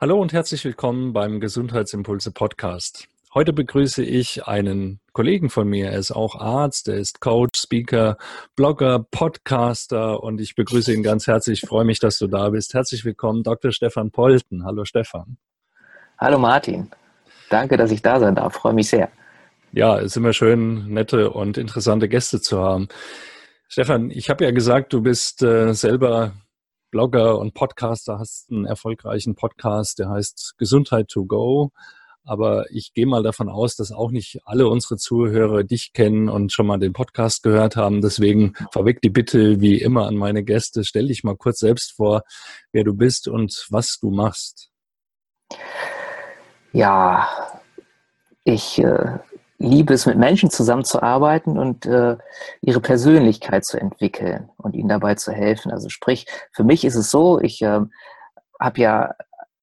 Hallo 0.00 0.20
und 0.20 0.32
herzlich 0.32 0.64
willkommen 0.64 1.12
beim 1.12 1.38
Gesundheitsimpulse 1.38 2.32
Podcast. 2.32 3.06
Heute 3.32 3.52
begrüße 3.52 4.02
ich 4.02 4.44
einen 4.44 4.98
Kollegen 5.12 5.50
von 5.50 5.68
mir. 5.68 5.90
Er 5.90 5.98
ist 5.98 6.10
auch 6.10 6.34
Arzt, 6.34 6.88
er 6.88 6.96
ist 6.96 7.20
Coach, 7.20 7.60
Speaker, 7.60 8.16
Blogger, 8.56 9.06
Podcaster 9.08 10.20
und 10.20 10.40
ich 10.40 10.56
begrüße 10.56 10.92
ihn 10.92 11.04
ganz 11.04 11.28
herzlich. 11.28 11.62
Ich 11.62 11.68
freue 11.68 11.84
mich, 11.84 12.00
dass 12.00 12.18
du 12.18 12.26
da 12.26 12.50
bist. 12.50 12.74
Herzlich 12.74 13.04
willkommen, 13.04 13.44
Dr. 13.44 13.70
Stefan 13.70 14.10
Polten. 14.10 14.64
Hallo 14.64 14.84
Stefan. 14.84 15.36
Hallo 16.18 16.38
Martin. 16.38 16.90
Danke, 17.48 17.76
dass 17.76 17.92
ich 17.92 18.02
da 18.02 18.18
sein 18.18 18.34
darf. 18.34 18.54
Freue 18.54 18.74
mich 18.74 18.88
sehr. 18.88 19.08
Ja, 19.72 19.98
es 19.98 20.06
ist 20.06 20.16
immer 20.16 20.32
schön, 20.32 20.92
nette 20.92 21.30
und 21.30 21.56
interessante 21.56 22.08
Gäste 22.08 22.40
zu 22.40 22.60
haben. 22.60 22.88
Stefan, 23.68 24.10
ich 24.10 24.28
habe 24.28 24.44
ja 24.44 24.50
gesagt, 24.50 24.92
du 24.92 25.02
bist 25.02 25.40
äh, 25.42 25.72
selber 25.72 26.32
Blogger 26.94 27.40
und 27.40 27.54
Podcaster, 27.54 28.20
hast 28.20 28.52
einen 28.52 28.66
erfolgreichen 28.66 29.34
Podcast, 29.34 29.98
der 29.98 30.10
heißt 30.10 30.54
Gesundheit 30.58 31.08
to 31.08 31.26
go. 31.26 31.72
Aber 32.22 32.70
ich 32.70 32.94
gehe 32.94 33.04
mal 33.04 33.24
davon 33.24 33.48
aus, 33.48 33.74
dass 33.74 33.90
auch 33.90 34.12
nicht 34.12 34.38
alle 34.44 34.68
unsere 34.68 34.96
Zuhörer 34.96 35.64
dich 35.64 35.92
kennen 35.92 36.28
und 36.28 36.52
schon 36.52 36.68
mal 36.68 36.78
den 36.78 36.92
Podcast 36.92 37.42
gehört 37.42 37.74
haben. 37.74 38.00
Deswegen 38.00 38.54
vorweg 38.70 39.02
die 39.02 39.10
Bitte, 39.10 39.60
wie 39.60 39.80
immer, 39.80 40.06
an 40.06 40.14
meine 40.14 40.44
Gäste. 40.44 40.84
Stell 40.84 41.08
dich 41.08 41.24
mal 41.24 41.36
kurz 41.36 41.58
selbst 41.58 41.96
vor, 41.96 42.22
wer 42.70 42.84
du 42.84 42.94
bist 42.94 43.26
und 43.26 43.66
was 43.70 43.98
du 43.98 44.12
machst. 44.12 44.70
Ja, 46.72 47.26
ich 48.44 48.78
äh, 48.78 49.18
liebe 49.58 49.94
es, 49.94 50.06
mit 50.06 50.18
Menschen 50.18 50.50
zusammenzuarbeiten 50.50 51.58
und 51.58 51.86
äh, 51.86 52.16
ihre 52.60 52.80
Persönlichkeit 52.80 53.64
zu 53.64 53.78
entwickeln 53.78 54.50
und 54.56 54.74
ihnen 54.74 54.88
dabei 54.88 55.14
zu 55.14 55.32
helfen. 55.32 55.70
Also 55.70 55.88
sprich, 55.88 56.26
für 56.52 56.64
mich 56.64 56.84
ist 56.84 56.96
es 56.96 57.10
so, 57.10 57.40
ich 57.40 57.62
äh, 57.62 57.80
habe 58.60 58.80
ja, 58.80 59.14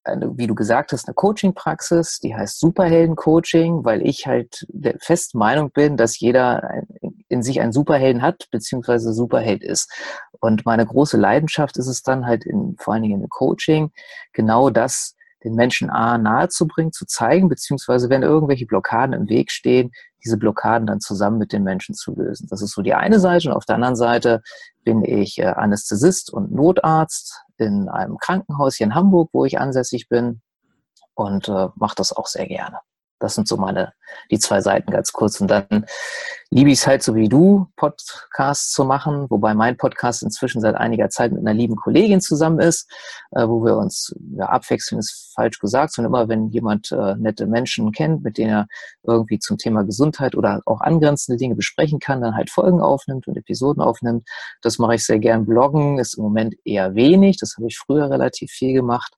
eine, 0.04 0.36
wie 0.38 0.48
du 0.48 0.56
gesagt 0.56 0.94
hast, 0.94 1.08
eine 1.08 1.14
Coaching-Praxis, 1.14 2.20
die 2.20 2.36
heißt 2.36 2.60
Superhelden-Coaching, 2.60 3.86
weil 3.86 4.02
ich 4.02 4.26
halt 4.26 4.66
der 4.70 4.98
festen 5.00 5.38
Meinung 5.38 5.72
bin, 5.72 5.96
dass 5.96 6.20
jeder 6.20 6.84
in 7.28 7.44
sich 7.44 7.62
einen 7.62 7.72
Superhelden 7.72 8.22
hat, 8.22 8.48
beziehungsweise 8.52 9.14
Superheld 9.14 9.64
ist. 9.64 9.92
Und 10.40 10.66
meine 10.66 10.86
große 10.86 11.18
Leidenschaft 11.18 11.78
ist 11.78 11.88
es 11.88 12.02
dann 12.02 12.26
halt 12.26 12.46
in, 12.46 12.76
vor 12.80 12.94
allen 12.94 13.04
Dingen 13.04 13.22
im 13.22 13.30
Coaching, 13.30 13.92
genau 14.34 14.72
das 14.72 15.16
den 15.44 15.56
Menschen 15.56 15.90
A 15.90 16.18
nahezubringen, 16.18 16.92
zu 16.92 17.06
zeigen, 17.06 17.50
beziehungsweise 17.50 18.10
wenn 18.10 18.24
irgendwelche 18.24 18.66
Blockaden 18.66 19.14
im 19.14 19.30
Weg 19.30 19.52
stehen, 19.52 19.92
diese 20.24 20.38
Blockaden 20.38 20.88
dann 20.88 21.00
zusammen 21.00 21.38
mit 21.38 21.52
den 21.52 21.64
Menschen 21.64 21.96
zu 21.96 22.14
lösen. 22.16 22.48
Das 22.50 22.62
ist 22.62 22.74
so 22.74 22.82
die 22.82 22.94
eine 22.94 23.20
Seite. 23.20 23.50
Und 23.50 23.56
auf 23.56 23.66
der 23.66 23.76
anderen 23.76 23.96
Seite 23.96 24.42
bin 24.84 25.04
ich 25.04 25.40
äh, 25.40 25.46
Anästhesist 25.46 26.32
und 26.32 26.52
Notarzt 26.52 27.42
in 27.58 27.90
einem 27.90 28.18
Krankenhaus 28.18 28.76
hier 28.76 28.88
in 28.88 28.96
Hamburg, 28.96 29.30
wo 29.34 29.46
ich 29.46 29.60
ansässig 29.60 30.10
bin 30.10 30.42
und 31.16 31.48
äh, 31.50 31.68
mache 31.76 31.96
das 31.96 32.14
auch 32.16 32.28
sehr 32.28 32.48
gerne. 32.48 32.80
Das 33.22 33.36
sind 33.36 33.48
so 33.48 33.56
meine, 33.56 33.94
die 34.32 34.40
zwei 34.40 34.62
Seiten 34.62 34.92
ganz 34.92 35.14
kurz. 35.14 35.40
Und 35.40 35.48
dann 35.48 35.86
liebe 36.50 36.72
ich 36.72 36.80
es 36.80 36.88
halt 36.88 37.04
so 37.04 37.14
wie 37.14 37.30
du, 37.30 37.68
Podcasts 37.76 38.72
zu 38.72 38.84
machen, 38.84 39.28
wobei 39.30 39.54
mein 39.54 39.78
Podcast 39.78 40.24
inzwischen 40.24 40.60
seit 40.60 40.76
einiger 40.76 41.10
Zeit 41.10 41.32
mit 41.32 41.42
einer 41.42 41.54
lieben 41.54 41.76
Kollegin 41.76 42.20
zusammen 42.20 42.60
ist, 42.60 42.90
äh, 43.32 43.48
wo 43.48 43.64
wir 43.64 43.78
uns 43.78 44.14
ja, 44.36 44.48
abwechseln, 44.48 44.98
ist 44.98 45.32
falsch 45.36 45.60
gesagt, 45.60 45.94
sondern 45.94 46.12
immer, 46.12 46.30
wenn 46.30 46.50
jemand 46.50 46.92
äh, 46.92 47.16
nette 47.16 47.46
Menschen 47.46 47.92
kennt, 47.92 48.24
mit 48.24 48.40
denen 48.40 48.52
er 48.52 48.68
irgendwie 49.04 49.38
zum 49.38 49.58
Thema 49.58 49.84
Gesundheit 49.84 50.36
oder 50.36 50.62
auch 50.66 50.82
angrenzende 50.82 51.38
Dinge 51.38 51.56
besprechen 51.56 52.00
kann, 52.00 52.22
dann 52.22 52.36
halt 52.36 52.50
Folgen 52.50 52.82
aufnimmt 52.82 53.28
und 53.28 53.38
Episoden 53.38 53.84
aufnimmt. 53.84 54.28
Das 54.64 54.80
mache 54.80 54.96
ich 54.96 55.06
sehr 55.06 55.20
gern. 55.20 55.46
Bloggen 55.46 56.00
ist 56.00 56.16
im 56.16 56.24
Moment 56.24 56.56
eher 56.66 56.96
wenig. 56.96 57.38
Das 57.38 57.56
habe 57.56 57.68
ich 57.68 57.78
früher 57.78 58.10
relativ 58.10 58.50
viel 58.50 58.74
gemacht. 58.74 59.14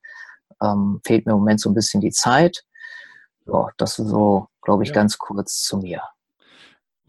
Ähm, 0.62 1.00
fehlt 1.06 1.26
mir 1.26 1.32
im 1.32 1.40
Moment 1.40 1.62
so 1.62 1.70
ein 1.70 1.74
bisschen 1.74 2.02
die 2.02 2.12
Zeit. 2.12 2.64
Ja, 3.46 3.70
das 3.78 4.00
ist 4.00 4.08
so, 4.08 4.48
glaube 4.62 4.84
ich, 4.84 4.90
ja. 4.90 4.96
ganz 4.96 5.18
kurz 5.18 5.62
zu 5.62 5.78
mir. 5.78 6.02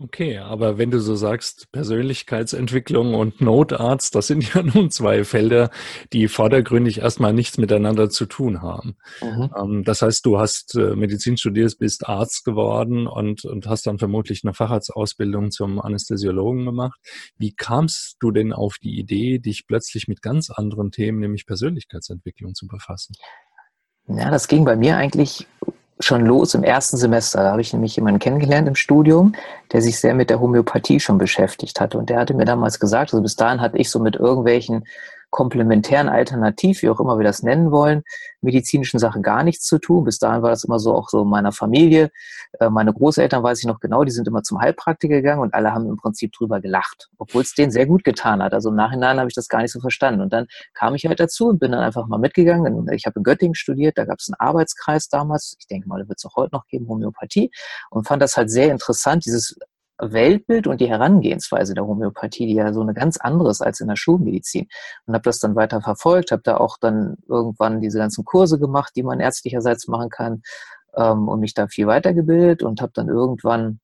Okay, 0.00 0.38
aber 0.38 0.76
wenn 0.76 0.90
du 0.90 0.98
so 0.98 1.14
sagst, 1.14 1.70
Persönlichkeitsentwicklung 1.70 3.14
und 3.14 3.40
Notarzt, 3.40 4.16
das 4.16 4.26
sind 4.26 4.42
ja 4.54 4.62
nun 4.62 4.90
zwei 4.90 5.22
Felder, 5.22 5.70
die 6.12 6.26
vordergründig 6.26 6.98
erstmal 6.98 7.32
nichts 7.32 7.58
miteinander 7.58 8.10
zu 8.10 8.26
tun 8.26 8.60
haben. 8.60 8.96
Mhm. 9.22 9.50
Ähm, 9.56 9.84
das 9.84 10.02
heißt, 10.02 10.26
du 10.26 10.40
hast 10.40 10.74
äh, 10.74 10.96
Medizin 10.96 11.36
studiert, 11.36 11.78
bist 11.78 12.08
Arzt 12.08 12.44
geworden 12.44 13.06
und, 13.06 13.44
und 13.44 13.68
hast 13.68 13.86
dann 13.86 13.98
vermutlich 13.98 14.42
eine 14.42 14.52
Facharztausbildung 14.52 15.52
zum 15.52 15.80
Anästhesiologen 15.80 16.64
gemacht. 16.64 16.98
Wie 17.38 17.54
kamst 17.54 18.16
du 18.18 18.32
denn 18.32 18.52
auf 18.52 18.78
die 18.82 18.98
Idee, 18.98 19.38
dich 19.38 19.64
plötzlich 19.68 20.08
mit 20.08 20.22
ganz 20.22 20.50
anderen 20.50 20.90
Themen, 20.90 21.20
nämlich 21.20 21.46
Persönlichkeitsentwicklung, 21.46 22.54
zu 22.54 22.66
befassen? 22.66 23.14
Ja, 24.08 24.30
das 24.30 24.48
ging 24.48 24.64
bei 24.64 24.74
mir 24.76 24.96
eigentlich 24.96 25.46
schon 26.00 26.24
los 26.26 26.54
im 26.54 26.64
ersten 26.64 26.96
Semester. 26.96 27.42
Da 27.42 27.52
habe 27.52 27.60
ich 27.60 27.72
nämlich 27.72 27.96
jemanden 27.96 28.18
kennengelernt 28.18 28.68
im 28.68 28.74
Studium, 28.74 29.34
der 29.72 29.80
sich 29.80 30.00
sehr 30.00 30.14
mit 30.14 30.30
der 30.30 30.40
Homöopathie 30.40 31.00
schon 31.00 31.18
beschäftigt 31.18 31.80
hatte. 31.80 31.98
Und 31.98 32.10
der 32.10 32.18
hatte 32.18 32.34
mir 32.34 32.44
damals 32.44 32.80
gesagt, 32.80 33.12
also 33.12 33.22
bis 33.22 33.36
dahin 33.36 33.60
hatte 33.60 33.78
ich 33.78 33.90
so 33.90 34.00
mit 34.00 34.16
irgendwelchen 34.16 34.84
komplementären 35.34 36.08
Alternativ, 36.08 36.82
wie 36.82 36.88
auch 36.88 37.00
immer 37.00 37.18
wir 37.18 37.24
das 37.24 37.42
nennen 37.42 37.72
wollen, 37.72 38.04
medizinischen 38.40 39.00
Sachen 39.00 39.20
gar 39.20 39.42
nichts 39.42 39.66
zu 39.66 39.80
tun. 39.80 40.04
Bis 40.04 40.20
dahin 40.20 40.42
war 40.42 40.50
das 40.50 40.62
immer 40.62 40.78
so 40.78 40.94
auch 40.94 41.08
so 41.08 41.22
in 41.22 41.28
meiner 41.28 41.50
Familie. 41.50 42.12
Äh, 42.60 42.70
meine 42.70 42.92
Großeltern 42.92 43.42
weiß 43.42 43.58
ich 43.58 43.66
noch 43.66 43.80
genau, 43.80 44.04
die 44.04 44.12
sind 44.12 44.28
immer 44.28 44.44
zum 44.44 44.60
Heilpraktiker 44.60 45.16
gegangen 45.16 45.42
und 45.42 45.52
alle 45.52 45.74
haben 45.74 45.88
im 45.88 45.96
Prinzip 45.96 46.32
drüber 46.32 46.60
gelacht, 46.60 47.10
obwohl 47.18 47.42
es 47.42 47.52
denen 47.52 47.72
sehr 47.72 47.84
gut 47.84 48.04
getan 48.04 48.44
hat. 48.44 48.54
Also 48.54 48.68
im 48.68 48.76
Nachhinein 48.76 49.18
habe 49.18 49.26
ich 49.28 49.34
das 49.34 49.48
gar 49.48 49.60
nicht 49.60 49.72
so 49.72 49.80
verstanden. 49.80 50.20
Und 50.20 50.32
dann 50.32 50.46
kam 50.72 50.94
ich 50.94 51.04
halt 51.04 51.18
dazu 51.18 51.48
und 51.48 51.58
bin 51.58 51.72
dann 51.72 51.82
einfach 51.82 52.06
mal 52.06 52.18
mitgegangen. 52.18 52.88
Ich 52.92 53.04
habe 53.04 53.18
in 53.18 53.24
Göttingen 53.24 53.56
studiert, 53.56 53.98
da 53.98 54.04
gab 54.04 54.20
es 54.20 54.28
einen 54.28 54.38
Arbeitskreis 54.38 55.08
damals, 55.08 55.56
ich 55.58 55.66
denke 55.66 55.88
mal, 55.88 56.00
da 56.00 56.08
wird 56.08 56.18
es 56.18 56.24
auch 56.26 56.36
heute 56.36 56.54
noch 56.54 56.68
geben, 56.68 56.86
Homöopathie, 56.86 57.50
und 57.90 58.06
fand 58.06 58.22
das 58.22 58.36
halt 58.36 58.52
sehr 58.52 58.70
interessant, 58.70 59.26
dieses 59.26 59.58
Weltbild 59.98 60.66
und 60.66 60.80
die 60.80 60.88
Herangehensweise 60.88 61.74
der 61.74 61.86
Homöopathie, 61.86 62.46
die 62.46 62.54
ja 62.54 62.72
so 62.72 62.80
eine 62.80 62.94
ganz 62.94 63.16
andere 63.16 63.50
ist 63.50 63.62
als 63.62 63.80
in 63.80 63.88
der 63.88 63.96
Schulmedizin. 63.96 64.66
Und 65.06 65.14
habe 65.14 65.22
das 65.22 65.38
dann 65.38 65.54
weiter 65.54 65.80
verfolgt, 65.80 66.32
habe 66.32 66.42
da 66.42 66.56
auch 66.56 66.78
dann 66.80 67.16
irgendwann 67.28 67.80
diese 67.80 67.98
ganzen 67.98 68.24
Kurse 68.24 68.58
gemacht, 68.58 68.92
die 68.96 69.02
man 69.02 69.20
ärztlicherseits 69.20 69.88
machen 69.88 70.10
kann 70.10 70.42
ähm, 70.96 71.28
und 71.28 71.40
mich 71.40 71.54
da 71.54 71.68
viel 71.68 71.86
weitergebildet 71.86 72.62
und 72.62 72.80
habe 72.80 72.92
dann 72.94 73.08
irgendwann 73.08 73.80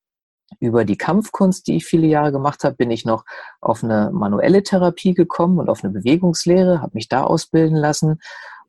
über 0.59 0.84
die 0.84 0.97
Kampfkunst, 0.97 1.69
die 1.69 1.76
ich 1.76 1.87
viele 1.87 2.09
Jahre 2.09 2.32
gemacht 2.32 2.65
habe, 2.65 2.75
bin 2.75 2.91
ich 2.91 3.04
noch 3.04 3.25
auf 3.60 3.84
eine 3.84 4.10
manuelle 4.12 4.65
Therapie 4.65 5.15
gekommen 5.15 5.60
und 5.60 5.69
auf 5.69 5.84
eine 5.84 5.92
Bewegungslehre, 5.92 6.82
habe 6.82 6.92
mich 6.94 7.09
da 7.09 7.22
ausbilden 7.22 7.77
lassen 7.77 8.19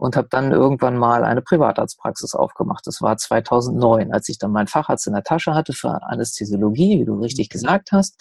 und 0.01 0.15
habe 0.15 0.29
dann 0.31 0.51
irgendwann 0.51 0.97
mal 0.97 1.23
eine 1.23 1.43
Privatarztpraxis 1.43 2.33
aufgemacht. 2.33 2.87
Das 2.87 3.03
war 3.03 3.17
2009, 3.17 4.11
als 4.11 4.29
ich 4.29 4.39
dann 4.39 4.51
meinen 4.51 4.65
Facharzt 4.65 5.05
in 5.05 5.13
der 5.13 5.21
Tasche 5.21 5.53
hatte 5.53 5.73
für 5.73 6.01
Anästhesiologie, 6.01 6.99
wie 6.99 7.05
du 7.05 7.19
richtig 7.19 7.49
mhm. 7.49 7.51
gesagt 7.51 7.91
hast. 7.91 8.19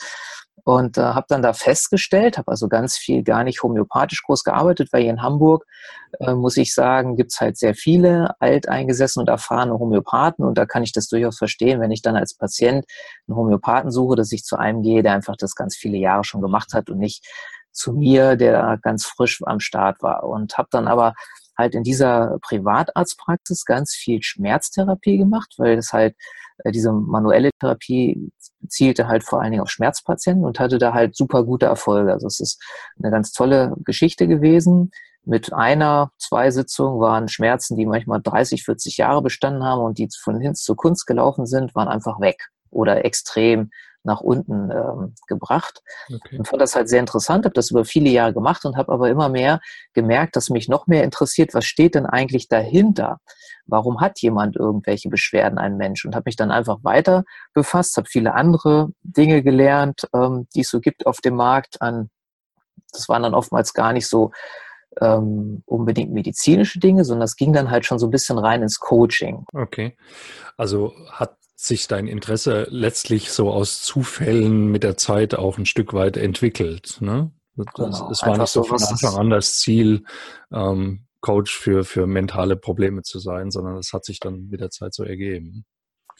Und 0.62 0.98
äh, 0.98 1.00
habe 1.00 1.24
dann 1.30 1.40
da 1.40 1.54
festgestellt, 1.54 2.36
habe 2.36 2.50
also 2.50 2.68
ganz 2.68 2.98
viel 2.98 3.22
gar 3.22 3.44
nicht 3.44 3.62
homöopathisch 3.62 4.22
groß 4.24 4.44
gearbeitet, 4.44 4.90
weil 4.92 5.00
hier 5.00 5.10
in 5.10 5.22
Hamburg, 5.22 5.64
äh, 6.18 6.34
muss 6.34 6.58
ich 6.58 6.74
sagen, 6.74 7.16
gibt's 7.16 7.40
halt 7.40 7.56
sehr 7.56 7.74
viele 7.74 8.34
alteingesessene 8.40 9.22
und 9.22 9.30
erfahrene 9.30 9.78
Homöopathen. 9.78 10.44
Und 10.44 10.58
da 10.58 10.66
kann 10.66 10.82
ich 10.82 10.92
das 10.92 11.08
durchaus 11.08 11.38
verstehen, 11.38 11.80
wenn 11.80 11.92
ich 11.92 12.02
dann 12.02 12.14
als 12.14 12.34
Patient 12.34 12.84
einen 13.26 13.36
Homöopathen 13.38 13.90
suche, 13.90 14.16
dass 14.16 14.32
ich 14.32 14.44
zu 14.44 14.58
einem 14.58 14.82
gehe, 14.82 15.02
der 15.02 15.14
einfach 15.14 15.36
das 15.38 15.54
ganz 15.54 15.76
viele 15.76 15.96
Jahre 15.96 16.24
schon 16.24 16.42
gemacht 16.42 16.74
hat 16.74 16.90
und 16.90 16.98
nicht 16.98 17.26
zu 17.72 17.94
mir, 17.94 18.36
der 18.36 18.78
ganz 18.82 19.06
frisch 19.06 19.40
am 19.46 19.60
Start 19.60 20.02
war. 20.02 20.24
Und 20.24 20.58
habe 20.58 20.68
dann 20.70 20.86
aber 20.86 21.14
halt 21.60 21.74
in 21.74 21.82
dieser 21.82 22.38
Privatarztpraxis 22.42 23.64
ganz 23.64 23.94
viel 23.94 24.22
Schmerztherapie 24.22 25.18
gemacht, 25.18 25.54
weil 25.58 25.76
das 25.76 25.92
halt 25.92 26.16
äh, 26.64 26.72
diese 26.72 26.92
manuelle 26.92 27.50
Therapie 27.60 28.32
zielte 28.68 29.08
halt 29.08 29.24
vor 29.24 29.40
allen 29.40 29.52
Dingen 29.52 29.62
auf 29.62 29.70
Schmerzpatienten 29.70 30.44
und 30.44 30.58
hatte 30.58 30.78
da 30.78 30.92
halt 30.92 31.16
super 31.16 31.44
gute 31.44 31.66
Erfolge. 31.66 32.12
Also 32.12 32.26
es 32.26 32.40
ist 32.40 32.62
eine 32.98 33.10
ganz 33.10 33.32
tolle 33.32 33.74
Geschichte 33.84 34.26
gewesen. 34.26 34.90
Mit 35.24 35.52
einer, 35.52 36.10
zwei 36.18 36.50
Sitzungen 36.50 36.98
waren 37.00 37.28
Schmerzen, 37.28 37.76
die 37.76 37.86
manchmal 37.86 38.22
30, 38.22 38.64
40 38.64 38.96
Jahre 38.96 39.22
bestanden 39.22 39.64
haben 39.64 39.82
und 39.82 39.98
die 39.98 40.08
von 40.22 40.40
Hinz 40.40 40.62
zur 40.62 40.76
Kunst 40.76 41.06
gelaufen 41.06 41.46
sind, 41.46 41.74
waren 41.74 41.88
einfach 41.88 42.20
weg 42.20 42.48
oder 42.70 43.04
extrem 43.04 43.70
nach 44.02 44.20
unten 44.20 44.70
ähm, 44.70 45.14
gebracht. 45.26 45.82
Okay. 46.12 46.38
Und 46.38 46.48
fand 46.48 46.62
das 46.62 46.74
halt 46.74 46.88
sehr 46.88 47.00
interessant, 47.00 47.44
habe 47.44 47.54
das 47.54 47.70
über 47.70 47.84
viele 47.84 48.10
Jahre 48.10 48.32
gemacht 48.32 48.64
und 48.64 48.76
habe 48.76 48.92
aber 48.92 49.10
immer 49.10 49.28
mehr 49.28 49.60
gemerkt, 49.92 50.36
dass 50.36 50.50
mich 50.50 50.68
noch 50.68 50.86
mehr 50.86 51.04
interessiert, 51.04 51.54
was 51.54 51.64
steht 51.64 51.94
denn 51.94 52.06
eigentlich 52.06 52.48
dahinter? 52.48 53.18
warum 53.70 54.00
hat 54.00 54.20
jemand 54.20 54.56
irgendwelche 54.56 55.08
Beschwerden, 55.08 55.58
ein 55.58 55.76
Mensch? 55.76 56.04
Und 56.04 56.14
habe 56.14 56.24
mich 56.26 56.36
dann 56.36 56.50
einfach 56.50 56.78
weiter 56.82 57.24
befasst, 57.54 57.96
habe 57.96 58.08
viele 58.08 58.34
andere 58.34 58.88
Dinge 59.02 59.42
gelernt, 59.42 60.08
ähm, 60.14 60.48
die 60.54 60.60
es 60.60 60.70
so 60.70 60.80
gibt 60.80 61.06
auf 61.06 61.20
dem 61.20 61.36
Markt 61.36 61.80
an, 61.80 62.10
das 62.92 63.08
waren 63.08 63.22
dann 63.22 63.34
oftmals 63.34 63.72
gar 63.72 63.92
nicht 63.92 64.08
so 64.08 64.32
ähm, 65.00 65.62
unbedingt 65.66 66.12
medizinische 66.12 66.78
Dinge, 66.78 67.04
sondern 67.04 67.24
es 67.24 67.36
ging 67.36 67.52
dann 67.52 67.70
halt 67.70 67.84
schon 67.84 67.98
so 67.98 68.06
ein 68.06 68.10
bisschen 68.10 68.38
rein 68.38 68.62
ins 68.62 68.78
Coaching. 68.78 69.44
Okay. 69.52 69.96
Also 70.56 70.92
hat 71.10 71.36
sich 71.54 71.88
dein 71.88 72.06
Interesse 72.06 72.66
letztlich 72.70 73.30
so 73.30 73.50
aus 73.50 73.82
Zufällen 73.82 74.70
mit 74.70 74.82
der 74.82 74.96
Zeit 74.96 75.34
auch 75.34 75.58
ein 75.58 75.66
Stück 75.66 75.92
weit 75.92 76.16
entwickelt. 76.16 76.98
Ne? 77.00 77.32
Genau. 77.56 78.10
Es 78.10 78.22
war 78.22 78.38
nicht 78.38 78.48
so 78.48 78.62
von 78.62 78.82
Anfang 78.82 79.16
an 79.16 79.30
das 79.30 79.58
Ziel, 79.58 80.04
ähm, 80.52 81.06
Coach 81.20 81.54
für, 81.54 81.84
für 81.84 82.06
mentale 82.06 82.56
Probleme 82.56 83.02
zu 83.02 83.18
sein, 83.18 83.50
sondern 83.50 83.76
es 83.76 83.92
hat 83.92 84.04
sich 84.04 84.20
dann 84.20 84.48
mit 84.48 84.60
der 84.60 84.70
Zeit 84.70 84.94
so 84.94 85.04
ergeben. 85.04 85.64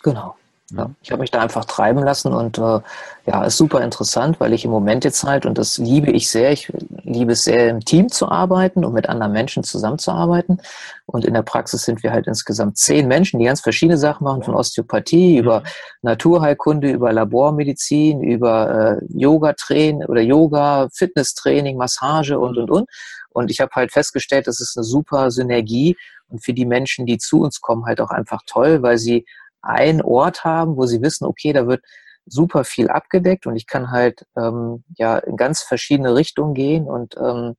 Genau. 0.02 0.36
Ja, 0.70 0.90
ich 1.02 1.10
habe 1.10 1.20
mich 1.20 1.30
da 1.30 1.40
einfach 1.40 1.64
treiben 1.64 2.02
lassen 2.02 2.32
und 2.32 2.58
äh, 2.58 2.80
ja, 3.26 3.44
ist 3.44 3.56
super 3.56 3.80
interessant, 3.82 4.38
weil 4.38 4.52
ich 4.52 4.64
im 4.64 4.70
Moment 4.70 5.04
jetzt 5.04 5.24
halt, 5.24 5.44
und 5.44 5.58
das 5.58 5.78
liebe 5.78 6.10
ich 6.12 6.30
sehr, 6.30 6.52
ich 6.52 6.72
liebe 7.02 7.32
es 7.32 7.44
sehr, 7.44 7.68
im 7.68 7.80
Team 7.80 8.08
zu 8.08 8.28
arbeiten 8.28 8.84
und 8.84 8.92
mit 8.92 9.08
anderen 9.08 9.32
Menschen 9.32 9.64
zusammenzuarbeiten. 9.64 10.60
Und 11.06 11.24
in 11.24 11.34
der 11.34 11.42
Praxis 11.42 11.82
sind 11.82 12.04
wir 12.04 12.12
halt 12.12 12.28
insgesamt 12.28 12.78
zehn 12.78 13.08
Menschen, 13.08 13.40
die 13.40 13.46
ganz 13.46 13.60
verschiedene 13.60 13.98
Sachen 13.98 14.24
machen, 14.24 14.44
von 14.44 14.54
Osteopathie 14.54 15.38
über 15.38 15.64
Naturheilkunde, 16.02 16.90
über 16.90 17.12
Labormedizin, 17.12 18.22
über 18.22 19.00
äh, 19.00 19.04
Yoga-Training 19.08 20.04
oder 20.04 20.20
Yoga, 20.20 20.88
Fitnesstraining, 20.92 21.76
Massage 21.76 22.38
und, 22.38 22.56
und, 22.58 22.70
und. 22.70 22.88
Und 23.30 23.50
ich 23.50 23.60
habe 23.60 23.72
halt 23.74 23.92
festgestellt, 23.92 24.46
das 24.46 24.60
ist 24.60 24.76
eine 24.76 24.84
super 24.84 25.30
Synergie 25.30 25.96
und 26.28 26.44
für 26.44 26.52
die 26.52 26.66
Menschen, 26.66 27.06
die 27.06 27.18
zu 27.18 27.40
uns 27.40 27.60
kommen, 27.60 27.86
halt 27.86 28.00
auch 28.00 28.10
einfach 28.10 28.42
toll, 28.46 28.82
weil 28.82 28.98
sie 28.98 29.24
einen 29.62 30.02
Ort 30.02 30.44
haben, 30.44 30.76
wo 30.76 30.86
sie 30.86 31.02
wissen, 31.02 31.26
okay, 31.26 31.52
da 31.52 31.66
wird 31.66 31.82
super 32.26 32.64
viel 32.64 32.88
abgedeckt 32.88 33.46
und 33.46 33.56
ich 33.56 33.66
kann 33.66 33.90
halt 33.90 34.26
ähm, 34.36 34.84
ja 34.96 35.18
in 35.18 35.36
ganz 35.36 35.62
verschiedene 35.62 36.14
Richtungen 36.14 36.54
gehen 36.54 36.86
und 36.86 37.16
ähm, 37.16 37.56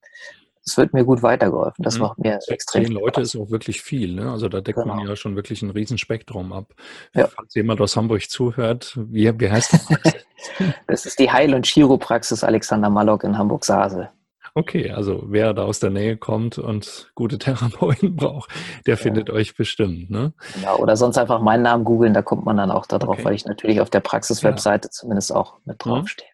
es 0.66 0.78
wird 0.78 0.94
mir 0.94 1.04
gut 1.04 1.24
weitergeholfen. 1.24 1.84
Das 1.84 1.96
mhm. 1.96 2.02
macht 2.02 2.20
mir 2.20 2.40
extrem 2.48 2.86
Zehn 2.86 2.94
Leute 2.94 3.22
ist 3.22 3.36
auch 3.36 3.50
wirklich 3.50 3.82
viel. 3.82 4.14
Ne? 4.14 4.32
Also 4.32 4.48
da 4.48 4.62
deckt 4.62 4.80
genau. 4.80 4.96
man 4.96 5.08
ja 5.08 5.16
schon 5.16 5.36
wirklich 5.36 5.62
ein 5.62 5.72
Riesenspektrum 5.72 6.54
ab. 6.54 6.74
Ja. 7.16 7.28
Falls 7.28 7.56
jemand 7.56 7.82
aus 7.82 7.98
Hamburg 7.98 8.30
zuhört, 8.30 8.94
wie, 8.96 9.40
wie 9.40 9.50
heißt 9.50 9.74
das? 9.74 9.88
das 10.88 11.06
ist 11.06 11.20
die 11.20 11.32
Heil- 11.32 11.56
und 11.56 11.66
Chiropraxis 11.66 12.44
Alexander 12.44 12.90
Mallock 12.90 13.24
in 13.24 13.38
Hamburg-Sasel. 13.38 14.10
Okay, 14.54 14.92
also 14.92 15.24
wer 15.28 15.54
da 15.54 15.64
aus 15.64 15.80
der 15.80 15.92
Nähe 15.92 16.18
kommt 16.18 16.58
und 16.58 17.12
gute 17.16 17.38
Therapeuten 17.38 18.16
braucht, 18.18 18.52
der 18.86 18.96
ja. 18.96 19.02
findet 19.02 19.30
euch 19.30 19.56
bestimmt. 19.56 20.10
Ne? 20.10 20.34
Ja, 20.62 20.76
oder 20.76 20.98
sonst 20.98 21.18
einfach 21.18 21.42
meinen 21.42 21.64
Namen 21.64 21.86
googeln, 21.86 22.14
da 22.14 22.22
kommt 22.22 22.46
man 22.46 22.58
dann 22.58 22.72
auch 22.72 22.86
darauf, 22.86 23.18
okay. 23.18 23.26
weil 23.26 23.34
ich 23.34 23.46
natürlich 23.46 23.80
auf 23.80 23.90
der 23.90 24.02
Praxis-Webseite 24.02 24.88
ja. 24.88 24.92
zumindest 24.92 25.34
auch 25.34 25.58
mit 25.66 25.86
mhm. 25.86 25.90
draufstehe. 25.90 26.28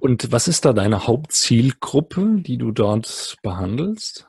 Und 0.00 0.32
was 0.32 0.48
ist 0.48 0.64
da 0.64 0.72
deine 0.72 1.06
Hauptzielgruppe, 1.06 2.38
die 2.38 2.58
du 2.58 2.72
dort 2.72 3.36
behandelst? 3.42 4.26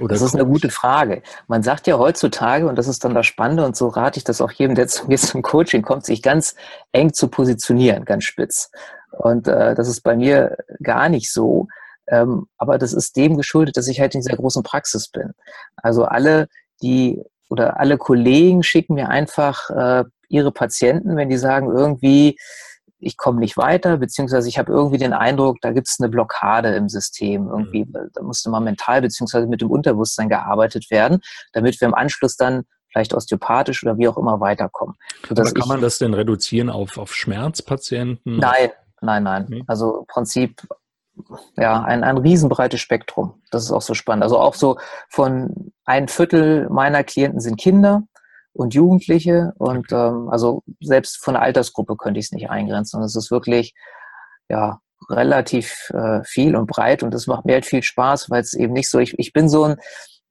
Oder 0.00 0.14
das 0.14 0.22
ist 0.22 0.34
eine 0.34 0.46
gute 0.46 0.70
Frage. 0.70 1.22
Man 1.48 1.62
sagt 1.62 1.86
ja 1.86 1.98
heutzutage, 1.98 2.66
und 2.66 2.76
das 2.76 2.88
ist 2.88 3.04
dann 3.04 3.14
das 3.14 3.26
Spannende, 3.26 3.64
und 3.64 3.76
so 3.76 3.88
rate 3.88 4.18
ich 4.18 4.24
das 4.24 4.40
auch 4.40 4.52
jedem, 4.52 4.74
der 4.74 4.88
zu 4.88 5.06
mir 5.06 5.18
zum 5.18 5.42
Coaching 5.42 5.82
kommt, 5.82 6.06
sich 6.06 6.22
ganz 6.22 6.54
eng 6.92 7.12
zu 7.12 7.28
positionieren, 7.28 8.04
ganz 8.04 8.24
spitz. 8.24 8.70
Und 9.10 9.48
äh, 9.48 9.74
das 9.74 9.88
ist 9.88 10.02
bei 10.02 10.16
mir 10.16 10.56
gar 10.82 11.08
nicht 11.08 11.32
so. 11.32 11.68
Ähm, 12.08 12.46
aber 12.58 12.78
das 12.78 12.92
ist 12.92 13.16
dem 13.16 13.36
geschuldet, 13.36 13.76
dass 13.76 13.88
ich 13.88 14.00
halt 14.00 14.14
in 14.14 14.20
dieser 14.20 14.36
großen 14.36 14.62
Praxis 14.62 15.08
bin. 15.08 15.32
Also 15.76 16.04
alle, 16.04 16.48
die 16.82 17.22
oder 17.48 17.78
alle 17.78 17.98
Kollegen 17.98 18.62
schicken 18.62 18.94
mir 18.94 19.08
einfach 19.08 19.70
äh, 19.70 20.04
ihre 20.28 20.52
Patienten, 20.52 21.16
wenn 21.16 21.28
die 21.28 21.36
sagen, 21.36 21.70
irgendwie, 21.70 22.38
ich 22.98 23.16
komme 23.16 23.40
nicht 23.40 23.56
weiter, 23.56 23.98
beziehungsweise 23.98 24.48
ich 24.48 24.58
habe 24.58 24.72
irgendwie 24.72 24.96
den 24.96 25.12
Eindruck, 25.12 25.58
da 25.60 25.72
gibt 25.72 25.88
es 25.88 25.98
eine 26.00 26.08
Blockade 26.08 26.74
im 26.74 26.88
System. 26.88 27.48
Irgendwie, 27.48 27.84
mhm. 27.84 28.10
da 28.14 28.22
musste 28.22 28.48
mal 28.48 28.60
mental 28.60 29.02
beziehungsweise 29.02 29.46
mit 29.46 29.60
dem 29.60 29.70
Unterbewusstsein 29.70 30.28
gearbeitet 30.28 30.90
werden, 30.90 31.20
damit 31.52 31.80
wir 31.80 31.88
im 31.88 31.94
Anschluss 31.94 32.36
dann 32.36 32.62
vielleicht 32.90 33.14
osteopathisch 33.14 33.82
oder 33.82 33.98
wie 33.98 34.08
auch 34.08 34.16
immer 34.16 34.40
weiterkommen. 34.40 34.96
Aber 35.28 35.44
kann 35.44 35.68
man 35.68 35.80
das 35.80 35.98
denn 35.98 36.14
reduzieren 36.14 36.70
auf, 36.70 36.98
auf 36.98 37.14
Schmerzpatienten? 37.14 38.38
Nein, 38.38 38.70
nein, 39.00 39.22
nein. 39.22 39.64
Also 39.66 40.00
im 40.00 40.06
Prinzip 40.06 40.62
ja, 41.56 41.82
ein, 41.82 42.04
ein 42.04 42.18
riesenbreites 42.18 42.80
Spektrum. 42.80 43.42
Das 43.50 43.64
ist 43.64 43.72
auch 43.72 43.82
so 43.82 43.94
spannend. 43.94 44.22
Also 44.22 44.38
auch 44.38 44.54
so 44.54 44.78
von 45.08 45.72
ein 45.84 46.08
Viertel 46.08 46.68
meiner 46.70 47.04
Klienten 47.04 47.40
sind 47.40 47.60
Kinder 47.60 48.02
und 48.52 48.74
Jugendliche 48.74 49.52
und 49.58 49.92
ähm, 49.92 50.28
also 50.30 50.62
selbst 50.80 51.22
von 51.22 51.34
der 51.34 51.42
Altersgruppe 51.42 51.96
könnte 51.96 52.20
ich 52.20 52.26
es 52.26 52.32
nicht 52.32 52.50
eingrenzen. 52.50 52.98
Und 52.98 53.04
es 53.04 53.16
ist 53.16 53.30
wirklich 53.30 53.74
ja 54.48 54.80
relativ 55.10 55.90
äh, 55.90 56.22
viel 56.24 56.56
und 56.56 56.66
breit 56.66 57.02
und 57.02 57.12
das 57.12 57.26
macht 57.26 57.44
mir 57.44 57.54
halt 57.54 57.66
viel 57.66 57.82
Spaß, 57.82 58.30
weil 58.30 58.40
es 58.40 58.54
eben 58.54 58.72
nicht 58.72 58.88
so, 58.88 58.98
ich, 58.98 59.18
ich 59.18 59.32
bin 59.32 59.48
so 59.48 59.64
ein, 59.64 59.76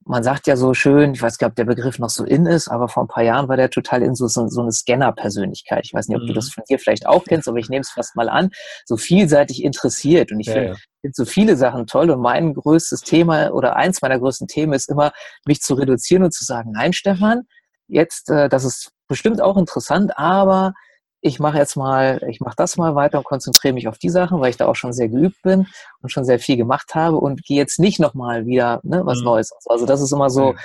man 0.05 0.23
sagt 0.23 0.47
ja 0.47 0.55
so 0.55 0.73
schön, 0.73 1.13
ich 1.13 1.21
weiß 1.21 1.37
gar 1.37 1.47
nicht, 1.47 1.51
ob 1.51 1.55
der 1.57 1.65
Begriff 1.65 1.99
noch 1.99 2.09
so 2.09 2.23
in 2.23 2.45
ist, 2.45 2.67
aber 2.67 2.87
vor 2.87 3.03
ein 3.03 3.07
paar 3.07 3.23
Jahren 3.23 3.47
war 3.47 3.57
der 3.57 3.69
total 3.69 4.01
in 4.01 4.15
so, 4.15 4.27
so, 4.27 4.47
so 4.47 4.61
eine 4.61 4.71
Scanner-Persönlichkeit. 4.71 5.85
Ich 5.85 5.93
weiß 5.93 6.07
nicht, 6.07 6.17
ob 6.17 6.23
mhm. 6.23 6.27
du 6.27 6.33
das 6.33 6.49
von 6.49 6.63
dir 6.67 6.79
vielleicht 6.79 7.05
auch 7.05 7.23
kennst, 7.23 7.47
aber 7.47 7.59
ich 7.59 7.69
nehme 7.69 7.81
es 7.81 7.91
fast 7.91 8.15
mal 8.15 8.27
an, 8.27 8.49
so 8.85 8.97
vielseitig 8.97 9.63
interessiert. 9.63 10.31
Und 10.31 10.39
ich 10.39 10.47
ja, 10.47 10.53
finde 10.53 10.69
ja. 10.69 10.75
find 11.01 11.15
so 11.15 11.25
viele 11.25 11.55
Sachen 11.55 11.85
toll. 11.85 12.09
Und 12.09 12.21
mein 12.21 12.53
größtes 12.53 13.01
Thema 13.01 13.51
oder 13.51 13.75
eins 13.75 14.01
meiner 14.01 14.19
größten 14.19 14.47
Themen 14.47 14.73
ist 14.73 14.89
immer, 14.89 15.11
mich 15.45 15.61
zu 15.61 15.75
reduzieren 15.75 16.23
und 16.23 16.33
zu 16.33 16.45
sagen, 16.45 16.71
nein, 16.73 16.93
Stefan, 16.93 17.43
jetzt, 17.87 18.29
äh, 18.29 18.49
das 18.49 18.63
ist 18.63 18.91
bestimmt 19.07 19.41
auch 19.41 19.57
interessant, 19.57 20.17
aber 20.17 20.73
ich 21.21 21.39
mache 21.39 21.57
jetzt 21.57 21.75
mal, 21.75 22.21
ich 22.29 22.39
mache 22.39 22.55
das 22.57 22.77
mal 22.77 22.95
weiter 22.95 23.19
und 23.19 23.23
konzentriere 23.23 23.73
mich 23.73 23.87
auf 23.87 23.99
die 23.99 24.09
Sachen, 24.09 24.39
weil 24.41 24.49
ich 24.49 24.57
da 24.57 24.67
auch 24.67 24.75
schon 24.75 24.91
sehr 24.91 25.07
geübt 25.07 25.41
bin 25.43 25.67
und 26.01 26.11
schon 26.11 26.25
sehr 26.25 26.39
viel 26.39 26.57
gemacht 26.57 26.95
habe 26.95 27.17
und 27.17 27.43
gehe 27.43 27.57
jetzt 27.57 27.79
nicht 27.79 27.99
nochmal 27.99 28.47
wieder 28.47 28.79
ne, 28.83 29.01
was 29.05 29.19
mhm. 29.19 29.25
Neues. 29.25 29.51
Also 29.67 29.85
das 29.85 30.01
ist 30.01 30.11
immer 30.11 30.29
so. 30.29 30.55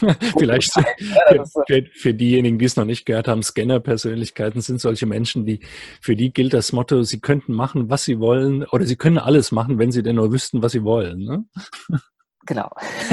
Vielleicht 0.38 0.72
für, 1.28 1.44
für, 1.66 1.84
für, 1.92 2.14
diejenigen, 2.14 2.58
die 2.58 2.66
es 2.66 2.76
noch 2.76 2.84
nicht 2.84 3.06
gehört 3.06 3.28
haben, 3.28 3.42
Scanner-Persönlichkeiten 3.42 4.60
sind 4.60 4.80
solche 4.80 5.06
Menschen, 5.06 5.46
die 5.46 5.60
für 6.00 6.16
die 6.16 6.32
gilt 6.32 6.54
das 6.54 6.72
Motto, 6.72 7.02
sie 7.02 7.20
könnten 7.20 7.54
machen, 7.54 7.90
was 7.90 8.04
sie 8.04 8.20
wollen, 8.20 8.64
oder 8.64 8.84
sie 8.84 8.96
können 8.96 9.18
alles 9.18 9.52
machen, 9.52 9.78
wenn 9.78 9.92
sie 9.92 10.02
denn 10.02 10.16
nur 10.16 10.32
wüssten, 10.32 10.62
was 10.62 10.72
sie 10.72 10.84
wollen. 10.84 11.24
Ne? 11.24 11.44
Genau. 12.46 12.70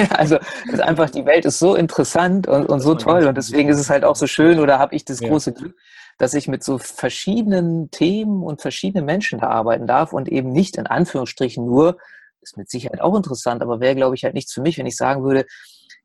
Also 0.10 0.38
ist 0.72 0.82
einfach 0.82 1.10
die 1.10 1.26
Welt 1.26 1.46
ist 1.46 1.60
so 1.60 1.76
interessant 1.76 2.48
und, 2.48 2.66
und 2.66 2.82
so 2.82 2.96
toll 2.96 3.28
und 3.28 3.38
deswegen 3.38 3.70
ist 3.70 3.80
es 3.80 3.90
halt 3.90 4.04
auch 4.04 4.16
so 4.16 4.28
schön 4.28 4.60
oder 4.60 4.78
habe 4.78 4.96
ich 4.96 5.06
das 5.06 5.22
große 5.22 5.54
Glück, 5.54 5.76
dass 6.22 6.36
ich 6.36 6.48
mit 6.48 6.64
so 6.64 6.78
verschiedenen 6.78 7.90
Themen 7.90 8.44
und 8.44 8.62
verschiedenen 8.62 9.06
Menschen 9.06 9.40
da 9.40 9.48
arbeiten 9.48 9.88
darf 9.88 10.14
und 10.14 10.30
eben 10.30 10.52
nicht 10.52 10.78
in 10.78 10.86
Anführungsstrichen 10.86 11.66
nur, 11.66 11.98
ist 12.42 12.58
mit 12.58 12.70
Sicherheit 12.70 13.02
auch 13.02 13.16
interessant, 13.16 13.64
aber 13.64 13.80
wäre, 13.80 13.96
glaube 13.96 14.14
ich, 14.14 14.24
halt 14.24 14.36
nichts 14.36 14.54
für 14.54 14.62
mich, 14.62 14.78
wenn 14.78 14.86
ich 14.86 14.96
sagen 14.96 15.24
würde, 15.24 15.48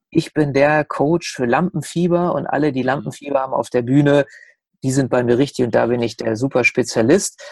ich 0.08 0.32
bin 0.32 0.54
der 0.54 0.87
Coach 0.87 1.35
für 1.35 1.44
Lampenfieber 1.44 2.35
und 2.35 2.46
alle, 2.46 2.73
die 2.73 2.82
Lampenfieber 2.82 3.40
haben 3.40 3.52
auf 3.52 3.68
der 3.68 3.82
Bühne, 3.82 4.25
die 4.82 4.90
sind 4.90 5.11
bei 5.11 5.23
mir 5.23 5.37
richtig 5.37 5.66
und 5.66 5.75
da 5.75 5.85
bin 5.85 6.00
ich 6.00 6.16
der 6.16 6.37
super 6.37 6.64
Spezialist. 6.64 7.42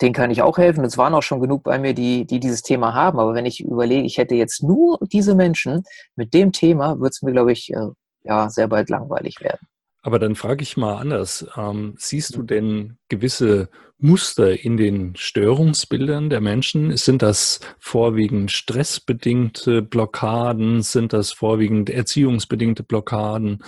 Den 0.00 0.12
kann 0.12 0.30
ich 0.30 0.40
auch 0.40 0.56
helfen. 0.56 0.84
Es 0.84 0.98
waren 0.98 1.14
auch 1.14 1.24
schon 1.24 1.40
genug 1.40 1.64
bei 1.64 1.80
mir, 1.80 1.94
die, 1.94 2.24
die 2.26 2.38
dieses 2.38 2.62
Thema 2.62 2.94
haben. 2.94 3.18
Aber 3.18 3.34
wenn 3.34 3.46
ich 3.46 3.64
überlege, 3.64 4.06
ich 4.06 4.18
hätte 4.18 4.36
jetzt 4.36 4.62
nur 4.62 5.00
diese 5.02 5.34
Menschen 5.34 5.82
mit 6.14 6.32
dem 6.32 6.52
Thema, 6.52 7.00
wird 7.00 7.14
es 7.14 7.22
mir, 7.22 7.32
glaube 7.32 7.50
ich, 7.50 7.72
äh, 7.72 7.88
ja, 8.22 8.48
sehr 8.50 8.68
bald 8.68 8.88
langweilig 8.88 9.40
werden. 9.40 9.66
Aber 10.08 10.18
dann 10.18 10.36
frage 10.36 10.62
ich 10.62 10.78
mal 10.78 10.96
anders. 10.96 11.46
Ähm, 11.54 11.92
siehst 11.98 12.34
du 12.34 12.42
denn 12.42 12.96
gewisse 13.10 13.68
Muster 13.98 14.58
in 14.64 14.78
den 14.78 15.14
Störungsbildern 15.14 16.30
der 16.30 16.40
Menschen? 16.40 16.96
Sind 16.96 17.20
das 17.20 17.60
vorwiegend 17.78 18.50
stressbedingte 18.50 19.82
Blockaden? 19.82 20.80
Sind 20.80 21.12
das 21.12 21.32
vorwiegend 21.32 21.90
erziehungsbedingte 21.90 22.84
Blockaden? 22.84 23.62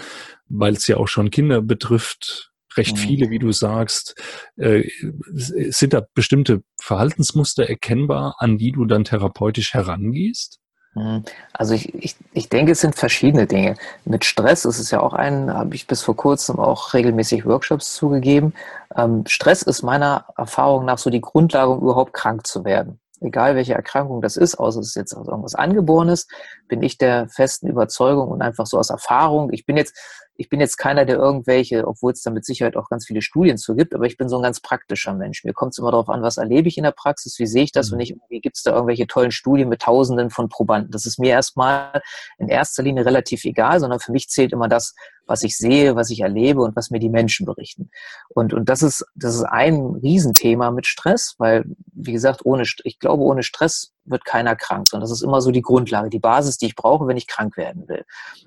Weil 0.48 0.72
es 0.72 0.86
ja 0.86 0.96
auch 0.96 1.08
schon 1.08 1.30
Kinder 1.30 1.60
betrifft, 1.60 2.52
recht 2.74 2.96
mhm. 2.96 3.00
viele, 3.00 3.28
wie 3.28 3.38
du 3.38 3.52
sagst. 3.52 4.18
Äh, 4.56 4.88
sind 5.34 5.92
da 5.92 6.06
bestimmte 6.14 6.62
Verhaltensmuster 6.80 7.68
erkennbar, 7.68 8.36
an 8.38 8.56
die 8.56 8.72
du 8.72 8.86
dann 8.86 9.04
therapeutisch 9.04 9.74
herangehst? 9.74 10.58
Mhm. 10.94 11.24
Also 11.52 11.74
ich, 11.74 11.94
ich, 11.94 12.16
ich 12.32 12.48
denke, 12.48 12.72
es 12.72 12.80
sind 12.80 12.94
verschiedene 12.96 13.46
Dinge. 13.46 13.76
Mit 14.04 14.24
Stress 14.24 14.64
ist 14.64 14.78
es 14.78 14.90
ja 14.90 15.00
auch 15.00 15.14
ein, 15.14 15.52
habe 15.52 15.74
ich 15.74 15.86
bis 15.86 16.02
vor 16.02 16.16
kurzem 16.16 16.58
auch 16.58 16.94
regelmäßig 16.94 17.46
Workshops 17.46 17.94
zugegeben. 17.94 18.54
Ähm, 18.96 19.24
Stress 19.26 19.62
ist 19.62 19.82
meiner 19.82 20.26
Erfahrung 20.36 20.84
nach 20.84 20.98
so 20.98 21.10
die 21.10 21.20
Grundlage, 21.20 21.70
um 21.70 21.80
überhaupt 21.80 22.12
krank 22.12 22.46
zu 22.46 22.64
werden. 22.64 22.98
Egal 23.20 23.54
welche 23.54 23.74
Erkrankung 23.74 24.22
das 24.22 24.36
ist, 24.36 24.56
außer 24.56 24.80
es 24.80 24.88
ist 24.88 24.96
jetzt 24.96 25.12
irgendwas 25.12 25.54
Angeborenes, 25.54 26.26
bin 26.68 26.82
ich 26.82 26.96
der 26.96 27.28
festen 27.28 27.68
Überzeugung 27.68 28.28
und 28.28 28.40
einfach 28.40 28.66
so 28.66 28.78
aus 28.78 28.88
Erfahrung. 28.88 29.52
Ich 29.52 29.66
bin 29.66 29.76
jetzt 29.76 29.94
ich 30.40 30.48
bin 30.48 30.58
jetzt 30.58 30.78
keiner, 30.78 31.04
der 31.04 31.16
irgendwelche, 31.16 31.86
obwohl 31.86 32.12
es 32.12 32.22
da 32.22 32.30
mit 32.30 32.46
Sicherheit 32.46 32.74
auch 32.74 32.88
ganz 32.88 33.06
viele 33.06 33.20
Studien 33.20 33.58
zu 33.58 33.76
gibt, 33.76 33.94
aber 33.94 34.06
ich 34.06 34.16
bin 34.16 34.30
so 34.30 34.38
ein 34.38 34.42
ganz 34.42 34.60
praktischer 34.60 35.12
Mensch. 35.12 35.44
Mir 35.44 35.52
kommt 35.52 35.72
es 35.72 35.78
immer 35.78 35.90
darauf 35.90 36.08
an, 36.08 36.22
was 36.22 36.38
erlebe 36.38 36.66
ich 36.66 36.78
in 36.78 36.84
der 36.84 36.92
Praxis, 36.92 37.38
wie 37.38 37.46
sehe 37.46 37.64
ich 37.64 37.72
das 37.72 37.88
mhm. 37.88 37.92
und 37.92 37.98
nicht 37.98 38.10
irgendwie 38.12 38.40
gibt 38.40 38.56
es 38.56 38.62
da 38.62 38.72
irgendwelche 38.72 39.06
tollen 39.06 39.32
Studien 39.32 39.68
mit 39.68 39.82
Tausenden 39.82 40.30
von 40.30 40.48
Probanden. 40.48 40.92
Das 40.92 41.04
ist 41.04 41.18
mir 41.18 41.32
erstmal 41.32 42.00
in 42.38 42.48
erster 42.48 42.82
Linie 42.82 43.04
relativ 43.04 43.44
egal, 43.44 43.80
sondern 43.80 44.00
für 44.00 44.12
mich 44.12 44.28
zählt 44.30 44.54
immer 44.54 44.66
das, 44.66 44.94
was 45.30 45.44
ich 45.44 45.56
sehe, 45.56 45.94
was 45.94 46.10
ich 46.10 46.20
erlebe 46.20 46.60
und 46.60 46.74
was 46.74 46.90
mir 46.90 46.98
die 46.98 47.08
Menschen 47.08 47.46
berichten. 47.46 47.90
Und, 48.28 48.52
und 48.52 48.68
das 48.68 48.82
ist, 48.82 49.06
das 49.14 49.36
ist 49.36 49.44
ein 49.44 49.76
Riesenthema 50.02 50.72
mit 50.72 50.86
Stress, 50.86 51.36
weil, 51.38 51.64
wie 51.92 52.12
gesagt, 52.12 52.40
ohne, 52.44 52.64
ich 52.82 52.98
glaube, 52.98 53.22
ohne 53.22 53.44
Stress 53.44 53.92
wird 54.04 54.24
keiner 54.24 54.56
krank, 54.56 54.88
sondern 54.88 55.08
das 55.08 55.16
ist 55.16 55.22
immer 55.22 55.40
so 55.40 55.52
die 55.52 55.62
Grundlage, 55.62 56.10
die 56.10 56.18
Basis, 56.18 56.58
die 56.58 56.66
ich 56.66 56.74
brauche, 56.74 57.06
wenn 57.06 57.16
ich 57.16 57.28
krank 57.28 57.56
werden 57.56 57.88
will. 57.88 58.04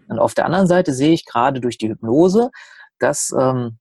Und 0.09 0.19
auf 0.19 0.33
der 0.33 0.45
anderen 0.45 0.67
Seite 0.67 0.93
sehe 0.93 1.13
ich 1.13 1.25
gerade 1.25 1.61
durch 1.61 1.77
die 1.77 1.87
Hypnose, 1.87 2.51
dass, 2.99 3.33
ähm, 3.39 3.77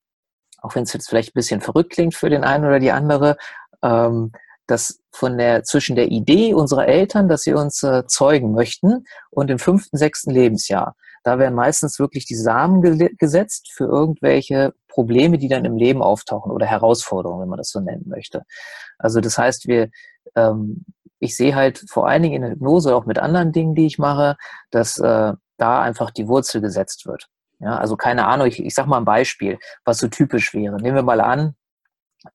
auch 0.58 0.76
wenn 0.76 0.84
es 0.84 0.92
jetzt 0.92 1.08
vielleicht 1.08 1.30
ein 1.30 1.38
bisschen 1.40 1.60
verrückt 1.60 1.92
klingt 1.92 2.14
für 2.14 2.30
den 2.30 2.44
einen 2.44 2.64
oder 2.64 2.78
die 2.78 2.92
andere, 2.92 3.36
ähm, 3.82 4.30
dass 4.68 5.00
von 5.10 5.36
der, 5.38 5.64
zwischen 5.64 5.96
der 5.96 6.12
Idee 6.12 6.54
unserer 6.54 6.86
Eltern, 6.86 7.28
dass 7.28 7.42
sie 7.42 7.52
uns 7.52 7.82
äh, 7.82 8.06
zeugen 8.06 8.52
möchten 8.52 9.04
und 9.30 9.50
im 9.50 9.58
fünften, 9.58 9.96
sechsten 9.96 10.30
Lebensjahr, 10.30 10.94
da 11.22 11.38
werden 11.38 11.54
meistens 11.54 11.98
wirklich 11.98 12.26
die 12.26 12.34
Samen 12.34 12.82
ge 12.82 13.10
gesetzt 13.16 13.70
für 13.72 13.84
irgendwelche 13.84 14.74
Probleme, 14.88 15.38
die 15.38 15.48
dann 15.48 15.64
im 15.64 15.76
Leben 15.76 16.02
auftauchen 16.02 16.52
oder 16.52 16.66
Herausforderungen, 16.66 17.42
wenn 17.42 17.48
man 17.48 17.58
das 17.58 17.70
so 17.70 17.80
nennen 17.80 18.04
möchte. 18.06 18.42
Also 18.98 19.20
das 19.20 19.38
heißt, 19.38 19.66
wir, 19.68 19.88
ähm, 20.36 20.84
ich 21.18 21.36
sehe 21.36 21.54
halt 21.54 21.84
vor 21.88 22.08
allen 22.08 22.22
Dingen 22.22 22.34
in 22.36 22.42
der 22.42 22.50
Hypnose, 22.52 22.94
auch 22.94 23.06
mit 23.06 23.18
anderen 23.18 23.52
Dingen, 23.52 23.74
die 23.74 23.86
ich 23.86 23.98
mache, 23.98 24.36
dass 24.70 24.98
äh, 24.98 25.32
da 25.56 25.82
einfach 25.82 26.10
die 26.10 26.28
Wurzel 26.28 26.60
gesetzt 26.60 27.06
wird. 27.06 27.28
Ja, 27.60 27.78
also 27.78 27.96
keine 27.96 28.26
Ahnung, 28.26 28.48
ich, 28.48 28.62
ich 28.62 28.74
sag 28.74 28.86
mal 28.86 28.98
ein 28.98 29.04
Beispiel, 29.04 29.58
was 29.84 29.98
so 29.98 30.08
typisch 30.08 30.52
wäre. 30.52 30.76
Nehmen 30.76 30.96
wir 30.96 31.02
mal 31.04 31.20
an, 31.20 31.54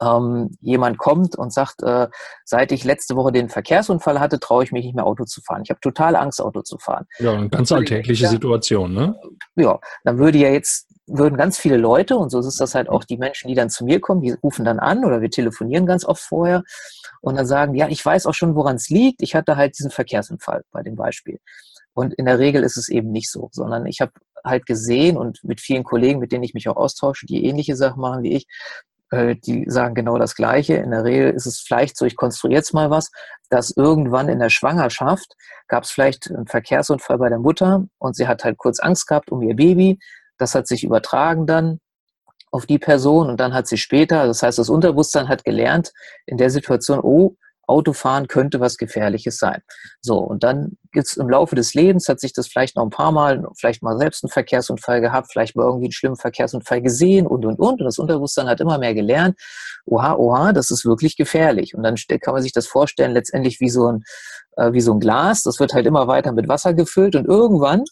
ähm, 0.01 0.51
jemand 0.61 0.97
kommt 0.97 1.35
und 1.35 1.53
sagt, 1.53 1.81
äh, 1.83 2.07
seit 2.45 2.71
ich 2.71 2.83
letzte 2.83 3.15
Woche 3.15 3.31
den 3.31 3.49
Verkehrsunfall 3.49 4.19
hatte, 4.19 4.39
traue 4.39 4.63
ich 4.63 4.71
mich 4.71 4.85
nicht 4.85 4.95
mehr 4.95 5.05
Auto 5.05 5.25
zu 5.25 5.41
fahren. 5.41 5.61
Ich 5.63 5.69
habe 5.69 5.79
total 5.79 6.15
Angst, 6.15 6.41
Auto 6.41 6.61
zu 6.61 6.77
fahren. 6.77 7.05
Ja, 7.19 7.33
eine 7.33 7.49
ganz 7.49 7.71
alltägliche 7.71 8.25
ja, 8.25 8.29
Situation, 8.29 8.93
ne? 8.93 9.19
Ja, 9.55 9.79
dann 10.03 10.17
würde 10.17 10.37
ja 10.37 10.49
jetzt, 10.49 10.87
würden 11.07 11.37
ganz 11.37 11.57
viele 11.57 11.77
Leute, 11.77 12.17
und 12.17 12.29
so 12.29 12.39
ist 12.39 12.59
das 12.59 12.75
halt 12.75 12.89
auch 12.89 13.03
die 13.03 13.17
Menschen, 13.17 13.47
die 13.47 13.55
dann 13.55 13.69
zu 13.69 13.85
mir 13.85 13.99
kommen, 14.01 14.21
die 14.21 14.31
rufen 14.31 14.65
dann 14.65 14.79
an 14.79 15.05
oder 15.05 15.21
wir 15.21 15.29
telefonieren 15.29 15.85
ganz 15.85 16.05
oft 16.05 16.21
vorher 16.21 16.63
und 17.21 17.35
dann 17.35 17.45
sagen, 17.45 17.75
ja, 17.75 17.87
ich 17.87 18.05
weiß 18.05 18.25
auch 18.25 18.33
schon, 18.33 18.55
woran 18.55 18.75
es 18.75 18.89
liegt. 18.89 19.21
Ich 19.21 19.35
hatte 19.35 19.55
halt 19.55 19.77
diesen 19.77 19.91
Verkehrsunfall 19.91 20.63
bei 20.71 20.83
dem 20.83 20.95
Beispiel. 20.95 21.39
Und 21.93 22.13
in 22.13 22.25
der 22.25 22.37
Regel 22.37 22.63
ist 22.63 22.77
es 22.77 22.89
eben 22.89 23.11
nicht 23.11 23.31
so, 23.31 23.49
sondern 23.51 23.85
ich 23.87 24.01
habe 24.01 24.11
halt 24.43 24.65
gesehen 24.65 25.17
und 25.17 25.43
mit 25.43 25.61
vielen 25.61 25.83
Kollegen, 25.83 26.19
mit 26.19 26.31
denen 26.31 26.43
ich 26.43 26.53
mich 26.53 26.69
auch 26.69 26.77
austausche, 26.77 27.25
die 27.25 27.45
ähnliche 27.45 27.75
Sachen 27.75 28.01
machen 28.01 28.23
wie 28.23 28.33
ich, 28.33 28.47
die 29.11 29.65
sagen 29.67 29.95
genau 29.95 30.17
das 30.17 30.35
Gleiche. 30.35 30.75
In 30.75 30.91
der 30.91 31.03
Regel 31.03 31.31
ist 31.31 31.45
es 31.45 31.59
vielleicht 31.59 31.97
so, 31.97 32.05
ich 32.05 32.17
konstruiere 32.17 32.59
jetzt 32.59 32.73
mal 32.73 32.89
was, 32.89 33.09
dass 33.49 33.71
irgendwann 33.71 34.27
in 34.27 34.39
der 34.39 34.49
Schwangerschaft 34.49 35.33
gab 35.67 35.83
es 35.83 35.91
vielleicht 35.91 36.29
einen 36.29 36.47
Verkehrsunfall 36.47 37.17
bei 37.17 37.29
der 37.29 37.39
Mutter 37.39 37.85
und 37.99 38.15
sie 38.15 38.27
hat 38.27 38.43
halt 38.43 38.57
kurz 38.57 38.79
Angst 38.79 39.07
gehabt 39.07 39.31
um 39.31 39.41
ihr 39.41 39.55
Baby. 39.55 39.99
Das 40.37 40.55
hat 40.55 40.67
sich 40.67 40.83
übertragen 40.83 41.45
dann 41.45 41.79
auf 42.51 42.65
die 42.65 42.79
Person 42.79 43.29
und 43.29 43.39
dann 43.39 43.53
hat 43.53 43.67
sie 43.67 43.77
später, 43.77 44.27
das 44.27 44.43
heißt, 44.43 44.57
das 44.57 44.69
Unterbewusstsein 44.69 45.27
hat 45.27 45.43
gelernt 45.43 45.93
in 46.25 46.37
der 46.37 46.49
Situation, 46.49 46.99
oh, 47.01 47.35
Autofahren 47.67 48.27
könnte 48.27 48.59
was 48.59 48.77
Gefährliches 48.77 49.37
sein. 49.37 49.61
So, 50.01 50.17
und 50.19 50.43
dann 50.43 50.77
gibt's 50.91 51.17
im 51.17 51.29
Laufe 51.29 51.55
des 51.55 51.73
Lebens, 51.73 52.07
hat 52.07 52.19
sich 52.19 52.33
das 52.33 52.47
vielleicht 52.47 52.75
noch 52.75 52.83
ein 52.83 52.89
paar 52.89 53.11
Mal, 53.11 53.45
vielleicht 53.57 53.83
mal 53.83 53.97
selbst 53.97 54.23
einen 54.23 54.31
Verkehrsunfall 54.31 55.01
gehabt, 55.01 55.31
vielleicht 55.31 55.55
mal 55.55 55.65
irgendwie 55.65 55.85
einen 55.85 55.91
schlimmen 55.91 56.15
Verkehrsunfall 56.15 56.81
gesehen 56.81 57.27
und, 57.27 57.45
und, 57.45 57.59
und. 57.59 57.79
Und 57.81 57.85
das 57.85 57.99
Unterbewusstsein 57.99 58.47
hat 58.47 58.61
immer 58.61 58.77
mehr 58.77 58.93
gelernt, 58.93 59.37
oha, 59.85 60.15
oha, 60.15 60.53
das 60.53 60.71
ist 60.71 60.85
wirklich 60.85 61.17
gefährlich. 61.17 61.75
Und 61.75 61.83
dann 61.83 61.95
kann 62.21 62.33
man 62.33 62.43
sich 62.43 62.53
das 62.53 62.67
vorstellen, 62.67 63.11
letztendlich 63.11 63.59
wie 63.59 63.69
so 63.69 63.91
ein, 63.91 64.03
äh, 64.55 64.71
wie 64.73 64.81
so 64.81 64.93
ein 64.93 64.99
Glas. 64.99 65.43
Das 65.43 65.59
wird 65.59 65.73
halt 65.73 65.85
immer 65.85 66.07
weiter 66.07 66.31
mit 66.31 66.47
Wasser 66.47 66.73
gefüllt 66.73 67.15
und 67.15 67.25
irgendwann 67.25 67.83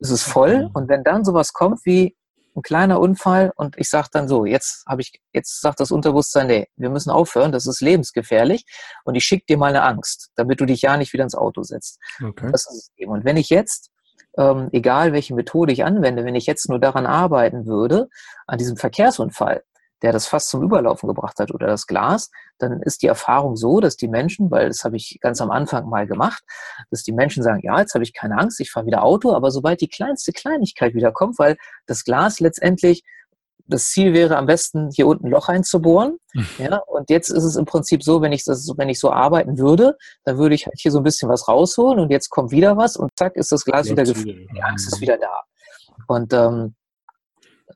ist 0.00 0.10
es 0.10 0.22
voll. 0.22 0.70
Und 0.74 0.88
wenn 0.88 1.02
dann 1.02 1.24
sowas 1.24 1.52
kommt 1.52 1.84
wie, 1.84 2.16
ein 2.58 2.62
kleiner 2.62 3.00
Unfall 3.00 3.52
und 3.56 3.76
ich 3.78 3.88
sage 3.88 4.08
dann 4.12 4.28
so, 4.28 4.44
jetzt 4.44 4.84
habe 4.86 5.00
ich, 5.00 5.20
jetzt 5.32 5.60
sagt 5.60 5.80
das 5.80 5.90
Unterbewusstsein, 5.90 6.46
nee, 6.46 6.68
wir 6.76 6.90
müssen 6.90 7.10
aufhören, 7.10 7.52
das 7.52 7.66
ist 7.66 7.80
lebensgefährlich 7.80 8.64
und 9.04 9.14
ich 9.14 9.24
schicke 9.24 9.46
dir 9.48 9.56
mal 9.56 9.68
eine 9.68 9.82
Angst, 9.82 10.30
damit 10.36 10.60
du 10.60 10.66
dich 10.66 10.82
ja 10.82 10.96
nicht 10.96 11.12
wieder 11.12 11.24
ins 11.24 11.34
Auto 11.34 11.62
setzt. 11.62 11.98
Okay. 12.22 12.50
Das 12.52 12.66
ist 12.68 12.76
es 12.76 12.92
eben. 12.96 13.12
Und 13.12 13.24
wenn 13.24 13.36
ich 13.36 13.48
jetzt, 13.48 13.90
ähm, 14.36 14.68
egal 14.72 15.12
welche 15.12 15.34
Methode 15.34 15.72
ich 15.72 15.84
anwende, 15.84 16.24
wenn 16.24 16.34
ich 16.34 16.46
jetzt 16.46 16.68
nur 16.68 16.78
daran 16.78 17.06
arbeiten 17.06 17.66
würde, 17.66 18.08
an 18.46 18.58
diesem 18.58 18.76
Verkehrsunfall, 18.76 19.62
der 20.02 20.12
das 20.12 20.26
fast 20.26 20.48
zum 20.48 20.62
Überlaufen 20.62 21.08
gebracht 21.08 21.38
hat 21.38 21.52
oder 21.52 21.66
das 21.66 21.86
Glas, 21.86 22.30
dann 22.58 22.82
ist 22.82 23.02
die 23.02 23.06
Erfahrung 23.06 23.56
so, 23.56 23.80
dass 23.80 23.96
die 23.96 24.08
Menschen, 24.08 24.50
weil 24.50 24.68
das 24.68 24.84
habe 24.84 24.96
ich 24.96 25.18
ganz 25.20 25.40
am 25.40 25.50
Anfang 25.50 25.88
mal 25.88 26.06
gemacht, 26.06 26.42
dass 26.90 27.02
die 27.02 27.12
Menschen 27.12 27.42
sagen, 27.42 27.60
ja, 27.62 27.78
jetzt 27.80 27.94
habe 27.94 28.04
ich 28.04 28.14
keine 28.14 28.38
Angst, 28.38 28.60
ich 28.60 28.70
fahre 28.70 28.86
wieder 28.86 29.02
Auto, 29.02 29.32
aber 29.32 29.50
sobald 29.50 29.80
die 29.80 29.88
kleinste 29.88 30.32
Kleinigkeit 30.32 30.94
wieder 30.94 31.12
kommt, 31.12 31.38
weil 31.38 31.56
das 31.86 32.04
Glas 32.04 32.40
letztendlich 32.40 33.02
das 33.68 33.90
Ziel 33.90 34.14
wäre 34.14 34.36
am 34.36 34.46
besten 34.46 34.90
hier 34.90 35.06
unten 35.06 35.26
ein 35.26 35.30
Loch 35.30 35.48
einzubohren. 35.48 36.18
Mhm. 36.32 36.46
Ja, 36.58 36.78
und 36.86 37.10
jetzt 37.10 37.28
ist 37.28 37.44
es 37.44 37.56
im 37.56 37.66
Prinzip 37.66 38.02
so, 38.02 38.22
wenn 38.22 38.32
ich 38.32 38.44
das, 38.44 38.72
wenn 38.76 38.88
ich 38.88 38.98
so 38.98 39.12
arbeiten 39.12 39.58
würde, 39.58 39.96
dann 40.24 40.38
würde 40.38 40.54
ich 40.54 40.66
halt 40.66 40.76
hier 40.78 40.90
so 40.90 40.98
ein 40.98 41.04
bisschen 41.04 41.28
was 41.28 41.48
rausholen 41.48 42.00
und 42.00 42.10
jetzt 42.10 42.30
kommt 42.30 42.50
wieder 42.50 42.76
was 42.76 42.96
und 42.96 43.10
zack 43.16 43.36
ist 43.36 43.52
das 43.52 43.64
Glas 43.64 43.90
wieder 43.90 44.04
gefüllt. 44.04 44.48
Die 44.54 44.62
Angst 44.62 44.90
ist 44.90 45.00
wieder 45.00 45.18
da. 45.18 45.42
Und 46.06 46.32
ähm, 46.32 46.74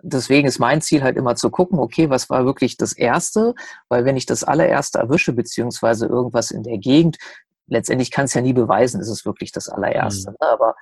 deswegen 0.02 0.47
ist 0.47 0.59
mein 0.59 0.80
Ziel 0.80 1.02
halt 1.02 1.16
immer 1.16 1.37
zu 1.37 1.50
gucken, 1.50 1.78
okay, 1.78 2.11
was 2.11 2.28
war 2.28 2.44
wirklich 2.44 2.76
das 2.76 2.92
Erste? 2.92 3.54
Weil 3.88 4.04
wenn 4.04 4.16
ich 4.16 4.26
das 4.26 4.44
allererste 4.44 4.99
erwische, 4.99 5.32
beziehungsweise 5.32 6.06
irgendwas 6.06 6.50
in 6.50 6.62
der 6.62 6.78
Gegend, 6.78 7.18
letztendlich 7.66 8.11
kann 8.11 8.26
es 8.26 8.35
ja 8.35 8.42
nie 8.42 8.52
beweisen, 8.52 9.00
ist 9.00 9.09
es 9.09 9.25
wirklich 9.25 9.52
das 9.52 9.68
allererste. 9.68 10.30
Mhm. 10.30 10.37
Ne? 10.40 10.49
Aber 10.49 10.75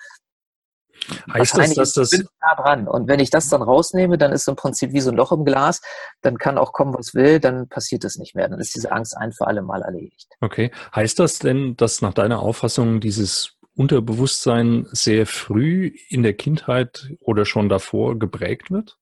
Heißt 1.32 1.56
das, 1.56 1.74
dass 1.74 1.92
das 1.94 2.12
nah 2.12 2.54
dran. 2.56 2.86
Und 2.86 3.08
wenn 3.08 3.20
ich 3.20 3.30
das 3.30 3.48
dann 3.48 3.62
rausnehme, 3.62 4.18
dann 4.18 4.32
ist 4.32 4.46
im 4.48 4.56
Prinzip 4.56 4.92
wie 4.92 5.00
so 5.00 5.10
ein 5.10 5.16
Loch 5.16 5.32
im 5.32 5.44
Glas. 5.44 5.80
Dann 6.20 6.36
kann 6.36 6.58
auch 6.58 6.72
kommen, 6.72 6.94
was 6.94 7.14
will. 7.14 7.40
Dann 7.40 7.68
passiert 7.68 8.04
es 8.04 8.18
nicht 8.18 8.34
mehr. 8.34 8.48
Dann 8.48 8.60
ist 8.60 8.74
diese 8.74 8.92
Angst 8.92 9.16
ein 9.16 9.32
für 9.32 9.46
alle 9.46 9.62
Mal 9.62 9.82
erledigt. 9.82 10.28
Okay. 10.40 10.70
Heißt 10.94 11.18
das 11.18 11.38
denn, 11.38 11.76
dass 11.76 12.02
nach 12.02 12.14
deiner 12.14 12.40
Auffassung 12.40 13.00
dieses 13.00 13.56
Unterbewusstsein 13.74 14.86
sehr 14.92 15.26
früh 15.26 15.92
in 16.08 16.22
der 16.22 16.34
Kindheit 16.34 17.10
oder 17.20 17.44
schon 17.44 17.68
davor 17.68 18.18
geprägt 18.18 18.70
wird? 18.70 18.99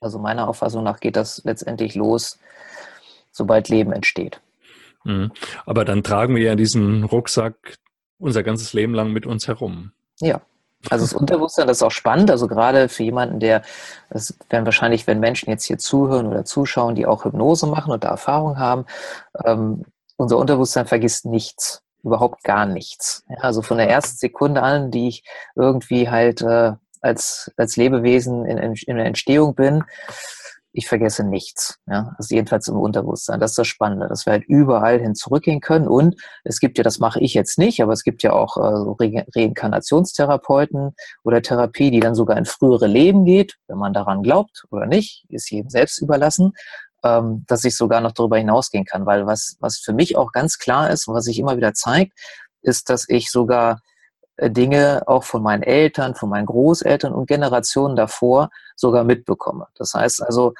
Also 0.00 0.18
meiner 0.18 0.48
Auffassung 0.48 0.84
nach 0.84 1.00
geht 1.00 1.16
das 1.16 1.42
letztendlich 1.44 1.94
los, 1.94 2.38
sobald 3.32 3.68
Leben 3.68 3.92
entsteht. 3.92 4.40
Mhm. 5.04 5.32
Aber 5.66 5.84
dann 5.84 6.02
tragen 6.02 6.34
wir 6.36 6.42
ja 6.42 6.54
diesen 6.54 7.04
Rucksack 7.04 7.78
unser 8.18 8.42
ganzes 8.42 8.72
Leben 8.72 8.94
lang 8.94 9.12
mit 9.12 9.26
uns 9.26 9.48
herum. 9.48 9.92
Ja. 10.20 10.40
Also 10.90 11.04
das 11.04 11.12
Unterbewusstsein, 11.20 11.66
das 11.66 11.78
ist 11.78 11.82
auch 11.82 11.90
spannend. 11.90 12.30
Also 12.30 12.46
gerade 12.46 12.88
für 12.88 13.02
jemanden, 13.02 13.40
der, 13.40 13.62
das 14.10 14.36
werden 14.50 14.64
wahrscheinlich, 14.64 15.06
wenn 15.06 15.20
Menschen 15.20 15.50
jetzt 15.50 15.64
hier 15.64 15.78
zuhören 15.78 16.26
oder 16.26 16.44
zuschauen, 16.44 16.94
die 16.94 17.06
auch 17.06 17.24
Hypnose 17.24 17.66
machen 17.66 17.92
und 17.92 18.04
da 18.04 18.08
Erfahrung 18.08 18.58
haben, 18.58 18.86
ähm, 19.44 19.84
unser 20.16 20.36
Unterbewusstsein 20.36 20.86
vergisst 20.86 21.26
nichts, 21.26 21.82
überhaupt 22.02 22.42
gar 22.42 22.66
nichts. 22.66 23.24
Ja, 23.28 23.36
also 23.38 23.62
von 23.62 23.78
der 23.78 23.88
ersten 23.88 24.16
Sekunde 24.18 24.62
an, 24.62 24.90
die 24.90 25.08
ich 25.08 25.24
irgendwie 25.54 26.10
halt 26.10 26.42
äh, 26.42 26.72
als, 27.00 27.50
als 27.56 27.76
Lebewesen 27.76 28.44
in, 28.46 28.74
in 28.74 28.96
der 28.96 29.06
Entstehung 29.06 29.54
bin, 29.54 29.84
ich 30.72 30.86
vergesse 30.86 31.24
nichts. 31.24 31.78
Ja? 31.86 32.14
Also 32.18 32.34
jedenfalls 32.34 32.68
im 32.68 32.76
Unterbewusstsein. 32.76 33.40
Das 33.40 33.52
ist 33.52 33.58
das 33.58 33.66
Spannende, 33.66 34.06
dass 34.06 34.26
wir 34.26 34.32
halt 34.32 34.44
überall 34.44 35.00
hin 35.00 35.14
zurückgehen 35.14 35.60
können. 35.60 35.88
Und 35.88 36.16
es 36.44 36.60
gibt 36.60 36.78
ja, 36.78 36.84
das 36.84 36.98
mache 36.98 37.20
ich 37.20 37.34
jetzt 37.34 37.58
nicht, 37.58 37.82
aber 37.82 37.92
es 37.92 38.04
gibt 38.04 38.22
ja 38.22 38.32
auch 38.32 38.56
äh, 38.56 38.76
so 38.76 38.92
Re 38.92 39.26
Reinkarnationstherapeuten 39.34 40.94
oder 41.24 41.42
Therapie, 41.42 41.90
die 41.90 42.00
dann 42.00 42.14
sogar 42.14 42.36
in 42.36 42.44
frühere 42.44 42.86
Leben 42.86 43.24
geht, 43.24 43.56
wenn 43.66 43.78
man 43.78 43.92
daran 43.92 44.22
glaubt 44.22 44.64
oder 44.70 44.86
nicht, 44.86 45.24
ist 45.28 45.50
jedem 45.50 45.70
selbst 45.70 46.00
überlassen, 46.00 46.52
ähm, 47.02 47.44
dass 47.48 47.64
ich 47.64 47.76
sogar 47.76 48.00
noch 48.00 48.12
darüber 48.12 48.38
hinausgehen 48.38 48.84
kann. 48.84 49.06
Weil 49.06 49.26
was, 49.26 49.56
was 49.60 49.78
für 49.78 49.92
mich 49.92 50.16
auch 50.16 50.32
ganz 50.32 50.58
klar 50.58 50.90
ist 50.90 51.08
und 51.08 51.14
was 51.14 51.24
sich 51.24 51.38
immer 51.38 51.56
wieder 51.56 51.74
zeigt, 51.74 52.12
ist, 52.62 52.90
dass 52.90 53.08
ich 53.08 53.30
sogar 53.30 53.80
Dinge 54.40 55.02
auch 55.06 55.24
von 55.24 55.42
meinen 55.42 55.62
Eltern, 55.62 56.14
von 56.14 56.28
meinen 56.28 56.46
Großeltern 56.46 57.12
und 57.12 57.26
Generationen 57.26 57.96
davor 57.96 58.50
sogar 58.76 59.04
mitbekomme. 59.04 59.66
Das 59.74 59.94
heißt 59.94 60.22
also, 60.22 60.54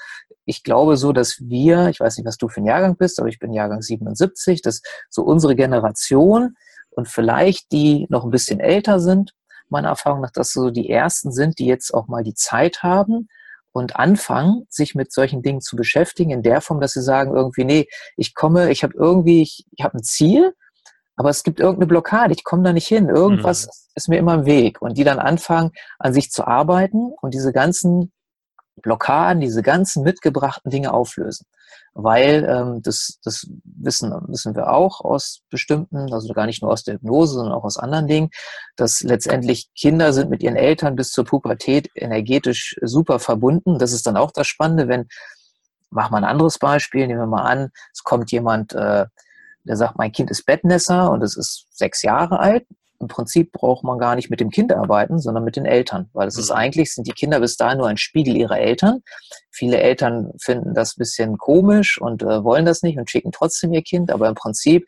ich 0.45 0.65
glaube 0.65 0.97
so, 0.97 1.13
dass 1.13 1.37
wir, 1.41 1.89
ich 1.89 2.01
weiß 2.01 2.17
nicht, 2.17 2.27
was 2.27 2.39
du 2.39 2.49
für 2.49 2.61
ein 2.61 2.67
Jahrgang 2.67 2.97
bist, 2.97 3.21
aber 3.21 3.29
ich 3.29 3.39
bin 3.39 3.53
Jahrgang 3.53 3.83
77, 3.83 4.63
dass 4.63 4.83
so 5.11 5.23
unsere 5.23 5.55
Generation 5.55 6.57
und 6.91 7.07
vielleicht 7.09 7.71
die 7.71 8.07
noch 8.09 8.25
ein 8.25 8.31
bisschen 8.31 8.59
älter 8.59 8.99
sind, 8.99 9.33
meiner 9.69 9.89
Erfahrung 9.89 10.23
nach, 10.23 10.31
dass 10.31 10.53
so 10.53 10.71
die 10.71 10.91
ersten 10.91 11.31
sind, 11.31 11.59
die 11.59 11.67
jetzt 11.67 11.93
auch 11.93 12.09
mal 12.09 12.25
die 12.25 12.35
Zeit 12.35 12.83
haben 12.83 13.29
und 13.73 13.97
anfangen, 13.97 14.67
sich 14.69 14.95
mit 14.95 15.13
solchen 15.13 15.43
Dingen 15.43 15.61
zu 15.61 15.77
beschäftigen, 15.77 16.31
in 16.31 16.43
der 16.43 16.61
Form, 16.61 16.81
dass 16.81 16.93
sie 16.95 17.03
sagen 17.03 17.35
irgendwie, 17.37 17.65
nee, 17.65 17.87
ich 18.17 18.35
komme, 18.35 18.71
ich 18.71 18.83
habe 18.83 18.95
irgendwie, 18.97 19.43
ich, 19.43 19.67
ich 19.71 19.85
habe 19.85 19.99
ein 19.99 20.03
Ziel, 20.03 20.55
aber 21.19 21.31
es 21.31 21.43
gibt 21.43 21.59
irgendeine 21.59 21.89
Blockade, 21.89 22.33
ich 22.33 22.45
komme 22.45 22.63
da 22.63 22.73
nicht 22.73 22.87
hin, 22.87 23.09
irgendwas 23.09 23.67
mhm. 23.67 23.71
ist 23.97 24.09
mir 24.09 24.19
immer 24.19 24.35
im 24.35 24.47
Weg. 24.47 24.81
Und 24.81 24.97
die 24.97 25.03
dann 25.03 25.19
anfangen, 25.19 25.73
an 25.99 26.15
sich 26.15 26.31
zu 26.31 26.47
arbeiten 26.47 27.13
und 27.21 27.35
diese 27.35 27.53
ganzen 27.53 28.13
Blockaden, 28.77 29.41
diese 29.41 29.63
ganzen 29.63 30.05
mitgebrachten 30.05 30.71
Dinge 30.71 30.93
auflösen. 30.93 31.45
Weil 31.93 32.45
ähm, 32.49 32.83
das, 32.83 33.19
das 33.25 33.49
wissen, 33.65 34.15
wissen 34.29 34.55
wir 34.55 34.71
auch 34.71 35.01
aus 35.01 35.41
bestimmten, 35.51 36.13
also 36.13 36.33
gar 36.35 36.47
nicht 36.47 36.63
nur 36.63 36.71
aus 36.71 36.85
der 36.85 36.95
Hypnose, 36.95 37.35
sondern 37.35 37.53
auch 37.53 37.65
aus 37.65 37.79
anderen 37.79 38.07
Dingen, 38.07 38.31
dass 38.77 39.01
letztendlich 39.01 39.71
Kinder 39.77 40.13
sind 40.13 40.31
mit 40.31 40.45
ihren 40.45 40.55
Eltern 40.55 40.95
bis 40.95 41.11
zur 41.11 41.25
Pubertät 41.25 41.91
energetisch 41.97 42.77
super 42.81 43.19
verbunden. 43.19 43.81
Das 43.81 43.93
ist 43.93 44.07
dann 44.07 44.17
auch 44.17 44.31
das 44.31 44.47
Spannende, 44.47 44.87
wenn, 44.87 45.09
mach 45.91 46.11
mal 46.11 46.19
ein 46.19 46.31
anderes 46.31 46.61
Beispiel, 46.61 47.09
nehmen 47.09 47.19
wir 47.19 47.27
mal 47.27 47.43
an, 47.43 47.71
es 47.93 48.05
kommt 48.05 48.31
jemand, 48.31 48.73
äh, 48.75 49.07
der 49.69 49.77
sagt, 49.77 49.99
mein 49.99 50.13
Kind 50.13 50.31
ist 50.31 50.47
Bettnässer 50.47 51.11
und 51.11 51.23
es 51.23 51.37
ist 51.37 51.67
sechs 51.71 52.03
Jahre 52.03 52.41
alt. 52.41 52.67
Im 53.01 53.07
Prinzip 53.07 53.53
braucht 53.53 53.85
man 53.85 53.99
gar 53.99 54.17
nicht 54.17 54.29
mit 54.29 54.41
dem 54.41 54.51
Kind 54.51 54.73
arbeiten, 54.73 55.21
sondern 55.21 55.45
mit 55.45 55.55
den 55.55 55.67
Eltern, 55.67 56.09
weil 56.15 56.27
es 56.27 56.37
ist 56.37 56.51
mhm. 56.51 56.57
eigentlich, 56.57 56.93
sind 56.93 57.07
die 57.07 57.13
Kinder 57.13 57.39
bis 57.39 57.57
dahin 57.57 57.79
nur 57.79 57.87
ein 57.87 57.99
Spiegel 57.99 58.37
ihrer 58.37 58.59
Eltern. 58.59 59.03
Viele 59.51 59.79
Eltern 59.79 60.33
finden 60.41 60.75
das 60.75 60.97
bisschen 60.97 61.39
komisch 61.39 62.01
und 62.01 62.23
äh, 62.23 62.43
wollen 62.43 62.65
das 62.65 62.83
nicht 62.83 62.99
und 62.99 63.09
schicken 63.09 63.31
trotzdem 63.31 63.73
ihr 63.73 63.83
Kind, 63.83 64.11
aber 64.11 64.29
im 64.29 64.35
Prinzip 64.35 64.85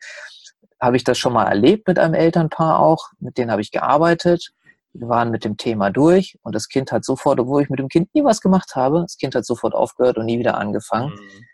habe 0.81 0.97
ich 0.97 1.03
das 1.03 1.17
schon 1.19 1.33
mal 1.33 1.45
erlebt 1.45 1.87
mit 1.87 1.99
einem 1.99 2.15
Elternpaar 2.15 2.79
auch, 2.79 3.09
mit 3.19 3.37
denen 3.37 3.51
habe 3.51 3.61
ich 3.61 3.71
gearbeitet. 3.71 4.51
Wir 4.93 5.07
waren 5.07 5.29
mit 5.29 5.45
dem 5.45 5.55
Thema 5.55 5.89
durch 5.89 6.37
und 6.41 6.53
das 6.53 6.67
Kind 6.67 6.91
hat 6.91 7.05
sofort, 7.05 7.39
obwohl 7.39 7.61
ich 7.61 7.69
mit 7.69 7.79
dem 7.79 7.87
Kind 7.87 8.13
nie 8.13 8.25
was 8.25 8.41
gemacht 8.41 8.75
habe, 8.75 9.01
das 9.01 9.15
Kind 9.15 9.35
hat 9.35 9.45
sofort 9.45 9.73
aufgehört 9.73 10.17
und 10.17 10.25
nie 10.25 10.39
wieder 10.39 10.57
angefangen, 10.57 11.11
mhm. 11.11 11.45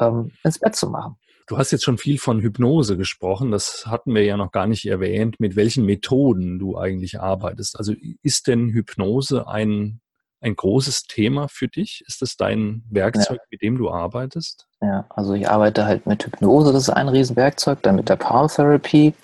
ähm, 0.00 0.32
ins 0.42 0.58
Bett 0.58 0.74
zu 0.74 0.88
machen. 0.88 1.16
Du 1.46 1.58
hast 1.58 1.70
jetzt 1.70 1.84
schon 1.84 1.98
viel 1.98 2.18
von 2.18 2.40
Hypnose 2.40 2.96
gesprochen. 2.96 3.52
Das 3.52 3.84
hatten 3.86 4.14
wir 4.14 4.24
ja 4.24 4.36
noch 4.36 4.50
gar 4.50 4.66
nicht 4.66 4.84
erwähnt, 4.86 5.38
mit 5.38 5.54
welchen 5.54 5.84
Methoden 5.84 6.58
du 6.58 6.76
eigentlich 6.76 7.20
arbeitest. 7.20 7.78
Also 7.78 7.94
ist 8.22 8.48
denn 8.48 8.70
Hypnose 8.70 9.46
ein, 9.46 10.00
ein 10.40 10.56
großes 10.56 11.04
Thema 11.04 11.48
für 11.48 11.68
dich? 11.68 12.02
Ist 12.08 12.20
das 12.20 12.36
dein 12.36 12.82
Werkzeug, 12.90 13.38
ja. 13.38 13.46
mit 13.50 13.62
dem 13.62 13.78
du 13.78 13.90
arbeitest? 13.90 14.66
Ja, 14.80 15.06
also 15.10 15.34
ich 15.34 15.48
arbeite 15.48 15.86
halt 15.86 16.06
mit 16.06 16.24
Hypnose, 16.26 16.72
das 16.72 16.82
ist 16.82 16.90
ein 16.90 17.08
Riesenwerkzeug, 17.08 17.80
dann 17.82 17.94
mit 17.94 18.08
der 18.08 18.16
Palm 18.16 18.48
Therapy, 18.48 19.14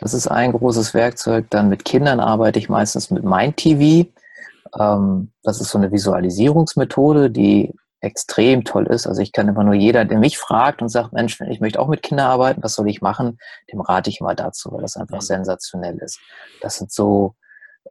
das 0.00 0.14
ist 0.14 0.28
ein 0.28 0.52
großes 0.52 0.94
Werkzeug. 0.94 1.46
Dann 1.50 1.68
mit 1.68 1.84
Kindern 1.84 2.20
arbeite 2.20 2.58
ich 2.58 2.70
meistens 2.70 3.10
mit 3.10 3.22
MindTV. 3.22 4.06
Ähm, 4.78 5.30
das 5.42 5.60
ist 5.60 5.70
so 5.70 5.78
eine 5.78 5.92
Visualisierungsmethode, 5.92 7.30
die 7.30 7.74
extrem 8.00 8.64
toll 8.64 8.86
ist. 8.86 9.06
Also 9.06 9.20
ich 9.20 9.32
kann 9.32 9.48
immer 9.48 9.64
nur 9.64 9.74
jeder, 9.74 10.04
der 10.04 10.18
mich 10.18 10.38
fragt 10.38 10.82
und 10.82 10.88
sagt, 10.88 11.12
Mensch, 11.12 11.40
ich 11.40 11.60
möchte 11.60 11.80
auch 11.80 11.88
mit 11.88 12.02
Kindern 12.02 12.26
arbeiten, 12.26 12.62
was 12.62 12.74
soll 12.74 12.88
ich 12.88 13.02
machen, 13.02 13.38
dem 13.72 13.80
rate 13.80 14.10
ich 14.10 14.20
mal 14.20 14.34
dazu, 14.34 14.72
weil 14.72 14.82
das 14.82 14.96
einfach 14.96 15.16
mhm. 15.16 15.22
sensationell 15.22 15.98
ist. 15.98 16.18
Das 16.60 16.76
sind 16.76 16.90
so, 16.90 17.34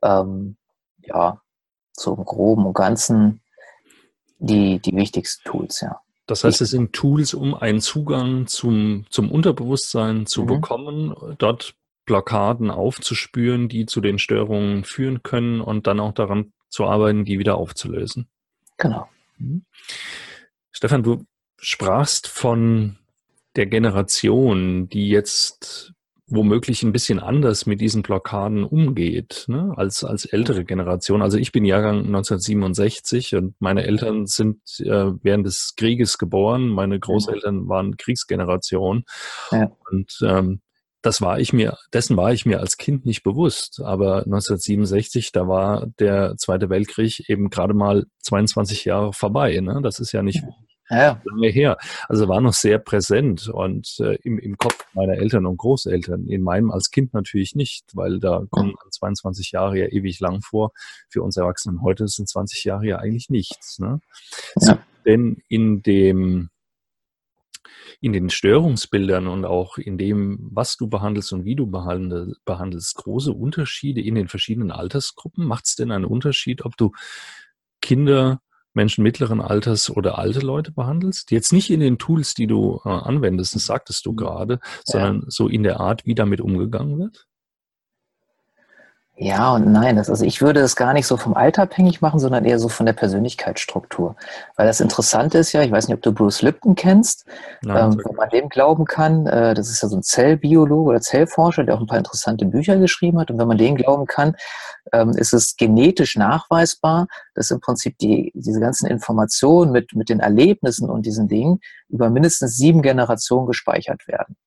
ähm, 0.02 0.58
ja, 1.00 1.42
so 1.94 2.16
im 2.16 2.26
Groben 2.26 2.66
und 2.66 2.74
Ganzen 2.74 3.42
die, 4.40 4.80
die 4.80 4.96
wichtigsten 4.96 5.48
Tools, 5.50 5.82
ja. 5.82 6.02
Das 6.26 6.44
heißt, 6.44 6.62
es 6.62 6.70
sind 6.70 6.94
Tools, 6.94 7.34
um 7.34 7.56
einen 7.56 7.82
Zugang 7.82 8.46
zum, 8.46 9.06
zum 9.10 9.32
Unterbewusstsein 9.32 10.28
zu 10.28 10.44
mhm. 10.44 10.48
bekommen, 10.48 11.36
dort 11.40 11.74
Blockaden 12.06 12.70
aufzuspüren, 12.72 13.68
die 13.68 13.88
zu 13.88 14.00
den 14.00 14.20
Störungen 14.20 14.84
führen 14.84 15.24
können 15.24 15.60
und 15.60 15.88
dann 15.88 16.00
auch 16.00 16.14
daran 16.14 16.54
zu 16.70 16.86
arbeiten, 16.86 17.26
die 17.26 17.40
wieder 17.40 17.56
aufzulösen. 17.56 18.28
Genau. 18.78 19.08
Mhm. 19.40 19.66
Stefan, 20.72 21.04
du 21.04 21.26
sprachst 21.58 22.28
von 22.28 22.98
der 23.56 23.66
Generation, 23.66 24.88
die 24.90 25.10
jetzt 25.10 25.94
womöglich 26.32 26.84
ein 26.84 26.92
bisschen 26.92 27.20
anders 27.20 27.66
mit 27.66 27.82
diesen 27.82 28.04
Blockaden 28.04 28.64
umgeht, 28.64 29.46
ne, 29.48 29.74
als, 29.76 30.04
als 30.04 30.26
ältere 30.26 30.64
Generation. 30.64 31.22
Also 31.22 31.38
ich 31.38 31.52
bin 31.52 31.66
Jahrgang 31.66 32.06
1967 32.06 33.36
und 33.36 33.56
meine 33.60 33.84
Eltern 33.84 34.28
sind 34.28 34.60
äh, 34.80 35.12
während 35.24 35.48
des 35.48 35.74
Krieges 35.76 36.18
geboren. 36.18 36.68
Meine 36.70 37.00
Großeltern 37.00 37.68
waren 37.68 37.98
Kriegsgeneration. 37.98 39.06
Ja. 39.52 39.72
Und 39.90 40.20
ähm, 40.24 40.62
das 41.02 41.22
war 41.22 41.40
ich 41.40 41.54
mir, 41.54 41.78
dessen 41.94 42.18
war 42.18 42.34
ich 42.34 42.46
mir 42.46 42.60
als 42.60 42.78
Kind 42.78 43.06
nicht 43.06 43.24
bewusst. 43.24 43.82
Aber 43.84 44.18
1967, 44.18 45.32
da 45.32 45.48
war 45.48 45.88
der 46.00 46.36
Zweite 46.38 46.70
Weltkrieg 46.70 47.30
eben 47.30 47.50
gerade 47.50 47.74
mal 47.74 48.06
22 48.24 48.86
Jahre 48.86 49.14
vorbei. 49.14 49.60
Ne? 49.62 49.80
Das 49.82 50.00
ist 50.00 50.12
ja 50.12 50.22
nicht 50.22 50.44
ja. 50.90 51.22
lange 51.24 51.48
her. 51.48 51.78
Also 52.10 52.28
war 52.28 52.42
noch 52.42 52.54
sehr 52.54 52.80
präsent 52.80 53.48
und 53.48 53.98
äh, 54.00 54.16
im, 54.24 54.40
im 54.40 54.58
Kopf 54.58 54.86
meiner 54.94 55.14
Eltern 55.14 55.46
und 55.46 55.58
Großeltern. 55.58 56.28
In 56.28 56.42
meinem 56.42 56.72
als 56.72 56.92
Kind 56.92 57.14
natürlich 57.14 57.56
nicht, 57.56 57.86
weil 57.94 58.20
da 58.20 58.44
kommen 58.50 58.76
22 58.92 59.52
Jahre 59.52 59.80
ja 59.80 59.88
ewig 59.88 60.20
lang 60.20 60.42
vor. 60.42 60.72
Für 61.10 61.22
uns 61.22 61.38
Erwachsenen 61.38 61.82
heute 61.82 62.08
sind 62.08 62.28
20 62.28 62.66
Jahre 62.66 62.86
ja 62.86 62.98
eigentlich 62.98 63.30
nichts. 63.30 63.80
Ne? 63.80 64.02
Ja. 64.60 64.80
Denn 65.06 65.38
in 65.48 65.82
dem 65.82 66.50
in 68.02 68.14
den 68.14 68.30
Störungsbildern 68.30 69.28
und 69.28 69.46
auch 69.46 69.78
in 69.78 69.98
dem, 69.98 70.50
was 70.52 70.78
du 70.78 70.88
behandelst 70.88 71.34
und 71.34 71.46
wie 71.46 71.56
du 71.56 71.68
behandelst, 71.68 72.96
große 72.96 73.34
Unterschiede 73.34 74.02
in 74.02 74.16
den 74.16 74.28
verschiedenen 74.28 74.72
Altersgruppen? 74.72 75.46
Macht 75.46 75.66
es 75.66 75.76
denn 75.76 75.92
einen 75.92 76.06
Unterschied, 76.06 76.64
ob 76.66 76.78
du 76.78 76.92
Kinder, 77.82 78.42
Menschen 78.74 79.04
mittleren 79.04 79.42
Alters 79.42 79.90
oder 79.90 80.18
alte 80.18 80.40
Leute 80.40 80.72
behandelst? 80.72 81.32
Jetzt 81.32 81.52
nicht 81.52 81.70
in 81.70 81.80
den 81.80 81.98
Tools, 81.98 82.34
die 82.34 82.48
du 82.48 82.82
äh, 82.86 82.90
anwendest, 82.90 83.56
das 83.56 83.66
sagtest 83.66 84.06
du 84.06 84.14
gerade, 84.14 84.60
sondern 84.86 85.22
ja. 85.22 85.26
so 85.28 85.48
in 85.48 85.64
der 85.64 85.80
Art, 85.80 86.06
wie 86.06 86.16
damit 86.16 86.42
umgegangen 86.42 87.00
wird? 87.00 87.29
Ja 89.22 89.54
und 89.54 89.70
nein. 89.70 89.98
Das, 89.98 90.10
also 90.10 90.24
ich 90.24 90.42
würde 90.42 90.62
es 90.62 90.78
gar 90.78 90.94
nicht 90.94 91.06
so 91.06 91.18
vom 91.18 91.34
Alter 91.34 91.64
abhängig 91.64 92.00
machen, 92.00 92.22
sondern 92.22 92.46
eher 92.46 92.58
so 92.58 92.70
von 92.70 92.86
der 92.86 92.94
Persönlichkeitsstruktur. 92.94 94.16
Weil 94.56 94.66
das 94.66 94.80
Interessante 94.80 95.40
ist 95.40 95.52
ja, 95.52 95.62
ich 95.62 95.72
weiß 95.72 95.90
nicht, 95.90 95.98
ob 95.98 96.02
du 96.02 96.14
Bruce 96.14 96.42
Lipton 96.42 96.74
kennst, 96.74 97.26
nein, 97.62 97.92
ähm, 97.92 98.02
wenn 98.06 98.16
man 98.16 98.30
dem 98.30 98.48
glauben 98.48 98.86
kann, 98.86 99.28
äh, 99.28 99.54
das 99.54 99.70
ist 99.70 99.84
ja 99.84 99.90
so 99.90 99.98
ein 99.98 100.04
Zellbiologe 100.04 100.92
oder 100.92 101.02
Zellforscher, 101.02 101.66
der 101.66 101.76
auch 101.76 101.82
ein 101.82 101.86
paar 101.86 101.98
interessante 101.98 102.46
Bücher 102.46 102.78
geschrieben 102.78 103.20
hat. 103.20 103.30
Und 103.30 103.38
wenn 103.40 103.48
man 103.50 103.58
dem 103.58 103.76
glauben 103.76 104.06
kann, 104.06 104.38
ähm, 104.94 105.10
ist 105.10 105.34
es 105.34 105.58
genetisch 105.58 106.16
nachweisbar, 106.16 107.08
dass 107.36 107.52
im 107.52 107.60
Prinzip 107.60 107.98
die, 107.98 108.32
diese 108.36 108.62
ganzen 108.62 108.88
Informationen 108.88 109.74
mit, 109.74 109.94
mit 109.96 110.08
den 110.08 110.22
Erlebnissen 110.22 110.90
und 110.90 111.06
diesen 111.06 111.28
Dingen 111.28 111.60
über 111.90 112.10
mindestens 112.10 112.56
sieben 112.56 112.82
Generationen 112.82 113.48
gespeichert 113.48 114.08
werden. 114.08 114.38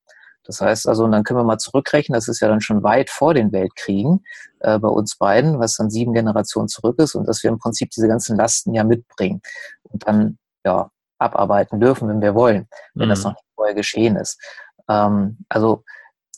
Das 0.45 0.61
heißt 0.61 0.89
also, 0.89 1.05
und 1.05 1.13
dann 1.13 1.25
können 1.25 1.39
wir 1.39 1.45
mal 1.45 1.59
zurückrechnen, 1.59 2.15
das 2.15 2.29
ist 2.29 2.41
ja 2.41 2.49
dann 2.49 2.61
schon 2.61 2.83
weit 2.83 3.11
vor 3.11 3.35
den 3.35 3.53
Weltkriegen 3.53 4.25
äh, 4.61 4.79
bei 4.79 4.89
uns 4.89 5.17
beiden, 5.17 5.61
was 5.61 5.77
dann 5.77 5.91
sieben 5.91 6.13
Generationen 6.13 6.69
zurück 6.69 6.99
ist 6.99 7.15
und 7.15 7.27
dass 7.27 7.43
wir 7.43 7.51
im 7.51 7.59
Prinzip 7.59 7.91
diese 7.91 8.09
ganzen 8.09 8.37
Lasten 8.37 8.75
ja 8.75 8.85
mitbringen 8.85 9.41
und 9.85 10.07
dann 10.07 10.39
ja 10.65 10.91
abarbeiten 11.19 11.81
dürfen, 11.81 12.09
wenn 12.09 12.21
wir 12.21 12.35
wollen, 12.35 12.69
wenn 12.95 13.07
mhm. 13.07 13.11
das 13.11 13.25
noch 13.25 13.33
nicht 13.33 13.45
vorher 13.55 13.75
geschehen 13.75 14.17
ist. 14.17 14.41
Ähm, 14.89 15.39
also 15.49 15.85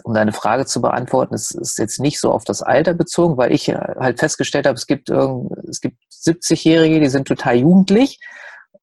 um 0.03 0.13
deine 0.13 0.33
Frage 0.33 0.67
zu 0.67 0.83
beantworten, 0.83 1.35
es 1.35 1.53
ist 1.53 1.79
jetzt 1.79 2.01
nicht 2.01 2.21
so 2.21 2.33
auf 2.33 2.45
das 2.45 2.63
Alter 2.63 2.95
bezogen, 2.95 3.37
weil 3.37 3.53
ich 3.53 3.69
halt 3.69 4.19
festgestellt 4.19 4.67
habe, 4.67 4.77
es 4.77 4.87
gibt, 4.87 5.09
es 5.09 5.81
gibt 5.81 5.99
70-Jährige, 6.13 7.01
die 7.01 7.09
sind 7.09 7.29
total 7.29 7.57
jugendlich 7.57 8.19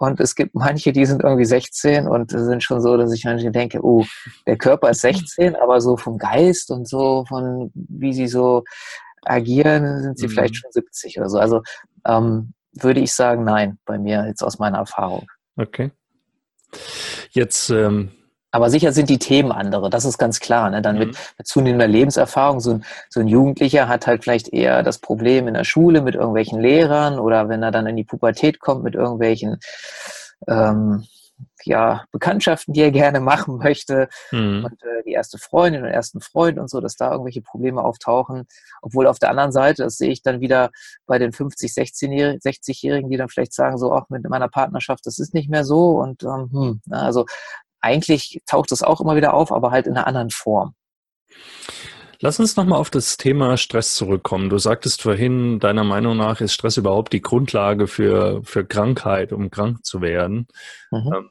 und 0.02 0.20
es 0.20 0.34
gibt 0.34 0.56
manche, 0.56 0.92
die 0.92 1.06
sind 1.06 1.22
irgendwie 1.22 1.46
16 1.46 2.08
und 2.08 2.32
sind 2.32 2.64
schon 2.64 2.82
so, 2.82 2.98
dass 2.98 3.14
ich 3.14 3.24
manchmal 3.24 3.52
denke, 3.52 3.86
oh, 3.86 4.04
der 4.48 4.58
Körper 4.58 4.90
ist 4.90 5.02
16, 5.02 5.56
aber 5.56 5.80
so 5.80 5.96
vom 5.96 6.18
Geist 6.18 6.72
und 6.72 6.88
so 6.88 7.24
von 7.28 7.72
wie 7.76 8.12
sie 8.12 8.28
so 8.28 8.64
agieren, 9.22 10.02
sind 10.02 10.18
sie 10.18 10.26
mhm. 10.26 10.32
vielleicht 10.32 10.56
schon 10.56 10.72
70 10.72 11.20
oder 11.20 11.30
so. 11.30 11.38
Also 11.38 11.62
ähm, 12.08 12.54
würde 12.74 13.00
ich 13.00 13.14
sagen, 13.14 13.44
nein, 13.44 13.78
bei 13.86 14.00
mir 14.00 14.26
jetzt 14.26 14.42
aus 14.44 14.58
meiner 14.58 14.80
Erfahrung. 14.80 15.28
Okay. 15.56 15.92
Jetzt 17.30 17.70
ähm, 17.70 18.10
aber 18.52 18.70
sicher 18.70 18.92
sind 18.92 19.10
die 19.10 19.20
Themen 19.20 19.52
andere, 19.52 19.90
das 19.90 20.06
ist 20.06 20.18
ganz 20.18 20.40
klar. 20.40 20.70
Ne? 20.70 20.82
Dann 20.82 20.96
mhm. 20.96 21.08
mit, 21.08 21.18
mit 21.38 21.48
zunehmender 21.48 21.88
Lebenserfahrung, 21.88 22.60
so 22.60 22.72
ein, 22.72 22.86
so 23.10 23.20
ein 23.20 23.28
Jugendlicher 23.28 23.88
hat 23.88 24.08
halt 24.08 24.24
vielleicht 24.24 24.50
eher 24.50 24.84
das 24.84 25.00
Problem 25.00 25.48
in 25.48 25.54
der 25.54 25.64
Schule 25.64 26.02
mit 26.02 26.16
irgendwelchen 26.16 26.60
Lehrern 26.60 27.20
oder 27.20 27.50
wenn 27.50 27.64
er 27.64 27.72
dann 27.72 27.88
in 27.88 27.96
die 27.96 28.04
Pubertät 28.04 28.60
kommt 28.60 28.84
mit 28.84 28.96
irgendwelchen 28.96 29.60
ähm, 30.48 31.06
ja, 31.64 32.06
Bekanntschaften, 32.12 32.74
die 32.74 32.82
er 32.82 32.92
gerne 32.92 33.20
machen 33.22 33.58
möchte 33.58 34.10
mhm. 34.32 34.66
und 34.66 34.84
äh, 34.84 35.04
die 35.06 35.12
erste 35.12 35.38
Freundin 35.38 35.84
und 35.84 35.90
ersten 35.90 36.22
Freund 36.22 36.60
und 36.60 36.70
so, 36.70 36.82
dass 36.82 36.96
da 36.96 37.12
irgendwelche 37.12 37.42
Probleme 37.42 37.84
auftauchen. 37.84 38.48
Obwohl 38.82 39.08
auf 39.08 39.20
der 39.20 39.30
anderen 39.30 39.52
Seite, 39.52 39.84
das 39.84 39.98
sehe 39.98 40.12
ich 40.12 40.22
dann 40.22 40.42
wieder 40.42 40.72
bei 41.06 41.20
den 41.20 41.32
50, 41.32 41.72
16-Jährigen, 41.72 42.40
60-Jährigen, 42.40 43.10
die 43.10 43.18
dann 43.18 43.30
vielleicht 43.30 43.54
sagen, 43.54 43.78
so 43.78 43.92
auch 43.94 44.10
mit 44.10 44.28
meiner 44.30 44.50
Partnerschaft, 44.50 45.06
das 45.06 45.20
ist 45.20 45.34
nicht 45.34 45.50
mehr 45.50 45.64
so 45.64 46.02
und 46.02 46.24
ähm, 46.24 46.50
hm, 46.52 46.82
also 46.90 47.26
eigentlich 47.82 48.42
taucht 48.46 48.72
es 48.72 48.84
auch 48.84 49.02
immer 49.02 49.16
wieder 49.16 49.34
auf, 49.34 49.52
aber 49.52 49.72
halt 49.72 49.88
in 49.88 49.98
einer 49.98 50.08
anderen 50.08 50.30
Form. 50.30 50.76
Lass 52.24 52.40
uns 52.40 52.56
nochmal 52.56 52.80
auf 52.80 52.92
das 52.92 53.18
Thema 53.18 53.58
Stress 53.58 53.96
zurückkommen. 53.96 54.50
Du 54.50 54.60
sagtest 54.60 55.02
vorhin, 55.02 55.60
deiner 55.60 55.84
Meinung 55.84 56.18
nach 56.18 56.40
ist 56.40 56.54
Stress 56.54 56.78
überhaupt 56.78 57.14
die 57.14 57.22
Grundlage 57.22 57.88
für, 57.88 58.44
für 58.44 58.64
Krankheit, 58.64 59.34
um 59.34 59.50
krank 59.50 59.84
zu 59.84 60.02
werden. 60.02 60.48
Mhm. 60.92 61.14
Ähm, 61.14 61.30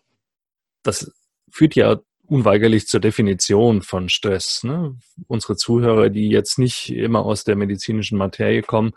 das 0.83 1.13
führt 1.53 1.77
ja 1.77 2.01
unweigerlich 2.31 2.87
zur 2.87 3.01
Definition 3.01 3.83
von 3.83 4.09
Stress. 4.09 4.63
Ne? 4.63 4.97
Unsere 5.27 5.57
Zuhörer, 5.57 6.11
die 6.11 6.29
jetzt 6.29 6.59
nicht 6.59 6.91
immer 6.91 7.25
aus 7.25 7.43
der 7.43 7.57
medizinischen 7.57 8.17
Materie 8.17 8.63
kommen, 8.63 8.93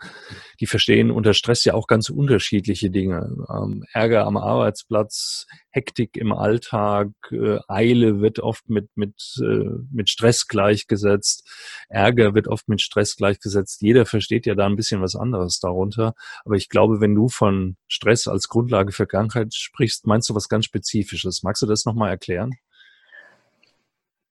die 0.60 0.66
verstehen 0.66 1.10
unter 1.10 1.34
Stress 1.34 1.64
ja 1.64 1.74
auch 1.74 1.88
ganz 1.88 2.10
unterschiedliche 2.10 2.90
Dinge. 2.90 3.34
Ähm, 3.50 3.84
Ärger 3.92 4.24
am 4.26 4.36
Arbeitsplatz, 4.36 5.46
Hektik 5.70 6.16
im 6.16 6.32
Alltag, 6.32 7.08
äh, 7.32 7.58
Eile 7.66 8.20
wird 8.20 8.38
oft 8.38 8.70
mit, 8.70 8.88
mit, 8.94 9.16
äh, 9.42 9.68
mit 9.90 10.10
Stress 10.10 10.46
gleichgesetzt, 10.46 11.44
Ärger 11.88 12.34
wird 12.34 12.46
oft 12.46 12.68
mit 12.68 12.80
Stress 12.80 13.16
gleichgesetzt. 13.16 13.82
Jeder 13.82 14.06
versteht 14.06 14.46
ja 14.46 14.54
da 14.54 14.66
ein 14.66 14.76
bisschen 14.76 15.02
was 15.02 15.16
anderes 15.16 15.58
darunter. 15.58 16.14
Aber 16.44 16.54
ich 16.54 16.68
glaube, 16.68 17.00
wenn 17.00 17.16
du 17.16 17.28
von 17.28 17.76
Stress 17.88 18.28
als 18.28 18.46
Grundlage 18.46 18.92
für 18.92 19.08
Krankheit 19.08 19.54
sprichst, 19.54 20.06
meinst 20.06 20.30
du 20.30 20.36
was 20.36 20.48
ganz 20.48 20.66
Spezifisches. 20.66 21.42
Magst 21.42 21.62
du 21.62 21.66
das 21.66 21.84
nochmal 21.84 22.10
erklären? 22.10 22.52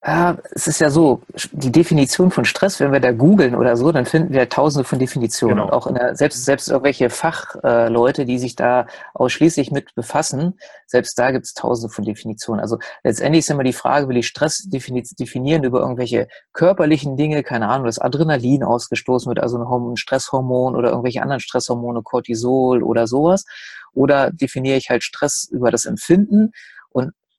Ja, 0.06 0.38
es 0.52 0.68
ist 0.68 0.82
ja 0.82 0.90
so, 0.90 1.22
die 1.54 1.72
Definition 1.72 2.30
von 2.30 2.44
Stress, 2.44 2.82
wenn 2.82 2.92
wir 2.92 3.00
da 3.00 3.14
googeln 3.14 3.56
oder 3.56 3.78
so, 3.78 3.90
dann 3.94 4.06
finden 4.06 4.34
wir 4.34 4.50
tausende 4.50 4.84
von 4.84 5.00
Definitionen. 5.00 5.58
Genau. 5.58 5.70
auch 5.70 5.88
in 5.88 5.96
der, 5.96 6.16
selbst, 6.18 6.44
selbst 6.44 6.68
irgendwelche 6.68 7.10
Fachleute, 7.10 8.26
die 8.26 8.38
sich 8.38 8.58
da 8.58 8.86
ausschließlich 9.14 9.72
mit 9.72 9.96
befassen, 9.96 10.60
selbst 10.88 11.18
da 11.18 11.32
gibt 11.32 11.46
es 11.46 11.54
tausende 11.54 11.94
von 11.94 12.04
Definitionen. 12.04 12.60
Also 12.60 12.80
letztendlich 13.06 13.40
ist 13.40 13.50
immer 13.50 13.64
die 13.64 13.72
Frage, 13.72 14.10
will 14.10 14.18
ich 14.18 14.28
Stress 14.28 14.68
definieren 14.68 15.64
über 15.64 15.80
irgendwelche 15.80 16.28
körperlichen 16.52 17.16
Dinge, 17.16 17.42
keine 17.42 17.70
Ahnung, 17.70 17.86
dass 17.86 18.00
Adrenalin 18.00 18.64
ausgestoßen 18.64 19.30
wird, 19.30 19.40
also 19.40 19.58
ein 19.58 19.96
Stresshormon 19.96 20.76
oder 20.76 20.90
irgendwelche 20.90 21.22
anderen 21.22 21.40
Stresshormone, 21.40 22.02
Cortisol 22.04 22.84
oder 22.84 23.08
sowas. 23.08 23.46
Oder 23.94 24.32
definiere 24.32 24.78
ich 24.78 24.90
halt 24.90 25.04
Stress 25.04 25.48
über 25.50 25.72
das 25.72 25.86
Empfinden 25.86 26.52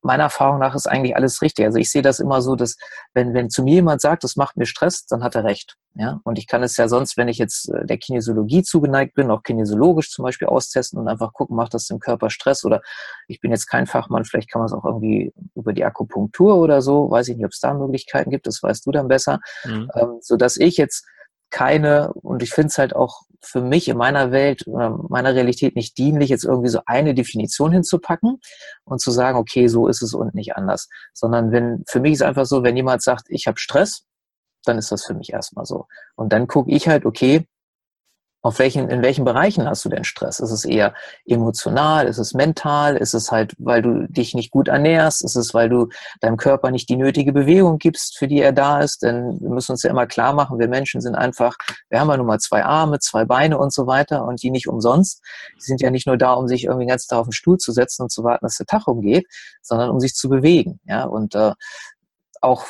meiner 0.04 0.24
Erfahrung 0.24 0.58
nach 0.58 0.74
ist 0.74 0.86
eigentlich 0.86 1.16
alles 1.16 1.42
richtig. 1.42 1.64
Also 1.64 1.78
ich 1.78 1.90
sehe 1.90 2.02
das 2.02 2.20
immer 2.20 2.42
so, 2.42 2.56
dass 2.56 2.76
wenn, 3.14 3.34
wenn 3.34 3.50
zu 3.50 3.62
mir 3.62 3.74
jemand 3.74 4.00
sagt, 4.00 4.22
das 4.22 4.36
macht 4.36 4.56
mir 4.56 4.66
Stress, 4.66 5.06
dann 5.06 5.24
hat 5.24 5.34
er 5.34 5.44
recht. 5.44 5.76
Ja, 5.96 6.20
und 6.24 6.38
ich 6.38 6.48
kann 6.48 6.62
es 6.64 6.76
ja 6.76 6.88
sonst, 6.88 7.16
wenn 7.16 7.28
ich 7.28 7.38
jetzt 7.38 7.68
äh, 7.68 7.86
der 7.86 7.98
Kinesiologie 7.98 8.64
zugeneigt 8.64 9.14
bin, 9.14 9.30
auch 9.30 9.44
kinesiologisch 9.44 10.10
zum 10.10 10.24
Beispiel 10.24 10.48
austesten 10.48 10.98
und 10.98 11.06
einfach 11.06 11.32
gucken, 11.32 11.56
macht 11.56 11.72
das 11.72 11.86
dem 11.86 12.00
Körper 12.00 12.30
Stress 12.30 12.64
oder 12.64 12.82
ich 13.28 13.40
bin 13.40 13.52
jetzt 13.52 13.68
kein 13.68 13.86
Fachmann, 13.86 14.24
vielleicht 14.24 14.50
kann 14.50 14.60
man 14.60 14.66
es 14.66 14.72
auch 14.72 14.84
irgendwie 14.84 15.32
über 15.54 15.72
die 15.72 15.84
Akupunktur 15.84 16.56
oder 16.56 16.82
so, 16.82 17.10
weiß 17.10 17.28
ich 17.28 17.36
nicht, 17.36 17.46
ob 17.46 17.52
es 17.52 17.60
da 17.60 17.72
Möglichkeiten 17.74 18.30
gibt, 18.30 18.48
das 18.48 18.60
weißt 18.60 18.84
du 18.84 18.90
dann 18.90 19.06
besser, 19.06 19.38
mhm. 19.64 19.88
ähm, 19.94 20.18
so 20.20 20.36
dass 20.36 20.56
ich 20.56 20.76
jetzt 20.76 21.06
keine, 21.50 22.12
und 22.14 22.42
ich 22.42 22.50
finde 22.50 22.68
es 22.68 22.78
halt 22.78 22.96
auch 22.96 23.22
für 23.44 23.61
mich 23.61 23.88
in 23.88 23.96
meiner 23.96 24.33
Welt 24.33 24.66
oder 24.66 24.98
meiner 25.09 25.35
Realität 25.35 25.76
nicht 25.76 25.96
dienlich, 25.98 26.30
jetzt 26.30 26.44
irgendwie 26.44 26.68
so 26.68 26.80
eine 26.87 27.14
Definition 27.14 27.72
hinzupacken 27.72 28.40
und 28.85 29.00
zu 29.00 29.11
sagen, 29.11 29.38
okay, 29.38 29.68
so 29.68 29.88
ist 29.88 30.02
es 30.02 30.14
und 30.14 30.35
nicht 30.35 30.57
anders. 30.57 30.88
Sondern 31.12 31.52
wenn, 31.52 31.85
für 31.88 32.00
mich 32.00 32.14
ist 32.14 32.22
einfach 32.22 32.46
so, 32.46 32.62
wenn 32.62 32.76
jemand 32.76 33.02
sagt, 33.02 33.26
ich 33.28 33.46
habe 33.46 33.59
Stress, 33.59 34.04
dann 34.64 34.78
ist 34.78 34.90
das 34.90 35.04
für 35.04 35.14
mich 35.14 35.33
erstmal 35.33 35.64
so. 35.64 35.87
Und 36.16 36.33
dann 36.33 36.46
gucke 36.46 36.70
ich 36.70 36.88
halt, 36.88 37.04
okay, 37.04 37.46
auf 38.44 38.59
welchen, 38.59 38.90
in 38.90 39.02
welchen 39.02 39.24
Bereichen 39.24 39.66
hast 39.66 39.87
du 39.87 39.88
denn 39.88 40.04
Stress? 40.04 40.38
Ist 40.38 40.50
es 40.50 40.66
eher 40.66 40.92
emotional? 41.24 42.07
Ist 42.07 42.18
es 42.18 42.35
mental? 42.35 42.94
Ist 42.94 43.14
es 43.14 43.33
halt, 43.33 43.54
weil 43.59 43.80
du 43.80 44.07
dich 44.07 44.35
nicht 44.35 44.50
gut 44.50 44.68
ernährst? 44.68 45.24
Ist 45.24 45.35
es, 45.35 45.54
weil 45.54 45.70
du 45.70 45.88
deinem 46.20 46.37
Körper 46.37 46.70
nicht 46.70 46.90
die 46.90 46.96
nötige 46.96 47.33
Bewegung 47.33 47.78
gibst, 47.78 48.18
für 48.18 48.28
die 48.28 48.42
er 48.42 48.52
da 48.52 48.80
ist? 48.80 49.02
Denn 49.02 49.40
wir 49.40 49.48
müssen 49.48 49.72
uns 49.72 49.83
ja 49.83 49.88
immer 49.88 50.07
klar 50.07 50.35
machen, 50.35 50.59
wir 50.59 50.68
Menschen 50.68 51.00
sind 51.00 51.14
einfach, 51.14 51.57
wir 51.88 51.98
haben 51.98 52.11
ja 52.11 52.18
nun 52.18 52.26
mal 52.26 52.38
zwei 52.38 52.62
Arme, 52.62 52.98
zwei 52.98 53.24
Beine 53.24 53.57
und 53.57 53.72
so 53.72 53.87
weiter 53.87 54.26
und 54.26 54.42
die 54.42 54.50
nicht 54.50 54.68
umsonst. 54.68 55.22
Die 55.57 55.64
sind 55.64 55.80
ja 55.80 55.90
nicht 55.90 56.07
nur 56.07 56.18
da, 56.18 56.35
um 56.35 56.46
sich 56.46 56.64
irgendwie 56.64 56.85
den 56.85 56.90
ganzen 56.90 57.09
Tag 57.09 57.20
auf 57.20 57.28
den 57.28 57.33
Stuhl 57.33 57.57
zu 57.57 57.72
setzen 57.72 58.02
und 58.02 58.12
zu 58.12 58.24
warten, 58.24 58.44
dass 58.44 58.59
der 58.59 58.66
Tag 58.66 58.87
umgeht, 58.87 59.26
sondern 59.62 59.88
um 59.88 60.00
sich 60.00 60.14
zu 60.14 60.28
bewegen. 60.28 60.80
Ja, 60.85 61.04
und 61.04 61.35
äh, 61.35 61.52
auch, 62.44 62.64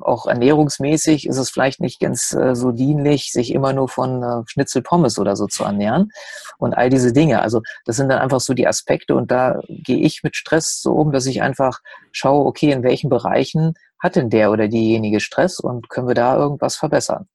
auch 0.00 0.26
ernährungsmäßig 0.26 1.26
ist 1.26 1.38
es 1.38 1.50
vielleicht 1.50 1.80
nicht 1.80 2.00
ganz 2.00 2.32
äh, 2.32 2.54
so 2.54 2.72
dienlich, 2.72 3.32
sich 3.32 3.54
immer 3.54 3.72
nur 3.72 3.88
von 3.88 4.22
äh, 4.22 4.42
Schnitzel 4.46 4.82
Pommes 4.82 5.18
oder 5.18 5.36
so 5.36 5.46
zu 5.46 5.64
ernähren 5.64 6.10
und 6.58 6.74
all 6.74 6.90
diese 6.90 7.12
Dinge. 7.12 7.40
Also 7.40 7.62
das 7.86 7.96
sind 7.96 8.08
dann 8.08 8.18
einfach 8.18 8.40
so 8.40 8.54
die 8.54 8.66
Aspekte 8.66 9.14
und 9.14 9.30
da 9.30 9.60
gehe 9.68 9.98
ich 9.98 10.22
mit 10.22 10.36
Stress 10.36 10.80
so 10.82 10.92
um, 10.92 11.12
dass 11.12 11.26
ich 11.26 11.42
einfach 11.42 11.80
schaue, 12.12 12.46
okay, 12.46 12.72
in 12.72 12.82
welchen 12.82 13.08
Bereichen 13.08 13.74
hat 13.98 14.16
denn 14.16 14.30
der 14.30 14.50
oder 14.50 14.68
diejenige 14.68 15.20
Stress 15.20 15.60
und 15.60 15.88
können 15.88 16.08
wir 16.08 16.14
da 16.14 16.36
irgendwas 16.36 16.76
verbessern? 16.76 17.28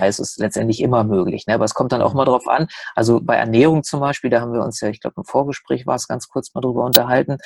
Es 0.00 0.18
ist 0.18 0.38
letztendlich 0.38 0.80
immer 0.80 1.04
möglich. 1.04 1.46
Ne? 1.46 1.54
Aber 1.54 1.64
es 1.64 1.74
kommt 1.74 1.92
dann 1.92 2.02
auch 2.02 2.14
mal 2.14 2.24
drauf 2.24 2.46
an. 2.48 2.68
Also 2.94 3.20
bei 3.20 3.36
Ernährung 3.36 3.82
zum 3.82 4.00
Beispiel, 4.00 4.30
da 4.30 4.40
haben 4.40 4.52
wir 4.52 4.62
uns 4.62 4.80
ja, 4.80 4.88
ich 4.88 5.00
glaube, 5.00 5.14
im 5.18 5.24
Vorgespräch 5.24 5.86
war 5.86 5.96
es 5.96 6.08
ganz 6.08 6.28
kurz 6.28 6.54
mal 6.54 6.60
drüber 6.60 6.84
unterhalten. 6.84 7.38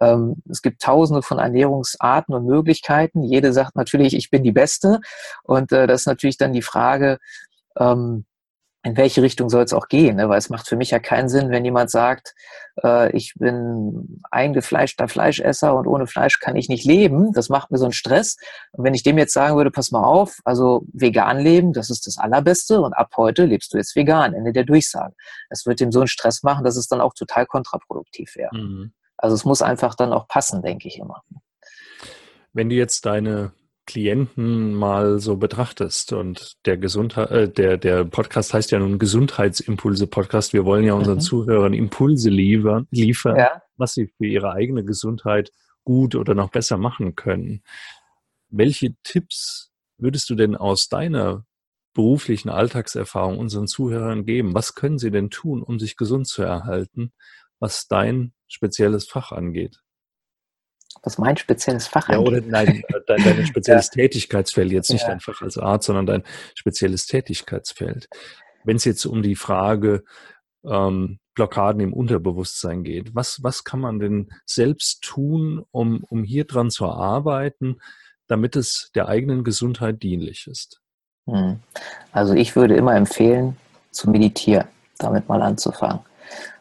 Ähm, 0.00 0.36
es 0.48 0.62
gibt 0.62 0.82
tausende 0.82 1.22
von 1.22 1.38
Ernährungsarten 1.38 2.34
und 2.34 2.46
Möglichkeiten. 2.46 3.22
Jede 3.22 3.52
sagt 3.52 3.76
natürlich, 3.76 4.14
ich 4.14 4.30
bin 4.30 4.42
die 4.42 4.52
Beste. 4.52 5.00
Und 5.42 5.72
äh, 5.72 5.86
das 5.86 6.02
ist 6.02 6.06
natürlich 6.06 6.36
dann 6.36 6.52
die 6.52 6.62
Frage, 6.62 7.18
ähm, 7.78 8.24
in 8.86 8.96
welche 8.96 9.20
Richtung 9.20 9.50
soll 9.50 9.64
es 9.64 9.72
auch 9.72 9.88
gehen? 9.88 10.14
Ne? 10.14 10.28
Weil 10.28 10.38
es 10.38 10.48
macht 10.48 10.68
für 10.68 10.76
mich 10.76 10.92
ja 10.92 11.00
keinen 11.00 11.28
Sinn, 11.28 11.50
wenn 11.50 11.64
jemand 11.64 11.90
sagt, 11.90 12.36
äh, 12.84 13.10
ich 13.16 13.34
bin 13.34 14.22
eingefleischter 14.30 15.08
Fleischesser 15.08 15.74
und 15.74 15.88
ohne 15.88 16.06
Fleisch 16.06 16.38
kann 16.38 16.54
ich 16.54 16.68
nicht 16.68 16.84
leben. 16.84 17.32
Das 17.32 17.48
macht 17.48 17.72
mir 17.72 17.78
so 17.78 17.86
einen 17.86 17.92
Stress. 17.92 18.36
Und 18.70 18.84
wenn 18.84 18.94
ich 18.94 19.02
dem 19.02 19.18
jetzt 19.18 19.32
sagen 19.32 19.56
würde, 19.56 19.72
pass 19.72 19.90
mal 19.90 20.04
auf, 20.04 20.38
also 20.44 20.84
vegan 20.92 21.40
leben, 21.40 21.72
das 21.72 21.90
ist 21.90 22.06
das 22.06 22.16
Allerbeste 22.16 22.80
und 22.80 22.92
ab 22.92 23.10
heute 23.16 23.44
lebst 23.44 23.74
du 23.74 23.76
jetzt 23.76 23.96
vegan, 23.96 24.34
Ende 24.34 24.52
der 24.52 24.62
Durchsage. 24.62 25.14
Es 25.50 25.66
wird 25.66 25.80
dem 25.80 25.90
so 25.90 25.98
einen 25.98 26.08
Stress 26.08 26.44
machen, 26.44 26.64
dass 26.64 26.76
es 26.76 26.86
dann 26.86 27.00
auch 27.00 27.12
total 27.12 27.44
kontraproduktiv 27.44 28.36
wäre. 28.36 28.54
Mhm. 28.54 28.92
Also 29.16 29.34
es 29.34 29.44
muss 29.44 29.62
einfach 29.62 29.96
dann 29.96 30.12
auch 30.12 30.28
passen, 30.28 30.62
denke 30.62 30.86
ich 30.86 31.00
immer. 31.00 31.24
Wenn 32.52 32.68
du 32.68 32.76
jetzt 32.76 33.04
deine 33.04 33.50
Klienten 33.86 34.74
mal 34.74 35.18
so 35.20 35.36
betrachtest 35.36 36.12
und 36.12 36.56
der 36.66 36.76
Gesundheit, 36.76 37.30
äh, 37.30 37.48
der, 37.48 37.78
der 37.78 38.04
Podcast 38.04 38.52
heißt 38.52 38.70
ja 38.72 38.78
nun 38.78 38.98
Gesundheitsimpulse-Podcast. 38.98 40.52
Wir 40.52 40.64
wollen 40.64 40.84
ja 40.84 40.94
unseren 40.94 41.16
mhm. 41.16 41.22
Zuhörern 41.22 41.72
Impulse 41.72 42.28
liefern, 42.28 42.86
liefern 42.90 43.36
ja. 43.36 43.62
was 43.76 43.94
sie 43.94 44.08
für 44.16 44.26
ihre 44.26 44.52
eigene 44.52 44.84
Gesundheit 44.84 45.52
gut 45.84 46.16
oder 46.16 46.34
noch 46.34 46.50
besser 46.50 46.76
machen 46.76 47.14
können. 47.14 47.62
Welche 48.48 48.94
Tipps 49.04 49.70
würdest 49.98 50.28
du 50.28 50.34
denn 50.34 50.56
aus 50.56 50.88
deiner 50.88 51.44
beruflichen 51.94 52.50
Alltagserfahrung 52.50 53.38
unseren 53.38 53.66
Zuhörern 53.66 54.24
geben? 54.24 54.52
Was 54.52 54.74
können 54.74 54.98
sie 54.98 55.10
denn 55.10 55.30
tun, 55.30 55.62
um 55.62 55.78
sich 55.78 55.96
gesund 55.96 56.26
zu 56.26 56.42
erhalten, 56.42 57.12
was 57.60 57.88
dein 57.88 58.32
spezielles 58.48 59.08
Fach 59.08 59.32
angeht? 59.32 59.80
Was 61.02 61.18
mein 61.18 61.36
spezielles 61.36 61.86
Fach 61.86 62.08
Ja, 62.08 62.18
oder 62.18 62.40
nein, 62.40 62.82
dein, 63.06 63.22
dein 63.22 63.46
spezielles. 63.46 63.90
Tätigkeitsfeld, 63.90 64.72
jetzt 64.72 64.90
nicht 64.90 65.02
ja. 65.02 65.08
dein 65.08 65.20
Fach 65.20 65.42
als 65.42 65.58
Arzt, 65.58 65.86
sondern 65.86 66.06
dein 66.06 66.22
spezielles 66.54 67.06
Tätigkeitsfeld. 67.06 68.08
Wenn 68.64 68.76
es 68.76 68.84
jetzt 68.84 69.04
um 69.06 69.22
die 69.22 69.36
Frage 69.36 70.04
ähm, 70.64 71.18
Blockaden 71.34 71.80
im 71.80 71.92
Unterbewusstsein 71.92 72.82
geht, 72.82 73.14
was, 73.14 73.42
was 73.42 73.64
kann 73.64 73.80
man 73.80 73.98
denn 74.00 74.30
selbst 74.44 75.02
tun, 75.02 75.64
um, 75.70 76.02
um 76.08 76.24
hier 76.24 76.44
dran 76.44 76.70
zu 76.70 76.86
arbeiten, 76.86 77.78
damit 78.26 78.56
es 78.56 78.90
der 78.94 79.08
eigenen 79.08 79.44
Gesundheit 79.44 80.02
dienlich 80.02 80.46
ist? 80.46 80.80
Hm. 81.26 81.60
Also 82.12 82.34
ich 82.34 82.56
würde 82.56 82.76
immer 82.76 82.96
empfehlen, 82.96 83.56
zu 83.90 84.10
meditieren, 84.10 84.66
damit 84.98 85.28
mal 85.28 85.42
anzufangen. 85.42 86.00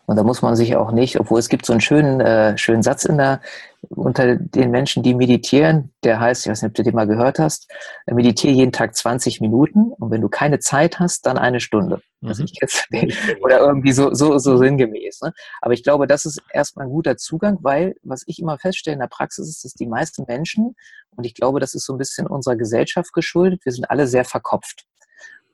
Und 0.05 0.17
da 0.17 0.23
muss 0.23 0.41
man 0.41 0.55
sich 0.55 0.75
auch 0.75 0.91
nicht, 0.91 1.19
obwohl 1.19 1.39
es 1.39 1.49
gibt 1.49 1.65
so 1.65 1.73
einen 1.73 1.81
schönen, 1.81 2.21
äh, 2.21 2.57
schönen 2.57 2.83
Satz 2.83 3.05
in 3.05 3.17
der, 3.17 3.41
unter 3.89 4.35
den 4.35 4.71
Menschen, 4.71 5.03
die 5.03 5.15
meditieren, 5.15 5.93
der 6.03 6.19
heißt, 6.19 6.45
ich 6.45 6.51
weiß 6.51 6.61
nicht, 6.61 6.69
ob 6.69 6.75
du 6.75 6.83
den 6.83 6.95
mal 6.95 7.07
gehört 7.07 7.39
hast, 7.39 7.71
äh, 8.05 8.13
meditiere 8.13 8.53
jeden 8.53 8.71
Tag 8.71 8.95
20 8.95 9.41
Minuten 9.41 9.91
und 9.91 10.11
wenn 10.11 10.21
du 10.21 10.29
keine 10.29 10.59
Zeit 10.59 10.99
hast, 10.99 11.25
dann 11.25 11.37
eine 11.37 11.59
Stunde. 11.59 12.01
Mhm. 12.21 12.29
Also 12.29 12.43
jetzt, 12.61 12.87
oder 13.41 13.59
irgendwie 13.59 13.91
so, 13.91 14.13
so, 14.13 14.37
so 14.37 14.57
sinngemäß. 14.57 15.21
Ne? 15.21 15.33
Aber 15.61 15.73
ich 15.73 15.83
glaube, 15.83 16.07
das 16.07 16.25
ist 16.25 16.41
erstmal 16.53 16.85
ein 16.85 16.91
guter 16.91 17.17
Zugang, 17.17 17.57
weil 17.61 17.95
was 18.03 18.23
ich 18.27 18.39
immer 18.39 18.57
feststelle 18.59 18.93
in 18.93 18.99
der 18.99 19.07
Praxis 19.07 19.49
ist, 19.49 19.65
dass 19.65 19.73
die 19.73 19.87
meisten 19.87 20.25
Menschen, 20.27 20.75
und 21.15 21.25
ich 21.25 21.33
glaube, 21.33 21.59
das 21.59 21.73
ist 21.73 21.85
so 21.85 21.93
ein 21.93 21.97
bisschen 21.97 22.27
unserer 22.27 22.55
Gesellschaft 22.55 23.13
geschuldet, 23.13 23.65
wir 23.65 23.71
sind 23.71 23.89
alle 23.89 24.07
sehr 24.07 24.25
verkopft. 24.25 24.85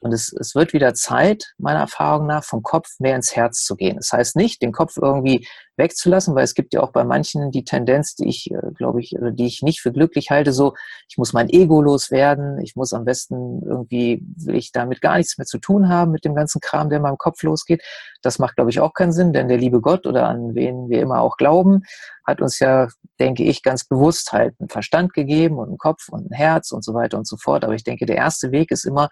Und 0.01 0.13
es, 0.13 0.33
es 0.33 0.55
wird 0.55 0.73
wieder 0.73 0.95
Zeit, 0.95 1.53
meiner 1.59 1.81
Erfahrung 1.81 2.25
nach, 2.25 2.43
vom 2.43 2.63
Kopf 2.63 2.87
mehr 2.99 3.15
ins 3.15 3.35
Herz 3.35 3.63
zu 3.63 3.75
gehen. 3.75 3.97
Das 3.97 4.11
heißt 4.11 4.35
nicht, 4.35 4.61
den 4.63 4.71
Kopf 4.71 4.97
irgendwie 4.99 5.47
wegzulassen, 5.77 6.33
weil 6.35 6.43
es 6.43 6.55
gibt 6.55 6.73
ja 6.73 6.81
auch 6.81 6.91
bei 6.91 7.03
manchen 7.03 7.51
die 7.51 7.63
Tendenz, 7.63 8.15
die 8.15 8.27
ich, 8.27 8.51
äh, 8.51 8.71
glaube 8.75 8.99
ich, 8.99 9.15
die 9.19 9.45
ich 9.45 9.61
nicht 9.61 9.79
für 9.79 9.91
glücklich 9.91 10.31
halte, 10.31 10.53
so, 10.53 10.73
ich 11.07 11.17
muss 11.17 11.33
mein 11.33 11.49
Ego 11.49 11.81
loswerden, 11.81 12.59
ich 12.61 12.75
muss 12.75 12.93
am 12.93 13.05
besten 13.05 13.61
irgendwie, 13.63 14.23
will 14.37 14.55
ich 14.55 14.71
damit 14.71 15.01
gar 15.01 15.17
nichts 15.17 15.37
mehr 15.37 15.45
zu 15.45 15.59
tun 15.59 15.87
haben 15.87 16.11
mit 16.11 16.25
dem 16.25 16.33
ganzen 16.33 16.61
Kram, 16.61 16.89
der 16.89 16.97
in 16.97 17.03
meinem 17.03 17.17
Kopf 17.17 17.43
losgeht. 17.43 17.83
Das 18.23 18.39
macht, 18.39 18.55
glaube 18.55 18.71
ich, 18.71 18.79
auch 18.79 18.93
keinen 18.93 19.13
Sinn, 19.13 19.33
denn 19.33 19.49
der 19.49 19.57
liebe 19.57 19.81
Gott 19.81 20.07
oder 20.07 20.27
an 20.27 20.55
wen 20.55 20.89
wir 20.89 21.01
immer 21.01 21.21
auch 21.21 21.37
glauben, 21.37 21.83
hat 22.25 22.41
uns 22.41 22.59
ja, 22.59 22.87
denke 23.19 23.43
ich, 23.43 23.61
ganz 23.61 23.83
bewusst 23.83 24.31
halt 24.31 24.55
einen 24.59 24.69
Verstand 24.69 25.13
gegeben 25.13 25.57
und 25.57 25.69
einen 25.69 25.77
Kopf 25.77 26.09
und 26.09 26.29
ein 26.29 26.35
Herz 26.35 26.71
und 26.71 26.83
so 26.83 26.93
weiter 26.95 27.17
und 27.17 27.27
so 27.27 27.37
fort. 27.37 27.63
Aber 27.63 27.73
ich 27.73 27.83
denke, 27.83 28.05
der 28.05 28.17
erste 28.17 28.51
Weg 28.51 28.71
ist 28.71 28.85
immer, 28.85 29.09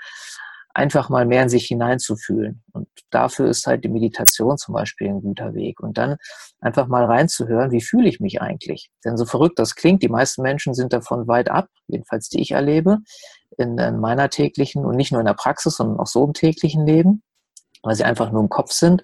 einfach 0.80 1.10
mal 1.10 1.26
mehr 1.26 1.44
in 1.44 1.50
sich 1.50 1.66
hineinzufühlen. 1.66 2.64
Und 2.72 2.88
dafür 3.10 3.50
ist 3.50 3.68
halt 3.68 3.84
die 3.84 3.90
Meditation 3.90 4.58
zum 4.58 4.74
Beispiel 4.74 5.10
ein 5.10 5.22
guter 5.22 5.54
Weg. 5.54 5.82
Und 5.82 5.98
dann 5.98 6.16
einfach 6.62 6.88
mal 6.88 7.04
reinzuhören, 7.04 7.72
wie 7.72 7.82
fühle 7.82 8.08
ich 8.08 8.22
mich 8.22 8.42
eigentlich? 8.42 8.90
Denn 9.04 9.18
so 9.18 9.26
verrückt 9.26 9.60
das 9.60 9.76
klingt, 9.76 10.02
die 10.04 10.10
meisten 10.10 10.42
Menschen 10.42 10.74
sind 10.74 10.94
davon 10.94 11.28
weit 11.28 11.52
ab, 11.52 11.68
jedenfalls 11.88 12.30
die 12.30 12.42
ich 12.42 12.52
erlebe, 12.52 13.00
in, 13.58 13.78
in 13.78 14.00
meiner 14.00 14.30
täglichen 14.30 14.86
und 14.86 14.96
nicht 14.96 15.12
nur 15.12 15.20
in 15.20 15.28
der 15.28 15.34
Praxis, 15.34 15.76
sondern 15.76 16.00
auch 16.00 16.08
so 16.08 16.26
im 16.26 16.34
täglichen 16.34 16.86
Leben, 16.86 17.24
weil 17.84 17.96
sie 17.96 18.06
einfach 18.06 18.32
nur 18.32 18.42
im 18.42 18.50
Kopf 18.50 18.72
sind 18.72 19.04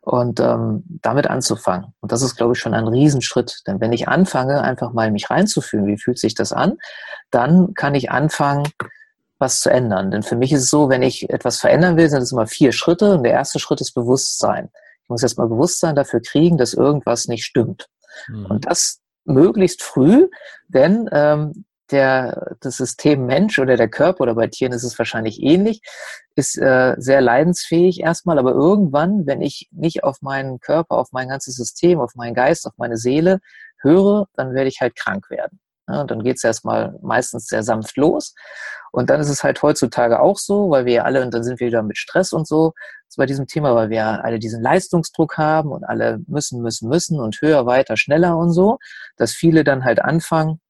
und 0.00 0.40
ähm, 0.40 0.84
damit 1.02 1.26
anzufangen. 1.26 1.92
Und 2.00 2.12
das 2.12 2.22
ist, 2.22 2.36
glaube 2.36 2.54
ich, 2.54 2.58
schon 2.58 2.72
ein 2.72 2.88
Riesenschritt. 2.88 3.60
Denn 3.66 3.80
wenn 3.80 3.92
ich 3.92 4.08
anfange, 4.08 4.62
einfach 4.62 4.94
mal 4.94 5.10
mich 5.10 5.28
reinzufühlen, 5.28 5.86
wie 5.86 5.98
fühlt 5.98 6.18
sich 6.18 6.34
das 6.34 6.52
an, 6.52 6.78
dann 7.30 7.74
kann 7.74 7.94
ich 7.94 8.10
anfangen, 8.10 8.66
was 9.40 9.60
zu 9.60 9.70
ändern. 9.70 10.10
Denn 10.10 10.22
für 10.22 10.36
mich 10.36 10.52
ist 10.52 10.62
es 10.62 10.70
so, 10.70 10.88
wenn 10.88 11.02
ich 11.02 11.30
etwas 11.30 11.58
verändern 11.58 11.96
will, 11.96 12.08
sind 12.08 12.22
es 12.22 12.32
immer 12.32 12.46
vier 12.46 12.72
Schritte. 12.72 13.14
Und 13.14 13.24
der 13.24 13.32
erste 13.32 13.58
Schritt 13.58 13.80
ist 13.80 13.92
Bewusstsein. 13.94 14.70
Ich 15.02 15.08
muss 15.08 15.22
jetzt 15.22 15.38
mal 15.38 15.48
Bewusstsein 15.48 15.96
dafür 15.96 16.20
kriegen, 16.20 16.58
dass 16.58 16.74
irgendwas 16.74 17.26
nicht 17.26 17.44
stimmt. 17.44 17.88
Mhm. 18.28 18.46
Und 18.46 18.66
das 18.66 19.00
möglichst 19.24 19.82
früh, 19.82 20.28
denn 20.68 21.08
ähm, 21.12 21.64
der, 21.90 22.56
das 22.60 22.76
System 22.76 23.26
Mensch 23.26 23.58
oder 23.58 23.76
der 23.76 23.88
Körper 23.88 24.22
oder 24.22 24.34
bei 24.34 24.46
Tieren 24.46 24.72
ist 24.72 24.84
es 24.84 24.98
wahrscheinlich 24.98 25.42
ähnlich, 25.42 25.82
ist 26.36 26.56
äh, 26.56 26.94
sehr 26.98 27.20
leidensfähig 27.20 28.00
erstmal, 28.00 28.38
aber 28.38 28.52
irgendwann, 28.52 29.26
wenn 29.26 29.42
ich 29.42 29.68
nicht 29.72 30.04
auf 30.04 30.22
meinen 30.22 30.60
Körper, 30.60 30.96
auf 30.96 31.08
mein 31.12 31.28
ganzes 31.28 31.56
System, 31.56 32.00
auf 32.00 32.14
meinen 32.14 32.34
Geist, 32.34 32.66
auf 32.66 32.74
meine 32.76 32.96
Seele 32.96 33.40
höre, 33.80 34.26
dann 34.34 34.54
werde 34.54 34.68
ich 34.68 34.80
halt 34.80 34.94
krank 34.94 35.30
werden. 35.30 35.60
Ja, 35.90 36.04
dann 36.04 36.22
geht 36.22 36.36
es 36.36 36.44
erstmal 36.44 36.94
meistens 37.02 37.46
sehr 37.46 37.62
sanft 37.62 37.96
los. 37.96 38.34
Und 38.92 39.10
dann 39.10 39.20
ist 39.20 39.28
es 39.28 39.44
halt 39.44 39.62
heutzutage 39.62 40.20
auch 40.20 40.38
so, 40.38 40.70
weil 40.70 40.84
wir 40.84 41.04
alle, 41.04 41.22
und 41.22 41.32
dann 41.32 41.44
sind 41.44 41.60
wir 41.60 41.68
wieder 41.68 41.82
mit 41.82 41.96
Stress 41.96 42.32
und 42.32 42.46
so, 42.46 42.72
bei 43.16 43.26
diesem 43.26 43.46
Thema, 43.46 43.74
weil 43.74 43.90
wir 43.90 44.24
alle 44.24 44.38
diesen 44.38 44.62
Leistungsdruck 44.62 45.36
haben 45.36 45.72
und 45.72 45.84
alle 45.84 46.20
müssen, 46.26 46.62
müssen, 46.62 46.88
müssen 46.88 47.18
und 47.18 47.40
höher, 47.40 47.66
weiter, 47.66 47.96
schneller 47.96 48.36
und 48.36 48.52
so, 48.52 48.78
dass 49.16 49.32
viele 49.32 49.64
dann 49.64 49.84
halt 49.84 50.00
anfangen, 50.00 50.60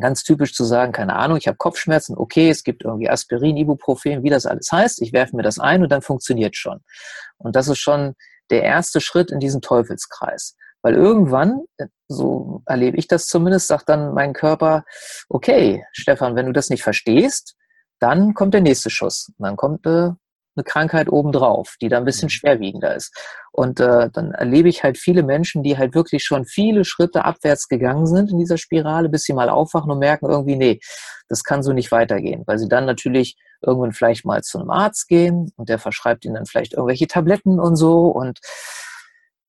ganz 0.00 0.22
typisch 0.24 0.52
zu 0.52 0.64
sagen, 0.64 0.92
keine 0.92 1.16
Ahnung, 1.16 1.38
ich 1.38 1.48
habe 1.48 1.56
Kopfschmerzen, 1.56 2.16
okay, 2.16 2.50
es 2.50 2.64
gibt 2.64 2.84
irgendwie 2.84 3.08
Aspirin, 3.08 3.56
Ibuprofen, 3.56 4.22
wie 4.22 4.30
das 4.30 4.46
alles 4.46 4.70
heißt, 4.70 5.00
ich 5.00 5.12
werfe 5.12 5.36
mir 5.36 5.42
das 5.42 5.58
ein 5.58 5.82
und 5.82 5.90
dann 5.90 6.02
funktioniert 6.02 6.56
schon. 6.56 6.80
Und 7.38 7.56
das 7.56 7.68
ist 7.68 7.78
schon 7.78 8.14
der 8.50 8.62
erste 8.62 9.00
Schritt 9.00 9.30
in 9.30 9.40
diesen 9.40 9.62
Teufelskreis. 9.62 10.56
Weil 10.86 10.94
irgendwann, 10.94 11.62
so 12.06 12.62
erlebe 12.64 12.96
ich 12.96 13.08
das 13.08 13.26
zumindest, 13.26 13.66
sagt 13.66 13.88
dann 13.88 14.14
mein 14.14 14.32
Körper, 14.32 14.84
okay, 15.28 15.84
Stefan, 15.90 16.36
wenn 16.36 16.46
du 16.46 16.52
das 16.52 16.70
nicht 16.70 16.84
verstehst, 16.84 17.56
dann 17.98 18.34
kommt 18.34 18.54
der 18.54 18.60
nächste 18.60 18.88
Schuss. 18.88 19.32
Und 19.36 19.44
dann 19.44 19.56
kommt 19.56 19.84
äh, 19.84 19.90
eine 19.90 20.64
Krankheit 20.64 21.08
obendrauf, 21.08 21.74
die 21.82 21.88
da 21.88 21.96
ein 21.96 22.04
bisschen 22.04 22.26
mhm. 22.26 22.30
schwerwiegender 22.30 22.94
ist. 22.94 23.12
Und 23.50 23.80
äh, 23.80 24.10
dann 24.12 24.30
erlebe 24.30 24.68
ich 24.68 24.84
halt 24.84 24.96
viele 24.96 25.24
Menschen, 25.24 25.64
die 25.64 25.76
halt 25.76 25.96
wirklich 25.96 26.22
schon 26.22 26.44
viele 26.44 26.84
Schritte 26.84 27.24
abwärts 27.24 27.66
gegangen 27.66 28.06
sind 28.06 28.30
in 28.30 28.38
dieser 28.38 28.56
Spirale, 28.56 29.08
bis 29.08 29.24
sie 29.24 29.32
mal 29.32 29.48
aufwachen 29.48 29.90
und 29.90 29.98
merken 29.98 30.26
irgendwie, 30.26 30.54
nee, 30.54 30.78
das 31.28 31.42
kann 31.42 31.64
so 31.64 31.72
nicht 31.72 31.90
weitergehen, 31.90 32.44
weil 32.46 32.60
sie 32.60 32.68
dann 32.68 32.86
natürlich 32.86 33.36
irgendwann 33.60 33.92
vielleicht 33.92 34.24
mal 34.24 34.44
zu 34.44 34.60
einem 34.60 34.70
Arzt 34.70 35.08
gehen 35.08 35.50
und 35.56 35.68
der 35.68 35.80
verschreibt 35.80 36.24
ihnen 36.24 36.34
dann 36.34 36.46
vielleicht 36.46 36.74
irgendwelche 36.74 37.08
Tabletten 37.08 37.58
und 37.58 37.74
so 37.74 38.06
und 38.06 38.38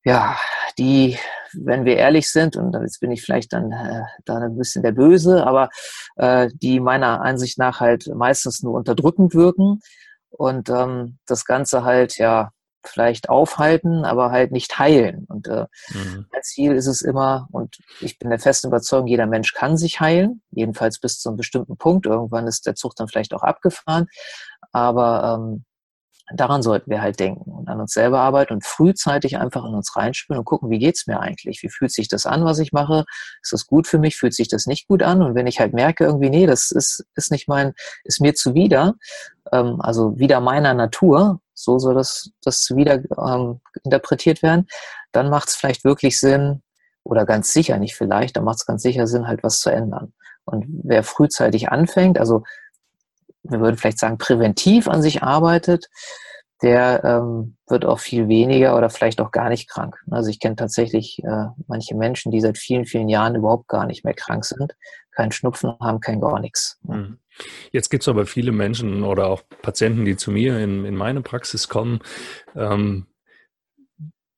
ja, 0.08 0.38
die, 0.78 1.18
wenn 1.52 1.84
wir 1.84 1.98
ehrlich 1.98 2.32
sind, 2.32 2.56
und 2.56 2.74
jetzt 2.82 3.02
bin 3.02 3.12
ich 3.12 3.22
vielleicht 3.22 3.52
dann 3.52 3.74
äh, 3.74 4.04
da 4.24 4.38
ein 4.38 4.58
bisschen 4.58 4.82
der 4.82 4.94
Böse, 4.94 5.46
aber 5.46 5.70
äh, 6.16 6.50
die 6.54 6.80
meiner 6.80 7.20
Ansicht 7.20 7.58
nach 7.58 7.82
halt 7.82 8.08
meistens 8.16 8.64
nur 8.64 8.76
unterdrückend 8.76 9.36
wirken 9.36 9.82
und 10.30 10.70
ähm, 10.70 11.18
das 11.26 11.44
Ganze 11.44 11.84
halt 11.84 12.18
ja 12.18 12.52
vielleicht 12.86 13.28
aufhalten, 13.28 14.06
aber 14.06 14.32
halt 14.32 14.54
nicht 14.54 14.80
heilen. 14.80 15.26
Und 15.28 15.50
äh, 15.50 15.66
mhm. 15.90 16.28
mein 16.32 16.44
Ziel 16.44 16.72
ist 16.72 16.88
es 16.88 17.02
immer, 17.02 17.50
und 17.52 17.78
ich 18.00 18.18
bin 18.18 18.30
der 18.30 18.40
festen 18.40 18.68
Überzeugung, 18.68 19.08
jeder 19.08 19.28
Mensch 19.28 19.54
kann 19.54 19.76
sich 19.76 20.00
heilen, 20.00 20.42
jedenfalls 20.52 21.00
bis 21.00 21.20
zu 21.20 21.28
einem 21.28 21.38
bestimmten 21.38 21.76
Punkt. 21.76 22.06
Irgendwann 22.06 22.48
ist 22.48 22.66
der 22.66 22.76
Zug 22.76 22.96
dann 22.96 23.10
vielleicht 23.10 23.34
auch 23.34 23.44
abgefahren. 23.44 24.08
Aber 24.72 25.38
ähm, 25.38 25.66
daran 26.34 26.62
sollten 26.62 26.90
wir 26.92 27.02
halt 27.02 27.20
denken 27.20 27.52
und 27.52 27.70
an 27.70 27.80
uns 27.80 27.94
selber 27.94 28.20
arbeiten 28.20 28.54
und 28.54 28.66
frühzeitig 28.66 29.38
einfach 29.38 29.66
in 29.66 29.74
uns 29.74 29.96
reinspüren 29.96 30.40
und 30.40 30.46
gucken, 30.46 30.70
wie 30.70 30.80
geht's 30.80 31.08
mir 31.08 31.20
eigentlich? 31.20 31.64
Wie 31.64 31.70
fühlt 31.70 31.92
sich 31.92 32.08
das 32.08 32.26
an, 32.26 32.44
was 32.44 32.60
ich 32.60 32.74
mache? 32.74 33.06
Ist 33.42 33.54
das 33.54 33.68
gut 33.68 33.88
für 33.88 33.98
mich? 33.98 34.18
Fühlt 34.18 34.34
sich 34.34 34.48
das 34.48 34.66
nicht 34.66 34.88
gut 34.88 35.04
an? 35.04 35.22
Und 35.22 35.36
wenn 35.36 35.48
ich 35.48 35.60
halt 35.60 35.74
merke, 35.74 36.06
irgendwie, 36.06 36.30
nee, 36.30 36.46
das 36.46 36.72
ist, 36.72 37.06
ist 37.16 37.32
nicht 37.32 37.48
mein, 37.48 37.74
ist 38.04 38.22
mir 38.22 38.36
zuwider, 38.36 38.96
ähm, 39.52 39.80
also 39.80 40.18
wieder 40.20 40.42
meiner 40.42 40.74
Natur, 40.74 41.40
so 41.54 41.80
soll 41.80 41.96
das, 41.96 42.32
das 42.44 42.72
wieder 42.76 43.02
ähm, 43.18 43.62
interpretiert 43.84 44.44
werden, 44.44 44.68
dann 45.12 45.30
macht 45.30 45.50
es 45.50 45.56
vielleicht 45.56 45.84
wirklich 45.84 46.20
Sinn, 46.20 46.62
oder 47.08 47.26
ganz 47.26 47.54
sicher 47.54 47.78
nicht 47.78 47.96
vielleicht, 47.96 48.36
dann 48.36 48.44
macht 48.44 48.58
es 48.58 48.66
ganz 48.66 48.84
sicher 48.84 49.08
Sinn, 49.08 49.28
halt 49.28 49.44
was 49.44 49.60
zu 49.62 49.70
ändern. 49.70 50.14
Und 50.46 50.66
wer 50.84 51.04
frühzeitig 51.04 51.70
anfängt, 51.70 52.20
also 52.20 52.44
wir 53.50 53.60
würden 53.60 53.78
vielleicht 53.78 54.00
sagen, 54.00 54.18
präventiv 54.18 54.88
an 54.88 55.02
sich 55.02 55.24
arbeitet, 55.24 55.88
der 56.62 57.04
ähm, 57.04 57.56
wird 57.68 57.86
auch 57.86 58.00
viel 58.00 58.28
weniger 58.28 58.76
oder 58.76 58.90
vielleicht 58.90 59.22
auch 59.22 59.32
gar 59.32 59.50
nicht 59.50 59.70
krank. 59.70 59.96
Also 60.10 60.30
ich 60.30 60.40
kenne 60.40 60.56
tatsächlich 60.56 61.20
äh, 61.24 61.46
manche 61.68 61.96
Menschen, 61.96 62.32
die 62.32 62.42
seit 62.42 62.58
vielen, 62.58 62.86
vielen 62.86 63.10
Jahren 63.10 63.36
überhaupt 63.36 63.68
gar 63.68 63.86
nicht 63.86 64.04
mehr 64.04 64.16
krank 64.16 64.44
sind, 64.44 64.76
keinen 65.12 65.32
Schnupfen 65.32 65.74
haben, 65.80 66.00
kein 66.00 66.20
gar 66.20 66.40
nichts. 66.40 66.80
Mhm. 66.84 67.20
Jetzt 67.72 67.90
gibt 67.90 68.04
es 68.04 68.08
aber 68.08 68.26
viele 68.26 68.52
Menschen 68.52 69.04
oder 69.04 69.28
auch 69.28 69.44
Patienten, 69.62 70.06
die 70.06 70.18
zu 70.18 70.32
mir 70.32 70.58
in, 70.60 70.86
in 70.86 70.96
meine 70.96 71.22
Praxis 71.22 71.68
kommen, 71.68 72.00
ähm, 72.56 73.06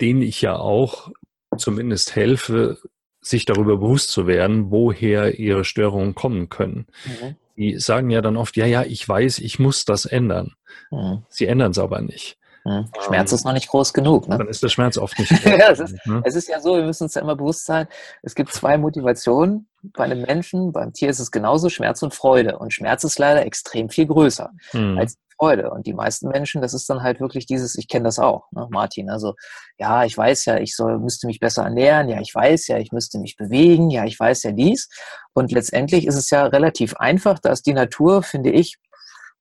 denen 0.02 0.22
ich 0.22 0.42
ja 0.42 0.58
auch 0.58 1.12
zumindest 1.58 2.16
helfe, 2.16 2.78
sich 3.22 3.46
darüber 3.46 3.78
bewusst 3.78 4.12
zu 4.12 4.28
werden, 4.28 4.72
woher 4.72 5.40
ihre 5.40 5.64
Störungen 5.64 6.16
kommen 6.16 6.50
können. 6.50 6.88
Mhm 7.06 7.36
die 7.60 7.78
sagen 7.78 8.10
ja 8.10 8.22
dann 8.22 8.38
oft, 8.38 8.56
ja, 8.56 8.66
ja, 8.66 8.84
ich 8.84 9.08
weiß, 9.08 9.40
ich 9.40 9.60
muss 9.60 9.84
das 9.84 10.06
ändern. 10.06 10.54
Mhm. 10.92 11.24
Sie 11.28 11.46
ändern 11.46 11.72
es 11.72 11.78
aber 11.78 12.02
nicht. 12.02 12.38
Mhm. 12.64 12.90
Schmerz 13.06 13.32
ähm, 13.32 13.36
ist 13.36 13.46
noch 13.46 13.54
nicht 13.54 13.68
groß 13.68 13.94
genug. 13.94 14.28
Ne? 14.30 14.38
Dann 14.38 14.48
ist 14.48 14.64
der 14.64 14.70
Schmerz 14.70 14.98
oft 14.98 15.20
nicht 15.20 15.30
groß 15.44 15.44
ja, 15.44 15.70
es, 15.70 15.80
ist, 15.80 16.06
ne? 16.06 16.22
es 16.24 16.36
ist 16.36 16.48
ja 16.48 16.62
so, 16.62 16.78
wir 16.78 16.86
müssen 16.86 17.04
uns 17.04 17.16
ja 17.16 17.22
immer 17.22 17.36
bewusst 17.36 17.66
sein, 17.66 17.88
es 18.24 18.34
gibt 18.34 18.54
zwei 18.54 18.78
Motivationen 18.78 19.68
bei 19.82 20.06
einem 20.06 20.22
Menschen, 20.22 20.72
beim 20.72 20.94
Tier 20.94 21.10
ist 21.10 21.20
es 21.20 21.32
genauso 21.32 21.70
Schmerz 21.70 22.02
und 22.02 22.14
Freude. 22.14 22.60
Und 22.60 22.74
Schmerz 22.74 23.04
ist 23.04 23.20
leider 23.20 23.46
extrem 23.46 23.90
viel 23.90 24.08
größer 24.08 24.52
mhm. 24.74 24.98
als 24.98 25.18
Freude. 25.38 25.72
Und 25.72 25.88
die 25.88 25.94
meisten 25.94 26.28
Menschen, 26.28 26.62
das 26.62 26.74
ist 26.74 26.90
dann 26.90 27.02
halt 27.02 27.20
wirklich 27.20 27.46
dieses, 27.46 27.76
ich 27.78 27.88
kenne 27.88 28.06
das 28.06 28.20
auch, 28.20 28.52
ne, 28.52 28.68
Martin. 28.70 29.10
Also, 29.10 29.36
ja, 29.78 30.04
ich 30.04 30.18
weiß 30.18 30.46
ja, 30.46 30.58
ich 30.58 30.76
soll, 30.76 31.00
müsste 31.00 31.28
mich 31.28 31.40
besser 31.40 31.64
ernähren, 31.64 32.10
ja, 32.10 32.20
ich 32.20 32.34
weiß 32.36 32.68
ja, 32.68 32.78
ich 32.78 32.92
müsste 32.92 33.20
mich 33.20 33.38
bewegen, 33.38 33.90
ja, 33.90 34.06
ich 34.06 34.20
weiß 34.20 34.44
ja 34.44 34.52
dies. 34.52 34.90
Und 35.34 35.52
letztendlich 35.52 36.06
ist 36.06 36.16
es 36.16 36.30
ja 36.30 36.46
relativ 36.46 36.96
einfach, 36.96 37.40
dass 37.40 37.62
die 37.62 37.74
Natur, 37.74 38.22
finde 38.24 38.52
ich, 38.52 38.78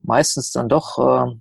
meistens 0.01 0.53
dann 0.53 0.68
doch, 0.68 0.98
äh, 0.98 1.35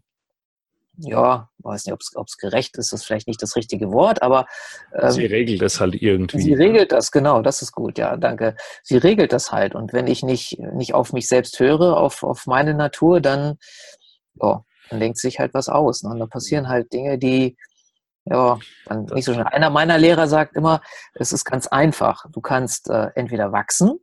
ja, 0.97 1.49
weiß 1.59 1.85
nicht, 1.85 1.93
ob 2.15 2.27
es 2.27 2.37
gerecht 2.37 2.77
ist, 2.77 2.91
das 2.91 3.01
ist 3.01 3.05
vielleicht 3.05 3.27
nicht 3.27 3.41
das 3.41 3.55
richtige 3.55 3.91
Wort, 3.91 4.21
aber 4.21 4.47
ähm, 4.93 5.11
sie 5.11 5.25
regelt 5.25 5.61
das 5.61 5.79
halt 5.79 5.95
irgendwie. 6.01 6.41
Sie 6.41 6.53
regelt 6.53 6.91
das, 6.91 7.11
genau, 7.11 7.41
das 7.41 7.61
ist 7.61 7.71
gut, 7.71 7.97
ja, 7.97 8.17
danke. 8.17 8.55
Sie 8.83 8.97
regelt 8.97 9.31
das 9.31 9.51
halt. 9.51 9.75
Und 9.75 9.93
wenn 9.93 10.07
ich 10.07 10.23
nicht, 10.23 10.59
nicht 10.59 10.93
auf 10.93 11.13
mich 11.13 11.27
selbst 11.27 11.59
höre, 11.59 11.97
auf, 11.97 12.23
auf 12.23 12.47
meine 12.47 12.73
Natur, 12.73 13.21
dann 13.21 13.57
ja, 14.41 14.63
dann 14.89 14.99
denkt 14.99 15.17
sich 15.17 15.39
halt 15.39 15.53
was 15.53 15.69
aus. 15.69 16.03
Ne? 16.03 16.11
Und 16.11 16.19
dann 16.19 16.29
passieren 16.29 16.69
halt 16.69 16.91
Dinge, 16.93 17.17
die 17.17 17.57
ja, 18.25 18.59
dann 18.85 19.05
nicht 19.05 19.25
so 19.25 19.33
schnell. 19.33 19.45
Einer 19.45 19.69
meiner 19.69 19.97
Lehrer 19.97 20.27
sagt 20.27 20.55
immer, 20.57 20.81
es 21.13 21.31
ist 21.31 21.45
ganz 21.45 21.67
einfach. 21.67 22.25
Du 22.31 22.41
kannst 22.41 22.89
äh, 22.89 23.09
entweder 23.15 23.53
wachsen 23.53 23.99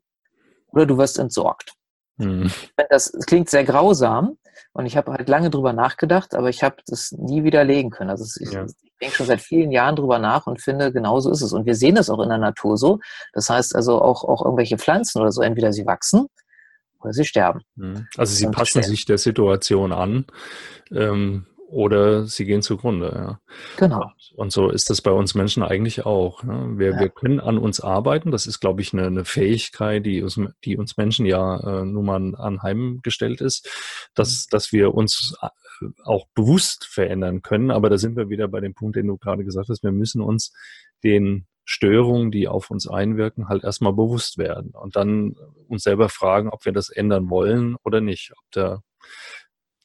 oder 0.68 0.86
du 0.86 0.96
wirst 0.96 1.18
entsorgt. 1.18 1.74
Hm. 2.18 2.50
Das, 2.88 3.12
das, 3.12 3.26
klingt 3.26 3.50
sehr 3.50 3.64
grausam 3.64 4.38
und 4.72 4.86
ich 4.86 4.96
habe 4.96 5.12
halt 5.12 5.28
lange 5.28 5.50
drüber 5.50 5.72
nachgedacht, 5.72 6.34
aber 6.34 6.48
ich 6.48 6.62
habe 6.62 6.76
das 6.86 7.12
nie 7.12 7.44
widerlegen 7.44 7.90
können. 7.90 8.10
Also 8.10 8.24
ich, 8.40 8.52
ja. 8.52 8.64
ich 8.64 8.92
denke 9.00 9.16
schon 9.16 9.26
seit 9.26 9.40
vielen 9.40 9.70
Jahren 9.70 9.96
drüber 9.96 10.18
nach 10.18 10.46
und 10.46 10.60
finde, 10.60 10.92
genauso 10.92 11.30
ist 11.30 11.42
es. 11.42 11.52
Und 11.52 11.66
wir 11.66 11.74
sehen 11.74 11.94
das 11.94 12.10
auch 12.10 12.20
in 12.20 12.28
der 12.28 12.38
Natur 12.38 12.76
so. 12.76 12.98
Das 13.32 13.50
heißt 13.50 13.74
also 13.74 14.00
auch, 14.00 14.24
auch 14.24 14.44
irgendwelche 14.44 14.78
Pflanzen 14.78 15.20
oder 15.20 15.32
so, 15.32 15.42
entweder 15.42 15.72
sie 15.72 15.86
wachsen 15.86 16.26
oder 17.00 17.12
sie 17.12 17.24
sterben. 17.24 17.60
Mhm. 17.76 18.06
Also 18.16 18.34
sie 18.34 18.46
passen 18.46 18.82
sterben. 18.82 18.88
sich 18.88 19.04
der 19.04 19.18
Situation 19.18 19.92
an 19.92 20.26
ähm, 20.90 21.46
oder 21.74 22.24
sie 22.24 22.44
gehen 22.44 22.62
zugrunde. 22.62 23.12
Ja. 23.14 23.40
Genau. 23.76 24.12
Und 24.36 24.52
so 24.52 24.70
ist 24.70 24.90
das 24.90 25.02
bei 25.02 25.10
uns 25.10 25.34
Menschen 25.34 25.64
eigentlich 25.64 26.06
auch. 26.06 26.44
Ne? 26.44 26.74
Wir, 26.76 26.92
ja. 26.92 27.00
wir 27.00 27.08
können 27.08 27.40
an 27.40 27.58
uns 27.58 27.80
arbeiten. 27.80 28.30
Das 28.30 28.46
ist, 28.46 28.60
glaube 28.60 28.80
ich, 28.80 28.92
eine, 28.92 29.06
eine 29.06 29.24
Fähigkeit, 29.24 30.06
die 30.06 30.22
uns, 30.22 30.40
die 30.64 30.76
uns 30.76 30.96
Menschen 30.96 31.26
ja 31.26 31.56
äh, 31.80 31.84
nun 31.84 32.04
mal 32.04 32.34
anheimgestellt 32.36 33.40
ist, 33.40 33.68
dass, 34.14 34.46
mhm. 34.46 34.50
dass 34.52 34.72
wir 34.72 34.94
uns 34.94 35.36
äh, 35.42 35.48
auch 36.04 36.26
bewusst 36.34 36.86
verändern 36.86 37.42
können. 37.42 37.72
Aber 37.72 37.90
da 37.90 37.98
sind 37.98 38.16
wir 38.16 38.28
wieder 38.28 38.46
bei 38.46 38.60
dem 38.60 38.74
Punkt, 38.74 38.94
den 38.94 39.08
du 39.08 39.18
gerade 39.18 39.44
gesagt 39.44 39.68
hast. 39.68 39.82
Wir 39.82 39.92
müssen 39.92 40.22
uns 40.22 40.52
den 41.02 41.46
Störungen, 41.64 42.30
die 42.30 42.46
auf 42.46 42.70
uns 42.70 42.88
einwirken, 42.88 43.48
halt 43.48 43.64
erstmal 43.64 43.94
bewusst 43.94 44.38
werden 44.38 44.70
und 44.74 44.94
dann 44.94 45.34
uns 45.66 45.82
selber 45.82 46.08
fragen, 46.08 46.50
ob 46.50 46.64
wir 46.66 46.72
das 46.72 46.88
ändern 46.88 47.30
wollen 47.30 47.76
oder 47.82 48.00
nicht. 48.00 48.32
Ob 48.32 48.50
der, 48.54 48.82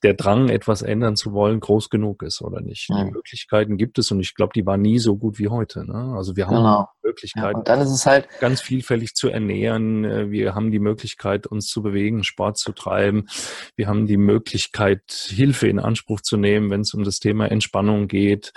der 0.03 0.13
Drang, 0.13 0.49
etwas 0.49 0.81
ändern 0.81 1.15
zu 1.15 1.33
wollen, 1.33 1.59
groß 1.59 1.89
genug 1.89 2.23
ist 2.23 2.41
oder 2.41 2.61
nicht. 2.61 2.89
Mhm. 2.89 2.95
Die 2.95 3.11
Möglichkeiten 3.11 3.77
gibt 3.77 3.99
es 3.99 4.11
und 4.11 4.19
ich 4.19 4.33
glaube, 4.33 4.53
die 4.55 4.65
waren 4.65 4.81
nie 4.81 4.99
so 4.99 5.17
gut 5.17 5.39
wie 5.39 5.49
heute. 5.49 5.85
Ne? 5.85 6.15
Also 6.15 6.35
wir 6.35 6.47
haben 6.47 6.55
genau. 6.55 6.87
Möglichkeiten, 7.03 7.45
ja, 7.45 7.57
und 7.57 7.67
dann 7.67 7.81
ist 7.81 7.91
es 7.91 8.05
halt 8.05 8.27
ganz 8.39 8.61
vielfältig 8.61 9.13
zu 9.15 9.29
ernähren. 9.29 10.05
Äh, 10.05 10.31
wir 10.31 10.55
haben 10.55 10.71
die 10.71 10.79
Möglichkeit, 10.79 11.47
uns 11.47 11.67
zu 11.67 11.81
bewegen, 11.81 12.23
Sport 12.23 12.57
zu 12.57 12.71
treiben. 12.71 13.27
Wir 13.75 13.87
haben 13.87 14.07
die 14.07 14.17
Möglichkeit, 14.17 15.01
Hilfe 15.11 15.67
in 15.67 15.79
Anspruch 15.79 16.21
zu 16.21 16.37
nehmen, 16.37 16.69
wenn 16.69 16.81
es 16.81 16.93
um 16.93 17.03
das 17.03 17.19
Thema 17.19 17.51
Entspannung 17.51 18.07
geht. 18.07 18.53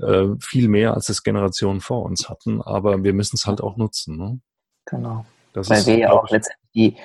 Äh, 0.00 0.28
viel 0.40 0.68
mehr, 0.68 0.94
als 0.94 1.08
es 1.08 1.22
Generationen 1.22 1.80
vor 1.80 2.04
uns 2.04 2.28
hatten. 2.28 2.60
Aber 2.60 3.02
wir 3.02 3.14
müssen 3.14 3.36
es 3.36 3.46
halt 3.46 3.60
auch 3.60 3.76
nutzen. 3.76 4.16
Ne? 4.16 4.40
Genau. 4.86 5.24
Das 5.52 5.68
Weil 5.70 5.78
ist, 5.78 5.86
wir 5.86 5.98
ja 5.98 6.12
auch 6.12 6.28
letztendlich 6.30 6.61
die, 6.74 6.96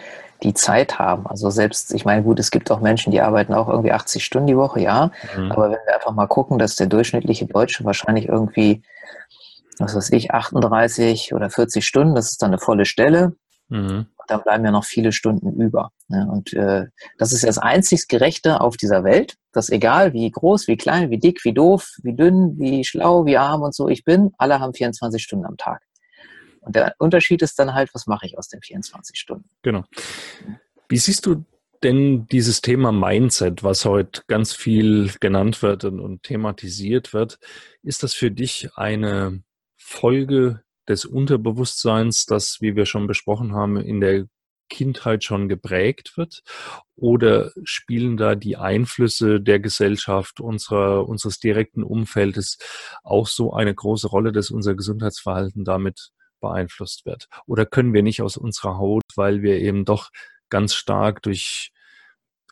die 0.43 0.53
Zeit 0.53 0.99
haben. 0.99 1.27
Also 1.27 1.49
selbst, 1.49 1.93
ich 1.93 2.05
meine, 2.05 2.23
gut, 2.23 2.39
es 2.39 2.51
gibt 2.51 2.69
auch 2.71 2.79
Menschen, 2.79 3.11
die 3.11 3.21
arbeiten 3.21 3.53
auch 3.53 3.67
irgendwie 3.67 3.91
80 3.91 4.23
Stunden 4.23 4.47
die 4.47 4.57
Woche, 4.57 4.81
ja. 4.81 5.11
Mhm. 5.35 5.51
Aber 5.51 5.65
wenn 5.65 5.79
wir 5.85 5.95
einfach 5.95 6.13
mal 6.13 6.27
gucken, 6.27 6.59
dass 6.59 6.75
der 6.75 6.87
durchschnittliche 6.87 7.45
Deutsche 7.45 7.83
wahrscheinlich 7.85 8.27
irgendwie, 8.27 8.83
was 9.79 9.95
weiß 9.95 10.11
ich, 10.11 10.31
38 10.31 11.33
oder 11.33 11.49
40 11.49 11.85
Stunden, 11.85 12.15
das 12.15 12.31
ist 12.31 12.41
dann 12.41 12.51
eine 12.51 12.59
volle 12.59 12.85
Stelle. 12.85 13.33
Mhm. 13.69 14.07
Dann 14.27 14.43
bleiben 14.43 14.65
ja 14.65 14.71
noch 14.71 14.83
viele 14.83 15.11
Stunden 15.11 15.59
über. 15.61 15.91
Ne? 16.09 16.27
Und 16.29 16.53
äh, 16.53 16.87
das 17.17 17.31
ist 17.31 17.45
das 17.45 17.57
einzig 17.57 18.07
Gerechte 18.07 18.61
auf 18.61 18.75
dieser 18.75 19.03
Welt, 19.03 19.35
dass 19.53 19.69
egal 19.69 20.13
wie 20.13 20.29
groß, 20.29 20.67
wie 20.67 20.77
klein, 20.77 21.09
wie 21.09 21.17
dick, 21.17 21.43
wie 21.45 21.53
doof, 21.53 21.95
wie 22.03 22.13
dünn, 22.13 22.55
wie 22.59 22.83
schlau, 22.83 23.25
wie 23.25 23.37
arm 23.37 23.61
und 23.61 23.73
so 23.73 23.87
ich 23.87 24.03
bin, 24.03 24.31
alle 24.37 24.59
haben 24.59 24.73
24 24.73 25.23
Stunden 25.23 25.45
am 25.45 25.57
Tag. 25.57 25.86
Und 26.61 26.75
der 26.75 26.95
Unterschied 26.99 27.41
ist 27.41 27.57
dann 27.59 27.73
halt, 27.73 27.93
was 27.93 28.07
mache 28.07 28.25
ich 28.25 28.37
aus 28.37 28.47
den 28.47 28.61
24 28.61 29.17
Stunden? 29.17 29.49
Genau. 29.61 29.83
Wie 30.89 30.97
siehst 30.97 31.25
du 31.25 31.45
denn 31.83 32.27
dieses 32.27 32.61
Thema 32.61 32.91
Mindset, 32.91 33.63
was 33.63 33.85
heute 33.85 34.21
ganz 34.27 34.53
viel 34.53 35.11
genannt 35.19 35.61
wird 35.61 35.83
und, 35.85 36.23
thematisiert 36.23 37.13
wird, 37.13 37.39
ist 37.83 38.03
das 38.03 38.13
für 38.13 38.31
dich 38.31 38.69
eine 38.75 39.43
Folge 39.75 40.63
des 40.87 41.05
Unterbewusstseins, 41.05 42.25
das, 42.25 42.61
wie 42.61 42.75
wir 42.75 42.85
schon 42.85 43.07
besprochen 43.07 43.53
haben, 43.53 43.77
in 43.77 43.99
der 43.99 44.25
Kindheit 44.69 45.23
schon 45.23 45.49
geprägt 45.49 46.17
wird? 46.17 46.41
Oder 46.95 47.51
spielen 47.63 48.17
da 48.17 48.35
die 48.35 48.57
Einflüsse 48.57 49.39
der 49.39 49.59
Gesellschaft, 49.59 50.39
unserer, 50.39 51.07
unseres 51.07 51.39
direkten 51.39 51.83
Umfeldes 51.83 52.57
auch 53.03 53.27
so 53.27 53.53
eine 53.53 53.73
große 53.73 54.07
Rolle, 54.07 54.31
dass 54.31 54.49
unser 54.49 54.75
Gesundheitsverhalten 54.75 55.63
damit 55.63 56.11
beeinflusst 56.39 57.05
wird? 57.05 57.27
Oder 57.45 57.65
können 57.65 57.93
wir 57.93 58.03
nicht 58.03 58.21
aus 58.21 58.37
unserer 58.37 58.77
Haut, 58.77 59.03
weil 59.15 59.41
wir 59.41 59.59
eben 59.59 59.85
doch 59.85 60.09
ganz 60.49 60.73
stark 60.73 61.21
durch 61.21 61.71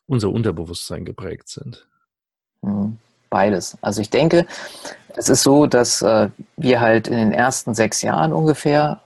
unser 0.07 0.29
Unterbewusstsein 0.29 1.05
geprägt 1.05 1.49
sind? 1.49 1.87
Hm, 2.61 2.97
beides. 3.29 3.77
Also 3.81 4.01
ich 4.01 4.09
denke, 4.09 4.45
es 5.15 5.29
ist 5.29 5.43
so, 5.43 5.65
dass 5.65 6.01
äh, 6.01 6.29
wir 6.57 6.81
halt 6.81 7.07
in 7.07 7.17
den 7.17 7.31
ersten 7.31 7.73
sechs 7.73 8.01
Jahren 8.01 8.33
ungefähr 8.33 9.01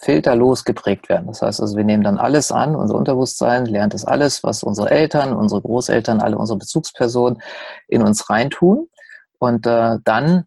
filterlos 0.00 0.64
geprägt 0.64 1.08
werden. 1.08 1.26
Das 1.26 1.42
heißt 1.42 1.60
also, 1.60 1.76
wir 1.76 1.84
nehmen 1.84 2.02
dann 2.02 2.18
alles 2.18 2.52
an, 2.52 2.76
unser 2.76 2.94
Unterbewusstsein 2.94 3.66
lernt 3.66 3.94
es 3.94 4.04
alles, 4.04 4.44
was 4.44 4.62
unsere 4.62 4.90
Eltern, 4.90 5.32
unsere 5.32 5.62
Großeltern, 5.62 6.20
alle 6.20 6.36
unsere 6.36 6.58
Bezugspersonen 6.58 7.40
in 7.88 8.02
uns 8.02 8.28
reintun. 8.28 8.88
Und 9.38 9.66
äh, 9.66 9.98
dann 10.04 10.44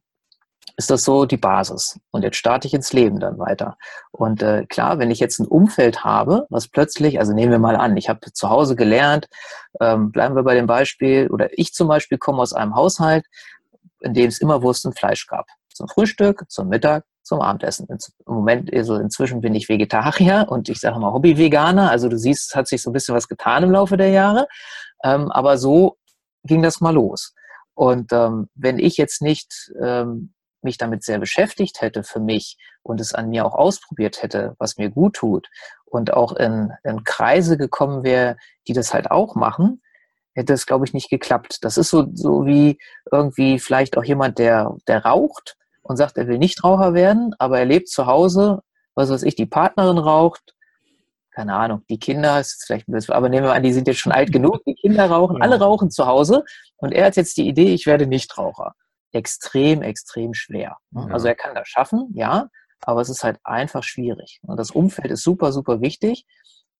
ist 0.77 0.89
das 0.89 1.03
so 1.03 1.25
die 1.25 1.37
Basis. 1.37 1.99
Und 2.11 2.23
jetzt 2.23 2.37
starte 2.37 2.67
ich 2.67 2.73
ins 2.73 2.93
Leben 2.93 3.19
dann 3.19 3.37
weiter. 3.37 3.77
Und 4.11 4.41
äh, 4.41 4.65
klar, 4.65 4.99
wenn 4.99 5.11
ich 5.11 5.19
jetzt 5.19 5.39
ein 5.39 5.47
Umfeld 5.47 6.03
habe, 6.03 6.45
was 6.49 6.67
plötzlich, 6.67 7.19
also 7.19 7.33
nehmen 7.33 7.51
wir 7.51 7.59
mal 7.59 7.75
an, 7.75 7.97
ich 7.97 8.09
habe 8.09 8.19
zu 8.33 8.49
Hause 8.49 8.75
gelernt, 8.75 9.27
ähm, 9.79 10.11
bleiben 10.11 10.35
wir 10.35 10.43
bei 10.43 10.55
dem 10.55 10.67
Beispiel, 10.67 11.29
oder 11.29 11.49
ich 11.57 11.73
zum 11.73 11.87
Beispiel 11.87 12.17
komme 12.17 12.41
aus 12.41 12.53
einem 12.53 12.75
Haushalt, 12.75 13.25
in 14.01 14.13
dem 14.13 14.27
es 14.27 14.39
immer 14.39 14.61
Wurst 14.61 14.85
und 14.85 14.97
Fleisch 14.97 15.27
gab. 15.27 15.47
Zum 15.73 15.87
Frühstück, 15.87 16.45
zum 16.49 16.67
Mittag, 16.67 17.05
zum 17.23 17.41
Abendessen. 17.41 17.87
Im 17.89 18.33
Moment, 18.33 18.73
also 18.73 18.95
inzwischen 18.95 19.41
bin 19.41 19.55
ich 19.55 19.69
Vegetarier 19.69 20.47
und 20.49 20.69
ich 20.69 20.79
sage 20.79 20.99
mal 20.99 21.13
Hobby-Veganer. 21.13 21.89
Also 21.89 22.09
du 22.09 22.17
siehst, 22.17 22.55
hat 22.55 22.67
sich 22.67 22.81
so 22.81 22.89
ein 22.89 22.93
bisschen 22.93 23.15
was 23.15 23.27
getan 23.27 23.63
im 23.63 23.71
Laufe 23.71 23.97
der 23.97 24.09
Jahre. 24.09 24.47
Ähm, 25.03 25.31
aber 25.31 25.57
so 25.57 25.97
ging 26.43 26.61
das 26.61 26.81
mal 26.81 26.93
los. 26.93 27.33
Und 27.73 28.11
ähm, 28.11 28.49
wenn 28.55 28.79
ich 28.79 28.97
jetzt 28.97 29.21
nicht 29.21 29.71
ähm, 29.81 30.33
mich 30.63 30.77
damit 30.77 31.03
sehr 31.03 31.19
beschäftigt 31.19 31.81
hätte 31.81 32.03
für 32.03 32.19
mich 32.19 32.57
und 32.83 33.01
es 33.01 33.13
an 33.13 33.29
mir 33.29 33.45
auch 33.45 33.55
ausprobiert 33.55 34.23
hätte, 34.23 34.55
was 34.57 34.77
mir 34.77 34.89
gut 34.89 35.15
tut 35.15 35.47
und 35.85 36.13
auch 36.13 36.33
in, 36.33 36.71
in 36.83 37.03
Kreise 37.03 37.57
gekommen 37.57 38.03
wäre, 38.03 38.37
die 38.67 38.73
das 38.73 38.93
halt 38.93 39.11
auch 39.11 39.35
machen, 39.35 39.81
hätte 40.33 40.53
es, 40.53 40.65
glaube 40.65 40.85
ich, 40.85 40.93
nicht 40.93 41.09
geklappt. 41.09 41.59
Das 41.61 41.77
ist 41.77 41.89
so, 41.89 42.07
so 42.13 42.45
wie 42.45 42.77
irgendwie 43.11 43.59
vielleicht 43.59 43.97
auch 43.97 44.03
jemand, 44.03 44.39
der, 44.39 44.75
der 44.87 45.05
raucht 45.05 45.57
und 45.81 45.97
sagt, 45.97 46.17
er 46.17 46.27
will 46.27 46.37
nicht 46.37 46.63
Raucher 46.63 46.93
werden, 46.93 47.35
aber 47.39 47.59
er 47.59 47.65
lebt 47.65 47.89
zu 47.89 48.05
Hause, 48.05 48.61
was 48.95 49.09
weiß 49.09 49.23
ich, 49.23 49.35
die 49.35 49.45
Partnerin 49.45 49.97
raucht, 49.97 50.55
keine 51.31 51.55
Ahnung, 51.55 51.83
die 51.89 51.99
Kinder, 51.99 52.39
ist 52.39 52.63
vielleicht 52.65 52.87
ein 52.87 52.93
bisschen, 52.93 53.13
aber 53.13 53.29
nehmen 53.29 53.45
wir 53.45 53.53
an, 53.53 53.63
die 53.63 53.73
sind 53.73 53.87
jetzt 53.87 53.99
schon 53.99 54.11
alt 54.11 54.31
genug, 54.31 54.63
die 54.65 54.75
Kinder 54.75 55.05
rauchen, 55.05 55.41
alle 55.41 55.59
rauchen 55.59 55.89
zu 55.89 56.05
Hause 56.05 56.43
und 56.77 56.91
er 56.91 57.05
hat 57.05 57.15
jetzt 57.15 57.37
die 57.37 57.47
Idee, 57.47 57.73
ich 57.73 57.85
werde 57.85 58.05
nicht 58.05 58.37
Raucher 58.37 58.75
extrem, 59.11 59.81
extrem 59.81 60.33
schwer. 60.33 60.77
Ne? 60.91 61.05
Ja. 61.07 61.13
Also 61.13 61.27
er 61.27 61.35
kann 61.35 61.55
das 61.55 61.67
schaffen, 61.67 62.09
ja, 62.13 62.47
aber 62.81 63.01
es 63.01 63.09
ist 63.09 63.23
halt 63.23 63.39
einfach 63.43 63.83
schwierig. 63.83 64.39
Und 64.43 64.57
das 64.57 64.71
Umfeld 64.71 65.11
ist 65.11 65.23
super, 65.23 65.51
super 65.51 65.81
wichtig. 65.81 66.25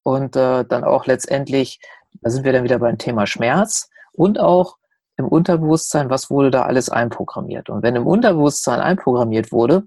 Und 0.03 0.35
äh, 0.35 0.65
dann 0.65 0.83
auch 0.83 1.05
letztendlich, 1.05 1.79
da 2.21 2.29
sind 2.29 2.43
wir 2.43 2.53
dann 2.53 2.63
wieder 2.63 2.79
beim 2.79 2.97
Thema 2.97 3.27
Schmerz 3.27 3.89
und 4.13 4.39
auch 4.39 4.77
im 5.17 5.27
Unterbewusstsein, 5.27 6.09
was 6.09 6.31
wurde 6.31 6.49
da 6.49 6.63
alles 6.63 6.89
einprogrammiert. 6.89 7.69
Und 7.69 7.83
wenn 7.83 7.95
im 7.95 8.07
Unterbewusstsein 8.07 8.79
einprogrammiert 8.79 9.51
wurde, 9.51 9.83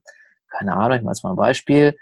keine 0.49 0.75
Ahnung, 0.75 0.99
ich 0.99 1.03
mache 1.03 1.15
jetzt 1.15 1.25
mal 1.25 1.31
ein 1.31 1.37
Beispiel, 1.37 1.97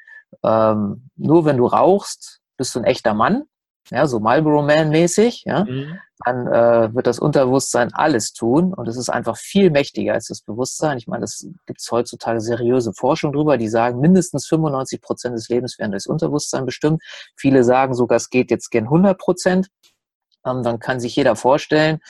ähm, 0.45 1.09
nur 1.17 1.45
wenn 1.47 1.57
du 1.57 1.67
rauchst, 1.67 2.41
bist 2.59 2.75
du 2.75 2.81
ein 2.81 2.85
echter 2.85 3.15
Mann, 3.15 3.45
ja, 3.93 4.07
so 4.07 4.21
Marlboro 4.21 4.63
Man 4.63 4.91
mäßig, 4.91 5.45
ja, 5.47 5.65
mhm. 5.65 5.99
dann 6.25 6.47
äh, 6.47 6.95
wird 6.95 7.07
das 7.07 7.19
Unterbewusstsein 7.19 7.93
alles 7.93 8.33
tun 8.33 8.73
und 8.73 8.89
es 8.89 8.97
ist 8.97 9.11
einfach 9.11 9.37
viel 9.37 9.71
mächtiger 9.71 10.15
als 10.15 10.29
das 10.29 10.41
Bewusstsein. 10.41 10.99
Ich 10.99 11.07
meine, 11.07 11.25
es 11.25 11.47
gibt 11.67 11.81
heutzutage 11.91 12.41
seriöse 12.41 12.93
Forschung 12.95 13.33
drüber, 13.33 13.59
die 13.59 13.69
sagen, 13.69 14.01
mindestens 14.01 14.47
95 14.47 15.01
Prozent 15.01 15.37
des 15.37 15.49
Lebens 15.49 15.79
werden 15.79 15.91
durchs 15.91 16.07
Unterbewusstsein 16.07 16.65
bestimmt. 16.65 17.03
Viele 17.37 17.65
sagen 17.65 17.95
sogar, 17.95 18.17
es 18.17 18.31
geht 18.31 18.51
jetzt 18.51 18.71
gern 18.71 18.85
100 18.85 19.19
Prozent. 19.19 19.69
Ähm, 20.47 20.63
dann 20.63 20.79
kann 20.79 21.01
sich 21.01 21.15
jeder 21.15 21.37
vorstellen, 21.37 22.01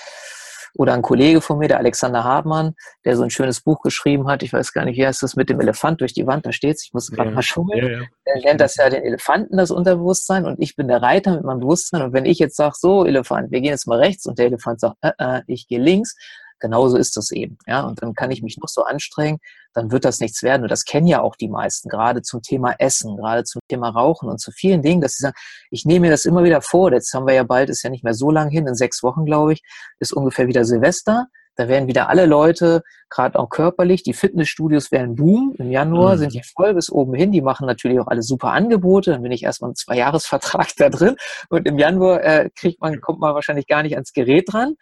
oder 0.74 0.94
ein 0.94 1.02
Kollege 1.02 1.40
von 1.40 1.58
mir, 1.58 1.68
der 1.68 1.78
Alexander 1.78 2.24
Hartmann, 2.24 2.74
der 3.04 3.16
so 3.16 3.22
ein 3.22 3.30
schönes 3.30 3.60
Buch 3.60 3.82
geschrieben 3.82 4.28
hat. 4.28 4.42
Ich 4.42 4.52
weiß 4.52 4.72
gar 4.72 4.84
nicht, 4.84 4.96
wie 4.96 5.06
heißt 5.06 5.22
das 5.22 5.36
mit 5.36 5.50
dem 5.50 5.60
Elefant 5.60 6.00
durch 6.00 6.14
die 6.14 6.26
Wand? 6.26 6.46
Da 6.46 6.52
steht's. 6.52 6.84
Ich 6.84 6.92
muss 6.92 7.10
gerade 7.10 7.30
ja, 7.30 7.34
mal 7.34 7.42
schauen. 7.42 7.68
Ja, 7.74 7.88
ja. 7.88 8.00
Er 8.24 8.40
nennt 8.42 8.60
das 8.60 8.76
ja 8.76 8.88
den 8.88 9.02
Elefanten, 9.02 9.56
das 9.56 9.70
Unterbewusstsein. 9.70 10.44
Und 10.44 10.60
ich 10.60 10.76
bin 10.76 10.88
der 10.88 11.02
Reiter 11.02 11.34
mit 11.34 11.44
meinem 11.44 11.60
Bewusstsein. 11.60 12.02
Und 12.02 12.12
wenn 12.12 12.24
ich 12.24 12.38
jetzt 12.38 12.56
sage, 12.56 12.74
so 12.78 13.04
Elefant, 13.04 13.50
wir 13.50 13.60
gehen 13.60 13.70
jetzt 13.70 13.86
mal 13.86 13.98
rechts 13.98 14.26
und 14.26 14.38
der 14.38 14.46
Elefant 14.46 14.80
sagt, 14.80 14.96
äh, 15.02 15.12
äh, 15.18 15.42
ich 15.46 15.68
gehe 15.68 15.80
links, 15.80 16.16
genauso 16.62 16.96
ist 16.96 17.16
das 17.18 17.30
eben. 17.30 17.58
Ja, 17.66 17.82
und 17.82 18.00
dann 18.00 18.14
kann 18.14 18.30
ich 18.30 18.42
mich 18.42 18.56
noch 18.56 18.68
so 18.68 18.84
anstrengen, 18.84 19.38
dann 19.74 19.90
wird 19.90 20.06
das 20.06 20.20
nichts 20.20 20.42
werden. 20.42 20.62
Und 20.62 20.70
das 20.70 20.84
kennen 20.84 21.06
ja 21.06 21.20
auch 21.20 21.36
die 21.36 21.48
meisten, 21.48 21.90
gerade 21.90 22.22
zum 22.22 22.40
Thema 22.40 22.74
Essen, 22.78 23.16
gerade 23.16 23.44
zum 23.44 23.60
Thema 23.68 23.90
Rauchen 23.90 24.30
und 24.30 24.38
zu 24.38 24.50
vielen 24.52 24.80
Dingen, 24.80 25.02
dass 25.02 25.16
sie 25.16 25.24
sagen, 25.24 25.36
ich 25.70 25.84
nehme 25.84 26.06
mir 26.06 26.10
das 26.10 26.24
immer 26.24 26.44
wieder 26.44 26.62
vor. 26.62 26.90
Jetzt 26.92 27.12
haben 27.12 27.26
wir 27.26 27.34
ja 27.34 27.42
bald, 27.42 27.68
ist 27.68 27.82
ja 27.82 27.90
nicht 27.90 28.04
mehr 28.04 28.14
so 28.14 28.30
lang 28.30 28.48
hin, 28.48 28.66
in 28.66 28.74
sechs 28.74 29.02
Wochen, 29.02 29.26
glaube 29.26 29.52
ich, 29.52 29.62
ist 29.98 30.12
ungefähr 30.12 30.46
wieder 30.46 30.64
Silvester. 30.64 31.26
Da 31.54 31.68
werden 31.68 31.86
wieder 31.86 32.08
alle 32.08 32.26
Leute, 32.26 32.82
gerade 33.10 33.38
auch 33.38 33.50
körperlich, 33.50 34.02
die 34.02 34.14
Fitnessstudios 34.14 34.90
werden 34.90 35.16
boom. 35.16 35.54
Im 35.58 35.70
Januar 35.70 36.14
mhm. 36.14 36.18
sind 36.18 36.34
die 36.34 36.42
voll 36.42 36.74
bis 36.74 36.90
oben 36.90 37.14
hin. 37.14 37.30
Die 37.30 37.42
machen 37.42 37.66
natürlich 37.66 38.00
auch 38.00 38.06
alle 38.06 38.22
super 38.22 38.52
Angebote. 38.52 39.12
Dann 39.12 39.22
bin 39.22 39.32
ich 39.32 39.42
erstmal 39.42 39.68
einen 39.68 39.76
Zwei-Jahres-Vertrag 39.76 40.68
da 40.78 40.88
drin. 40.88 41.16
Und 41.50 41.66
im 41.66 41.78
Januar 41.78 42.22
äh, 42.22 42.50
kriegt 42.54 42.80
man, 42.80 43.00
kommt 43.00 43.20
man 43.20 43.34
wahrscheinlich 43.34 43.66
gar 43.66 43.82
nicht 43.82 43.94
ans 43.94 44.12
Gerät 44.12 44.52
dran 44.52 44.76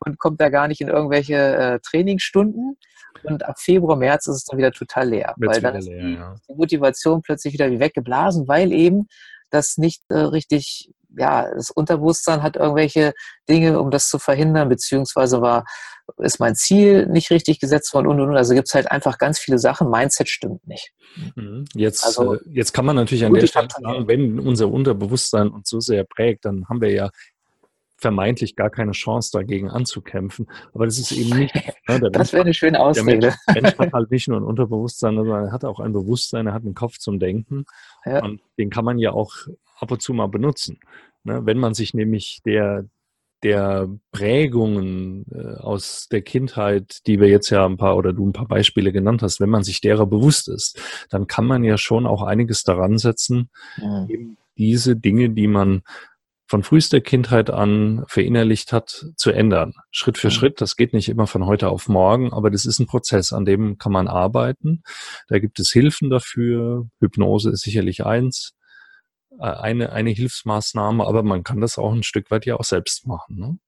und 0.00 0.18
kommt 0.18 0.40
da 0.40 0.48
gar 0.48 0.68
nicht 0.68 0.80
in 0.80 0.88
irgendwelche 0.88 1.34
äh, 1.34 1.80
Trainingsstunden. 1.80 2.78
Und 3.22 3.44
ab 3.44 3.58
Februar, 3.58 3.96
März 3.96 4.26
ist 4.26 4.36
es 4.36 4.44
dann 4.44 4.58
wieder 4.58 4.72
total 4.72 5.08
leer. 5.08 5.34
Wird's 5.36 5.56
weil 5.56 5.62
dann 5.62 5.76
ist 5.76 5.88
leer, 5.88 6.08
ja. 6.08 6.34
die 6.48 6.54
Motivation 6.54 7.22
plötzlich 7.22 7.54
wieder 7.54 7.70
wie 7.70 7.80
weggeblasen, 7.80 8.48
weil 8.48 8.72
eben 8.72 9.08
das 9.50 9.76
nicht 9.76 10.02
äh, 10.08 10.18
richtig 10.18 10.90
ja, 11.16 11.48
das 11.54 11.70
Unterbewusstsein 11.70 12.42
hat 12.42 12.56
irgendwelche 12.56 13.12
Dinge, 13.48 13.80
um 13.80 13.90
das 13.90 14.08
zu 14.08 14.18
verhindern, 14.18 14.68
beziehungsweise 14.68 15.40
war, 15.40 15.64
ist 16.18 16.38
mein 16.38 16.54
Ziel 16.54 17.06
nicht 17.06 17.30
richtig 17.30 17.60
gesetzt 17.60 17.94
worden 17.94 18.08
und 18.08 18.20
und 18.20 18.30
und. 18.30 18.36
Also 18.36 18.54
gibt 18.54 18.68
es 18.68 18.74
halt 18.74 18.90
einfach 18.90 19.18
ganz 19.18 19.38
viele 19.38 19.58
Sachen. 19.58 19.90
Mindset 19.90 20.28
stimmt 20.28 20.66
nicht. 20.66 20.92
Mhm. 21.34 21.64
Jetzt, 21.74 22.04
also, 22.04 22.34
äh, 22.34 22.40
jetzt 22.46 22.72
kann 22.72 22.84
man 22.84 22.96
natürlich 22.96 23.24
an 23.24 23.32
der 23.32 23.46
Stelle 23.46 23.68
sagen, 23.70 24.06
wenn 24.06 24.38
unser 24.38 24.68
Unterbewusstsein 24.70 25.48
uns 25.48 25.68
so 25.68 25.80
sehr 25.80 26.04
prägt, 26.04 26.44
dann 26.44 26.66
haben 26.68 26.80
wir 26.80 26.90
ja 26.90 27.10
vermeintlich 28.04 28.54
gar 28.54 28.68
keine 28.68 28.92
Chance 28.92 29.30
dagegen 29.32 29.70
anzukämpfen. 29.70 30.46
Aber 30.74 30.84
das 30.84 30.98
ist 30.98 31.10
eben 31.10 31.38
nicht. 31.38 31.54
Ne, 31.88 32.10
das 32.12 32.34
wäre 32.34 32.42
eine 32.42 32.52
schöne 32.52 32.78
Ausrede. 32.78 33.32
Der 33.48 33.62
Mensch, 33.62 33.78
hat 33.78 33.94
halt 33.94 34.10
nicht 34.10 34.28
nur 34.28 34.38
ein 34.38 34.44
Unterbewusstsein, 34.44 35.16
sondern 35.16 35.46
er 35.46 35.52
hat 35.52 35.64
auch 35.64 35.80
ein 35.80 35.94
Bewusstsein, 35.94 36.46
er 36.46 36.52
hat 36.52 36.64
einen 36.64 36.74
Kopf 36.74 36.98
zum 36.98 37.18
Denken. 37.18 37.64
Ja. 38.04 38.22
Und 38.22 38.42
den 38.58 38.68
kann 38.68 38.84
man 38.84 38.98
ja 38.98 39.12
auch 39.12 39.32
ab 39.78 39.90
und 39.90 40.02
zu 40.02 40.12
mal 40.12 40.26
benutzen. 40.26 40.80
Ne? 41.22 41.46
Wenn 41.46 41.56
man 41.56 41.72
sich 41.72 41.94
nämlich 41.94 42.42
der, 42.44 42.84
der 43.42 43.88
Prägungen 44.12 45.24
äh, 45.32 45.54
aus 45.62 46.08
der 46.12 46.20
Kindheit, 46.20 47.06
die 47.06 47.20
wir 47.20 47.28
jetzt 47.28 47.48
ja 47.48 47.64
ein 47.64 47.78
paar 47.78 47.96
oder 47.96 48.12
du 48.12 48.26
ein 48.26 48.34
paar 48.34 48.48
Beispiele 48.48 48.92
genannt 48.92 49.22
hast, 49.22 49.40
wenn 49.40 49.48
man 49.48 49.64
sich 49.64 49.80
derer 49.80 50.04
bewusst 50.04 50.50
ist, 50.50 50.78
dann 51.08 51.26
kann 51.26 51.46
man 51.46 51.64
ja 51.64 51.78
schon 51.78 52.06
auch 52.06 52.20
einiges 52.20 52.64
daran 52.64 52.98
setzen, 52.98 53.48
eben 54.10 54.36
diese 54.58 54.94
Dinge, 54.94 55.30
die 55.30 55.48
man 55.48 55.82
von 56.46 56.62
frühester 56.62 57.00
Kindheit 57.00 57.50
an 57.50 58.04
verinnerlicht 58.06 58.72
hat, 58.72 59.06
zu 59.16 59.30
ändern. 59.30 59.74
Schritt 59.90 60.18
für 60.18 60.28
mhm. 60.28 60.32
Schritt. 60.32 60.60
Das 60.60 60.76
geht 60.76 60.92
nicht 60.92 61.08
immer 61.08 61.26
von 61.26 61.46
heute 61.46 61.70
auf 61.70 61.88
morgen, 61.88 62.32
aber 62.32 62.50
das 62.50 62.66
ist 62.66 62.78
ein 62.78 62.86
Prozess, 62.86 63.32
an 63.32 63.44
dem 63.44 63.78
kann 63.78 63.92
man 63.92 64.08
arbeiten. 64.08 64.82
Da 65.28 65.38
gibt 65.38 65.58
es 65.58 65.70
Hilfen 65.70 66.10
dafür. 66.10 66.86
Hypnose 67.00 67.50
ist 67.50 67.62
sicherlich 67.62 68.04
eins. 68.04 68.54
Äh, 69.40 69.44
eine, 69.44 69.92
eine 69.92 70.10
Hilfsmaßnahme, 70.10 71.06
aber 71.06 71.22
man 71.22 71.44
kann 71.44 71.60
das 71.60 71.78
auch 71.78 71.92
ein 71.92 72.02
Stück 72.02 72.30
weit 72.30 72.46
ja 72.46 72.56
auch 72.56 72.64
selbst 72.64 73.06
machen. 73.06 73.38
Ne? 73.38 73.58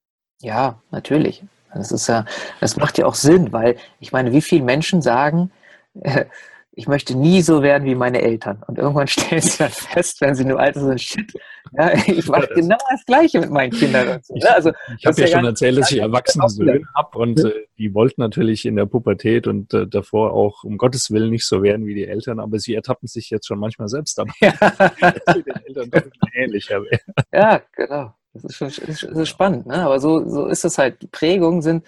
Ja, 0.41 0.81
natürlich. 0.91 1.43
Das 1.72 1.93
ist 1.93 2.07
ja, 2.07 2.24
das 2.61 2.77
macht 2.77 2.99
ja 2.99 3.07
auch 3.07 3.14
Sinn, 3.14 3.53
weil 3.53 3.77
ich 4.01 4.12
meine, 4.12 4.33
wie 4.33 4.43
viele 4.43 4.64
Menschen 4.64 5.03
sagen, 5.03 5.51
ich 6.79 6.87
möchte 6.87 7.16
nie 7.16 7.41
so 7.41 7.62
werden 7.62 7.85
wie 7.85 7.95
meine 7.95 8.20
Eltern. 8.20 8.62
Und 8.66 8.77
irgendwann 8.77 9.07
stellen 9.07 9.41
sie 9.41 9.59
dann 9.59 9.70
fest, 9.70 10.20
wenn 10.20 10.35
sie 10.35 10.45
nur 10.45 10.61
alt 10.61 10.74
sind, 10.74 11.01
shit, 11.01 11.33
ja, 11.72 11.93
ich 12.07 12.29
mache 12.29 12.49
genau 12.55 12.77
das 12.91 13.05
Gleiche 13.07 13.41
mit 13.41 13.51
meinen 13.51 13.72
Kindern. 13.72 14.20
So, 14.22 14.35
ne? 14.35 14.55
also, 14.55 14.72
ich 14.99 15.07
habe 15.07 15.20
ja, 15.20 15.27
schon 15.27 15.45
erzählt, 15.47 15.79
dass 15.79 15.91
ich 15.91 15.99
erwachsene 15.99 16.49
Söhne 16.51 16.83
habe 16.95 17.18
und 17.18 17.43
äh, 17.43 17.53
die 17.79 17.95
wollten 17.95 18.20
natürlich 18.20 18.66
in 18.66 18.77
der 18.77 18.85
Pubertät 18.85 19.47
und 19.47 19.72
äh, 19.72 19.87
davor 19.87 20.33
auch 20.33 20.64
um 20.64 20.77
Gottes 20.77 21.11
Willen 21.11 21.31
nicht 21.31 21.47
so 21.47 21.62
werden 21.62 21.87
wie 21.87 21.95
die 21.95 22.07
Eltern, 22.07 22.39
aber 22.41 22.59
sie 22.59 22.74
ertappen 22.74 23.09
sich 23.09 23.31
jetzt 23.31 23.47
schon 23.47 23.59
manchmal 23.59 23.89
selbst 23.89 24.18
dabei, 24.18 24.33
ja. 24.41 24.53
dass 24.53 25.35
sie 25.35 25.43
den 25.43 25.57
Eltern 25.66 25.91
doch 25.91 26.29
ähnlicher 26.35 26.83
werden. 26.83 27.14
Ja, 27.33 27.62
genau. 27.74 28.12
Das 28.35 28.45
ist, 28.45 28.57
schon, 28.57 28.70
das 28.87 29.03
ist 29.03 29.29
spannend, 29.31 29.66
ne? 29.66 29.77
aber 29.77 29.99
so, 29.99 30.29
so 30.29 30.47
ist 30.47 30.62
es 30.62 30.77
halt. 30.77 31.01
Die 31.01 31.07
Prägungen 31.07 31.62
sind 31.62 31.87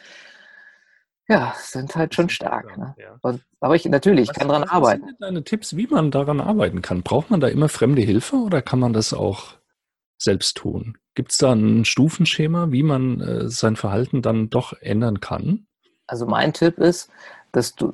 ja, 1.29 1.55
sind 1.59 1.95
halt 1.95 2.15
schon 2.15 2.31
stark. 2.31 2.77
Ne? 2.79 2.95
Ja. 2.99 3.19
Und, 3.21 3.43
aber 3.61 3.77
ich 3.77 3.85
natürlich, 3.85 4.31
ich 4.31 4.37
kann 4.37 4.49
daran 4.49 4.65
arbeiten. 4.65 5.03
Was 5.03 5.09
sind 5.11 5.23
deine 5.23 5.45
Tipps, 5.45 5.77
wie 5.77 5.87
man 5.87 6.11
daran 6.11 6.41
arbeiten 6.41 6.81
kann? 6.81 7.03
Braucht 7.03 7.31
man 7.31 7.41
da 7.41 7.49
immer 7.49 7.69
fremde 7.69 8.03
Hilfe 8.03 8.37
oder 8.37 8.63
kann 8.63 8.79
man 8.79 8.95
das 8.95 9.13
auch 9.13 9.57
selbst 10.17 10.57
tun? 10.57 10.97
Gibt 11.15 11.33
es 11.33 11.39
da 11.39 11.53
ein 11.53 11.85
Stufenschema, 11.85 12.73
wie 12.73 12.83
man 12.83 13.21
äh, 13.21 13.49
sein 13.49 13.77
Verhalten 13.77 14.23
dann 14.23 14.49
doch 14.49 14.73
ändern 14.81 15.21
kann? 15.21 15.67
Also 16.07 16.27
mein 16.27 16.55
Tipp 16.55 16.79
ist, 16.79 17.11
dass 17.53 17.75
du, 17.75 17.93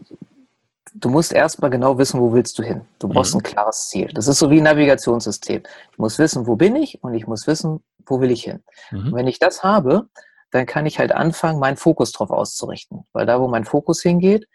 du 0.95 1.09
musst 1.09 1.33
erstmal 1.33 1.71
genau 1.71 1.99
wissen, 1.99 2.21
wo 2.21 2.33
willst 2.33 2.59
du 2.59 2.63
hin. 2.63 2.83
Du 3.01 3.09
brauchst 3.09 3.35
mhm. 3.35 3.41
ein 3.41 3.43
klares 3.43 3.89
Ziel. 3.89 4.11
Das 4.15 4.29
ist 4.29 4.39
so 4.39 4.51
wie 4.51 4.59
ein 4.59 4.65
Navigationssystem. 4.65 5.63
Ich 5.91 5.99
muss 5.99 6.19
wissen, 6.21 6.47
wo 6.47 6.55
bin 6.55 6.77
ich 6.77 7.03
und 7.03 7.15
ich 7.15 7.27
muss 7.27 7.49
wissen, 7.49 7.83
wo 8.07 8.21
will 8.21 8.31
ich 8.31 8.45
hin. 8.45 8.63
Mhm. 8.93 9.07
Und 9.07 9.15
wenn 9.15 9.27
ich 9.27 9.41
das 9.41 9.65
habe, 9.65 10.09
dann 10.55 10.67
kann 10.67 10.87
ich 10.87 11.01
halt 11.01 11.11
anfangen, 11.11 11.59
meinen 11.59 11.77
Fokus 11.77 12.13
drauf 12.13 12.31
auszurichten. 12.31 13.05
Weil 13.13 13.27
da, 13.27 13.41
wo 13.41 13.49
mein 13.49 13.65
Fokus 13.65 14.01
hingeht, 14.03 14.47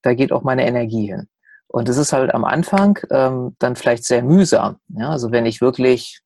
da 0.00 0.14
geht 0.14 0.30
auch 0.30 0.42
meine 0.42 0.64
Energie 0.64 1.08
hin. 1.08 1.28
Und 1.66 1.88
es 1.88 1.96
ist 1.96 2.12
halt 2.12 2.32
am 2.32 2.44
Anfang 2.44 3.00
ähm, 3.10 3.56
dann 3.58 3.74
vielleicht 3.74 4.04
sehr 4.04 4.22
mühsam. 4.22 4.76
Ja? 4.88 5.10
Also 5.10 5.32
wenn 5.32 5.46
ich 5.46 5.60
wirklich, 5.60 6.20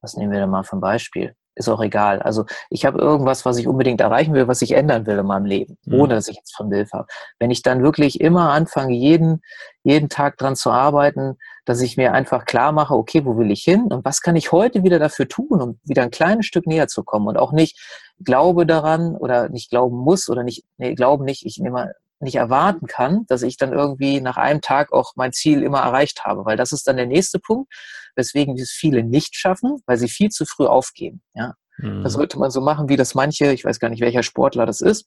was 0.00 0.16
nehmen 0.16 0.30
wir 0.30 0.38
da 0.38 0.46
mal 0.46 0.62
für 0.62 0.76
ein 0.76 0.80
Beispiel? 0.80 1.34
Ist 1.56 1.68
auch 1.68 1.80
egal. 1.80 2.22
Also 2.22 2.46
ich 2.70 2.84
habe 2.86 3.00
irgendwas, 3.00 3.44
was 3.44 3.58
ich 3.58 3.66
unbedingt 3.66 4.00
erreichen 4.00 4.34
will, 4.34 4.46
was 4.46 4.62
ich 4.62 4.72
ändern 4.72 5.04
will 5.06 5.18
in 5.18 5.26
meinem 5.26 5.46
Leben, 5.46 5.76
mhm. 5.84 6.00
ohne 6.00 6.14
dass 6.14 6.28
ich 6.28 6.36
jetzt 6.36 6.54
von 6.54 6.70
Hilfe 6.70 6.98
habe. 6.98 7.08
Wenn 7.40 7.50
ich 7.50 7.62
dann 7.62 7.82
wirklich 7.82 8.20
immer 8.20 8.52
anfange, 8.52 8.94
jeden, 8.94 9.42
jeden 9.82 10.08
Tag 10.08 10.36
dran 10.36 10.54
zu 10.54 10.70
arbeiten, 10.70 11.38
dass 11.64 11.80
ich 11.80 11.96
mir 11.96 12.12
einfach 12.12 12.44
klar 12.44 12.72
mache, 12.72 12.94
okay, 12.94 13.24
wo 13.24 13.36
will 13.36 13.50
ich 13.50 13.62
hin 13.62 13.84
und 13.92 14.04
was 14.04 14.20
kann 14.20 14.36
ich 14.36 14.52
heute 14.52 14.82
wieder 14.82 14.98
dafür 14.98 15.28
tun, 15.28 15.60
um 15.60 15.80
wieder 15.84 16.02
ein 16.02 16.10
kleines 16.10 16.46
Stück 16.46 16.66
näher 16.66 16.88
zu 16.88 17.04
kommen 17.04 17.26
und 17.26 17.36
auch 17.36 17.52
nicht 17.52 17.78
glaube 18.22 18.66
daran 18.66 19.16
oder 19.16 19.48
nicht 19.48 19.70
glauben 19.70 19.96
muss 19.96 20.28
oder 20.28 20.42
nicht, 20.42 20.64
nee, 20.76 20.94
glauben 20.94 21.24
nicht, 21.24 21.44
ich 21.44 21.58
nehme 21.58 21.92
nicht 22.20 22.36
erwarten 22.36 22.86
kann, 22.86 23.24
dass 23.26 23.42
ich 23.42 23.56
dann 23.56 23.72
irgendwie 23.72 24.20
nach 24.20 24.36
einem 24.36 24.60
Tag 24.60 24.92
auch 24.92 25.12
mein 25.16 25.32
Ziel 25.32 25.62
immer 25.62 25.80
erreicht 25.80 26.24
habe, 26.24 26.44
weil 26.44 26.56
das 26.56 26.72
ist 26.72 26.86
dann 26.86 26.96
der 26.96 27.06
nächste 27.06 27.38
Punkt, 27.38 27.72
weswegen 28.14 28.56
es 28.58 28.70
viele 28.70 29.02
nicht 29.02 29.36
schaffen, 29.36 29.78
weil 29.86 29.96
sie 29.96 30.08
viel 30.08 30.30
zu 30.30 30.46
früh 30.46 30.66
aufgeben. 30.66 31.22
Ja, 31.34 31.54
mhm. 31.78 32.02
das 32.02 32.14
sollte 32.14 32.38
man 32.38 32.50
so 32.50 32.60
machen, 32.60 32.88
wie 32.88 32.96
das 32.96 33.14
manche, 33.14 33.52
ich 33.52 33.64
weiß 33.64 33.78
gar 33.78 33.88
nicht, 33.88 34.00
welcher 34.00 34.22
Sportler 34.22 34.66
das 34.66 34.80
ist, 34.80 35.06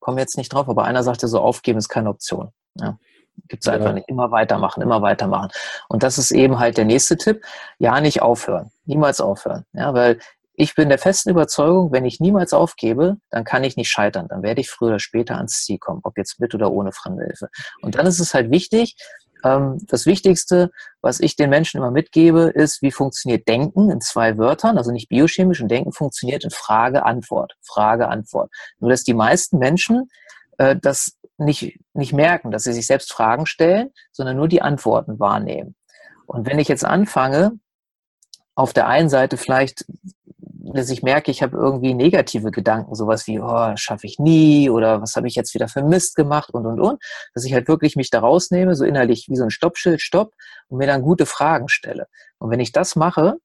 komme 0.00 0.20
jetzt 0.20 0.36
nicht 0.36 0.52
drauf, 0.52 0.68
aber 0.68 0.84
einer 0.84 1.02
sagte 1.02 1.28
so, 1.28 1.40
aufgeben 1.40 1.78
ist 1.78 1.88
keine 1.88 2.10
Option. 2.10 2.50
Ja. 2.74 2.98
Gibt 3.46 3.64
es 3.64 3.68
einfach 3.68 3.92
nicht. 3.92 4.08
Immer 4.08 4.30
weitermachen, 4.30 4.82
immer 4.82 5.02
weitermachen. 5.02 5.50
Und 5.88 6.02
das 6.02 6.18
ist 6.18 6.30
eben 6.30 6.58
halt 6.58 6.76
der 6.76 6.84
nächste 6.84 7.16
Tipp. 7.16 7.44
Ja, 7.78 8.00
nicht 8.00 8.22
aufhören. 8.22 8.70
Niemals 8.84 9.20
aufhören. 9.20 9.64
Ja, 9.72 9.94
weil 9.94 10.18
ich 10.54 10.74
bin 10.74 10.88
der 10.88 10.98
festen 10.98 11.30
Überzeugung, 11.30 11.92
wenn 11.92 12.04
ich 12.04 12.18
niemals 12.18 12.52
aufgebe, 12.52 13.18
dann 13.30 13.44
kann 13.44 13.62
ich 13.62 13.76
nicht 13.76 13.90
scheitern. 13.90 14.26
Dann 14.28 14.42
werde 14.42 14.60
ich 14.60 14.68
früher 14.68 14.88
oder 14.88 14.98
später 14.98 15.36
ans 15.36 15.64
Ziel 15.64 15.78
kommen, 15.78 16.00
ob 16.02 16.18
jetzt 16.18 16.40
mit 16.40 16.52
oder 16.52 16.72
ohne 16.72 16.90
Fremdhilfe. 16.90 17.48
Und 17.80 17.94
dann 17.94 18.06
ist 18.06 18.18
es 18.18 18.34
halt 18.34 18.50
wichtig, 18.50 18.96
ähm, 19.44 19.78
das 19.86 20.06
Wichtigste, 20.06 20.70
was 21.00 21.20
ich 21.20 21.36
den 21.36 21.50
Menschen 21.50 21.78
immer 21.78 21.90
mitgebe, 21.90 22.50
ist, 22.54 22.82
wie 22.82 22.90
funktioniert 22.90 23.46
Denken 23.46 23.90
in 23.90 24.00
zwei 24.00 24.36
Wörtern, 24.36 24.78
also 24.78 24.90
nicht 24.90 25.08
biochemisch 25.08 25.60
und 25.60 25.68
Denken 25.68 25.92
funktioniert 25.92 26.44
in 26.44 26.50
Frage, 26.50 27.04
Antwort, 27.04 27.54
Frage, 27.62 28.08
Antwort. 28.08 28.50
Nur, 28.80 28.90
dass 28.90 29.04
die 29.04 29.14
meisten 29.14 29.58
Menschen 29.58 30.08
äh, 30.58 30.76
das 30.76 31.12
nicht, 31.38 31.78
nicht 31.94 32.12
merken, 32.12 32.50
dass 32.50 32.64
sie 32.64 32.72
sich 32.72 32.86
selbst 32.86 33.12
Fragen 33.12 33.46
stellen, 33.46 33.90
sondern 34.12 34.36
nur 34.36 34.48
die 34.48 34.62
Antworten 34.62 35.18
wahrnehmen. 35.18 35.76
Und 36.26 36.46
wenn 36.46 36.58
ich 36.58 36.68
jetzt 36.68 36.84
anfange, 36.84 37.52
auf 38.54 38.72
der 38.72 38.88
einen 38.88 39.08
Seite 39.08 39.36
vielleicht, 39.36 39.86
dass 40.74 40.90
ich 40.90 41.02
merke, 41.02 41.30
ich 41.30 41.42
habe 41.42 41.56
irgendwie 41.56 41.94
negative 41.94 42.50
Gedanken, 42.50 42.94
sowas 42.94 43.26
wie, 43.26 43.40
oh, 43.40 43.76
schaffe 43.76 44.06
ich 44.06 44.18
nie 44.18 44.68
oder 44.68 45.00
was 45.00 45.16
habe 45.16 45.28
ich 45.28 45.34
jetzt 45.34 45.54
wieder 45.54 45.68
für 45.68 45.82
Mist 45.82 46.16
gemacht 46.16 46.50
und 46.52 46.66
und 46.66 46.80
und, 46.80 47.02
dass 47.34 47.44
ich 47.44 47.54
halt 47.54 47.68
wirklich 47.68 47.96
mich 47.96 48.10
da 48.10 48.20
rausnehme, 48.20 48.74
so 48.74 48.84
innerlich 48.84 49.26
wie 49.28 49.36
so 49.36 49.44
ein 49.44 49.50
Stoppschild, 49.50 50.02
Stopp 50.02 50.34
und 50.66 50.78
mir 50.78 50.86
dann 50.86 51.02
gute 51.02 51.24
Fragen 51.24 51.68
stelle. 51.68 52.08
Und 52.38 52.50
wenn 52.50 52.60
ich 52.60 52.72
das 52.72 52.96
mache, 52.96 53.36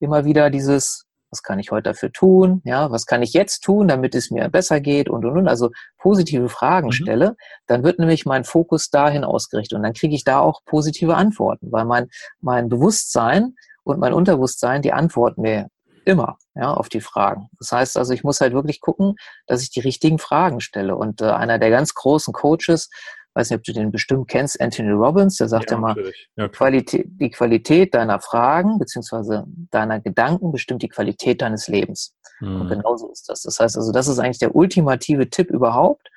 immer 0.00 0.24
wieder 0.24 0.50
dieses, 0.50 1.05
was 1.36 1.42
kann 1.42 1.58
ich 1.58 1.70
heute 1.70 1.90
dafür 1.90 2.10
tun? 2.10 2.62
Ja, 2.64 2.90
was 2.90 3.04
kann 3.04 3.22
ich 3.22 3.34
jetzt 3.34 3.60
tun, 3.60 3.88
damit 3.88 4.14
es 4.14 4.30
mir 4.30 4.48
besser 4.48 4.80
geht 4.80 5.10
und 5.10 5.26
und 5.26 5.36
und. 5.36 5.48
Also 5.48 5.70
positive 5.98 6.48
Fragen 6.48 6.86
mhm. 6.86 6.92
stelle, 6.92 7.36
dann 7.66 7.84
wird 7.84 7.98
nämlich 7.98 8.24
mein 8.24 8.44
Fokus 8.44 8.88
dahin 8.88 9.22
ausgerichtet 9.22 9.76
und 9.76 9.82
dann 9.82 9.92
kriege 9.92 10.14
ich 10.14 10.24
da 10.24 10.40
auch 10.40 10.62
positive 10.64 11.14
Antworten, 11.14 11.70
weil 11.70 11.84
mein, 11.84 12.08
mein 12.40 12.70
Bewusstsein 12.70 13.54
und 13.84 14.00
mein 14.00 14.14
Unterbewusstsein, 14.14 14.80
die 14.80 14.94
antworten 14.94 15.42
mir 15.42 15.68
immer 16.06 16.38
ja, 16.54 16.72
auf 16.72 16.88
die 16.88 17.00
Fragen. 17.02 17.50
Das 17.58 17.72
heißt 17.72 17.98
also, 17.98 18.14
ich 18.14 18.24
muss 18.24 18.40
halt 18.40 18.54
wirklich 18.54 18.80
gucken, 18.80 19.16
dass 19.46 19.62
ich 19.62 19.70
die 19.70 19.80
richtigen 19.80 20.18
Fragen 20.18 20.60
stelle. 20.60 20.96
Und 20.96 21.20
äh, 21.20 21.26
einer 21.26 21.58
der 21.58 21.70
ganz 21.70 21.94
großen 21.94 22.32
Coaches, 22.32 22.88
weiß 23.36 23.50
nicht, 23.50 23.58
ob 23.58 23.64
du 23.64 23.72
den 23.72 23.92
bestimmt 23.92 24.28
kennst, 24.28 24.60
Anthony 24.60 24.92
Robbins, 24.92 25.36
der 25.36 25.48
sagt 25.48 25.70
ja, 25.70 25.76
immer, 25.76 25.94
ja, 26.36 26.48
Qualität, 26.48 27.06
die 27.20 27.30
Qualität 27.30 27.94
deiner 27.94 28.18
Fragen 28.18 28.78
beziehungsweise 28.78 29.44
deiner 29.70 30.00
Gedanken 30.00 30.52
bestimmt 30.52 30.82
die 30.82 30.88
Qualität 30.88 31.42
deines 31.42 31.68
Lebens. 31.68 32.14
Mhm. 32.40 32.62
Und 32.62 32.68
genauso 32.68 33.10
ist 33.12 33.28
das. 33.28 33.42
Das 33.42 33.60
heißt 33.60 33.76
also, 33.76 33.92
das 33.92 34.08
ist 34.08 34.18
eigentlich 34.18 34.38
der 34.38 34.56
ultimative 34.56 35.28
Tipp 35.28 35.50
überhaupt. 35.50 36.08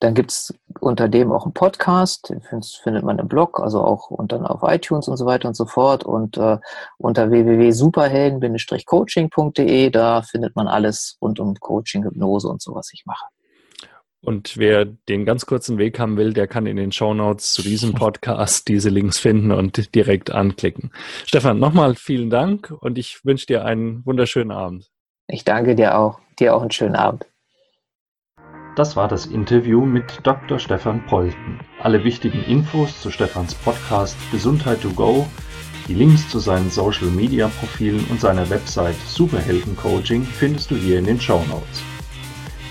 Dann 0.00 0.14
gibt 0.14 0.30
es 0.30 0.54
unter 0.80 1.08
dem 1.08 1.32
auch 1.32 1.44
einen 1.44 1.54
Podcast, 1.54 2.30
den 2.30 2.40
findet 2.42 3.02
man 3.02 3.18
im 3.18 3.28
Blog, 3.28 3.60
also 3.60 3.82
auch 3.82 4.10
und 4.10 4.32
dann 4.32 4.46
auf 4.46 4.60
iTunes 4.62 5.08
und 5.08 5.16
so 5.16 5.24
weiter 5.26 5.48
und 5.48 5.54
so 5.54 5.66
fort. 5.66 6.04
Und 6.04 6.36
äh, 6.36 6.58
unter 6.98 7.30
www.superhelden-coaching.de, 7.30 9.90
da 9.90 10.22
findet 10.22 10.56
man 10.56 10.68
alles 10.68 11.16
rund 11.20 11.40
um 11.40 11.54
Coaching, 11.54 12.04
Hypnose 12.04 12.48
und 12.48 12.60
so, 12.60 12.74
was 12.74 12.92
ich 12.92 13.06
mache. 13.06 13.24
Und 14.26 14.56
wer 14.56 14.84
den 14.84 15.24
ganz 15.24 15.46
kurzen 15.46 15.78
Weg 15.78 16.00
haben 16.00 16.16
will, 16.16 16.32
der 16.32 16.48
kann 16.48 16.66
in 16.66 16.76
den 16.76 16.90
Show 16.90 17.14
Notes 17.14 17.52
zu 17.52 17.62
diesem 17.62 17.94
Podcast 17.94 18.66
diese 18.68 18.88
Links 18.88 19.18
finden 19.18 19.52
und 19.52 19.94
direkt 19.94 20.32
anklicken. 20.32 20.90
Stefan, 21.26 21.60
nochmal 21.60 21.94
vielen 21.94 22.28
Dank 22.28 22.72
und 22.80 22.98
ich 22.98 23.24
wünsche 23.24 23.46
dir 23.46 23.64
einen 23.64 24.04
wunderschönen 24.04 24.50
Abend. 24.50 24.90
Ich 25.28 25.44
danke 25.44 25.76
dir 25.76 25.98
auch. 25.98 26.18
Dir 26.38 26.56
auch 26.56 26.60
einen 26.60 26.72
schönen 26.72 26.96
Abend. 26.96 27.26
Das 28.76 28.94
war 28.94 29.08
das 29.08 29.24
Interview 29.24 29.86
mit 29.86 30.20
Dr. 30.22 30.58
Stefan 30.58 31.02
Polten. 31.06 31.60
Alle 31.80 32.04
wichtigen 32.04 32.44
Infos 32.44 33.00
zu 33.00 33.10
Stefans 33.10 33.54
Podcast 33.54 34.14
Gesundheit 34.30 34.82
to 34.82 34.90
go, 34.90 35.26
die 35.88 35.94
Links 35.94 36.28
zu 36.28 36.40
seinen 36.40 36.70
Social 36.70 37.06
Media 37.06 37.48
Profilen 37.58 38.04
und 38.10 38.20
seiner 38.20 38.50
Website 38.50 38.96
Superhelden 39.06 39.78
Coaching 39.78 40.26
findest 40.26 40.70
du 40.70 40.74
hier 40.76 40.98
in 40.98 41.06
den 41.06 41.18
Show 41.18 41.42
Notes. 41.48 41.82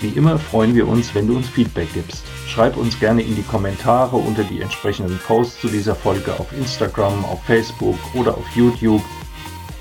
Wie 0.00 0.10
immer 0.10 0.38
freuen 0.38 0.76
wir 0.76 0.86
uns, 0.86 1.12
wenn 1.12 1.26
du 1.26 1.34
uns 1.34 1.48
Feedback 1.48 1.92
gibst. 1.92 2.24
Schreib 2.46 2.76
uns 2.76 3.00
gerne 3.00 3.22
in 3.22 3.34
die 3.34 3.42
Kommentare 3.42 4.14
unter 4.14 4.44
die 4.44 4.60
entsprechenden 4.60 5.18
Posts 5.26 5.62
zu 5.62 5.66
dieser 5.66 5.96
Folge 5.96 6.32
auf 6.38 6.52
Instagram, 6.52 7.24
auf 7.24 7.42
Facebook 7.46 7.98
oder 8.14 8.38
auf 8.38 8.48
YouTube 8.54 9.02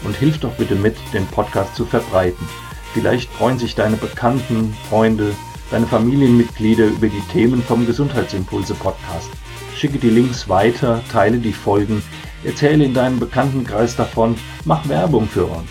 und 0.03 0.15
hilf 0.15 0.39
doch 0.39 0.53
bitte 0.53 0.73
mit, 0.73 0.95
den 1.13 1.27
Podcast 1.27 1.75
zu 1.75 1.85
verbreiten. 1.85 2.47
Vielleicht 2.95 3.29
freuen 3.29 3.59
sich 3.59 3.75
deine 3.75 3.97
Bekannten, 3.97 4.75
Freunde, 4.89 5.35
deine 5.71 5.87
Familienmitglieder 5.87 6.85
über 6.87 7.07
die 7.07 7.23
Themen 7.31 7.61
vom 7.63 7.85
Gesundheitsimpulse 7.85 8.75
Podcast. 8.75 9.29
Schicke 9.75 9.97
die 9.97 10.09
Links 10.09 10.47
weiter, 10.47 11.01
teile 11.11 11.37
die 11.37 11.53
Folgen, 11.53 12.01
erzähle 12.43 12.85
in 12.85 12.93
deinem 12.93 13.19
Bekanntenkreis 13.19 13.95
davon, 13.95 14.35
mach 14.63 14.87
Werbung 14.87 15.27
für 15.27 15.45
uns. 15.45 15.69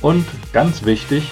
Und 0.00 0.24
ganz 0.52 0.84
wichtig, 0.84 1.30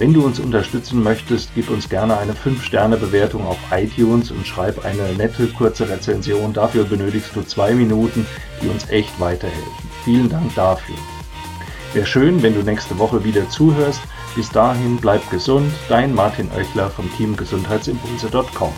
wenn 0.00 0.14
du 0.14 0.24
uns 0.24 0.40
unterstützen 0.40 1.02
möchtest, 1.02 1.50
gib 1.54 1.68
uns 1.68 1.88
gerne 1.88 2.16
eine 2.16 2.32
5-Sterne-Bewertung 2.32 3.46
auf 3.46 3.58
iTunes 3.70 4.30
und 4.30 4.46
schreib 4.46 4.82
eine 4.84 5.12
nette, 5.14 5.46
kurze 5.48 5.90
Rezension. 5.90 6.54
Dafür 6.54 6.84
benötigst 6.84 7.36
du 7.36 7.42
zwei 7.42 7.74
Minuten, 7.74 8.26
die 8.62 8.68
uns 8.68 8.88
echt 8.88 9.20
weiterhelfen. 9.20 9.90
Vielen 10.04 10.30
Dank 10.30 10.54
dafür. 10.54 10.96
Wäre 11.92 12.06
schön, 12.06 12.42
wenn 12.42 12.54
du 12.54 12.62
nächste 12.62 12.98
Woche 12.98 13.24
wieder 13.24 13.48
zuhörst. 13.50 14.00
Bis 14.34 14.48
dahin 14.50 14.96
bleib 14.96 15.28
gesund. 15.30 15.72
Dein 15.88 16.14
Martin 16.14 16.50
Oechler 16.56 16.88
vom 16.90 17.10
Team 17.16 17.36
Gesundheitsimpulse.com. 17.36 18.72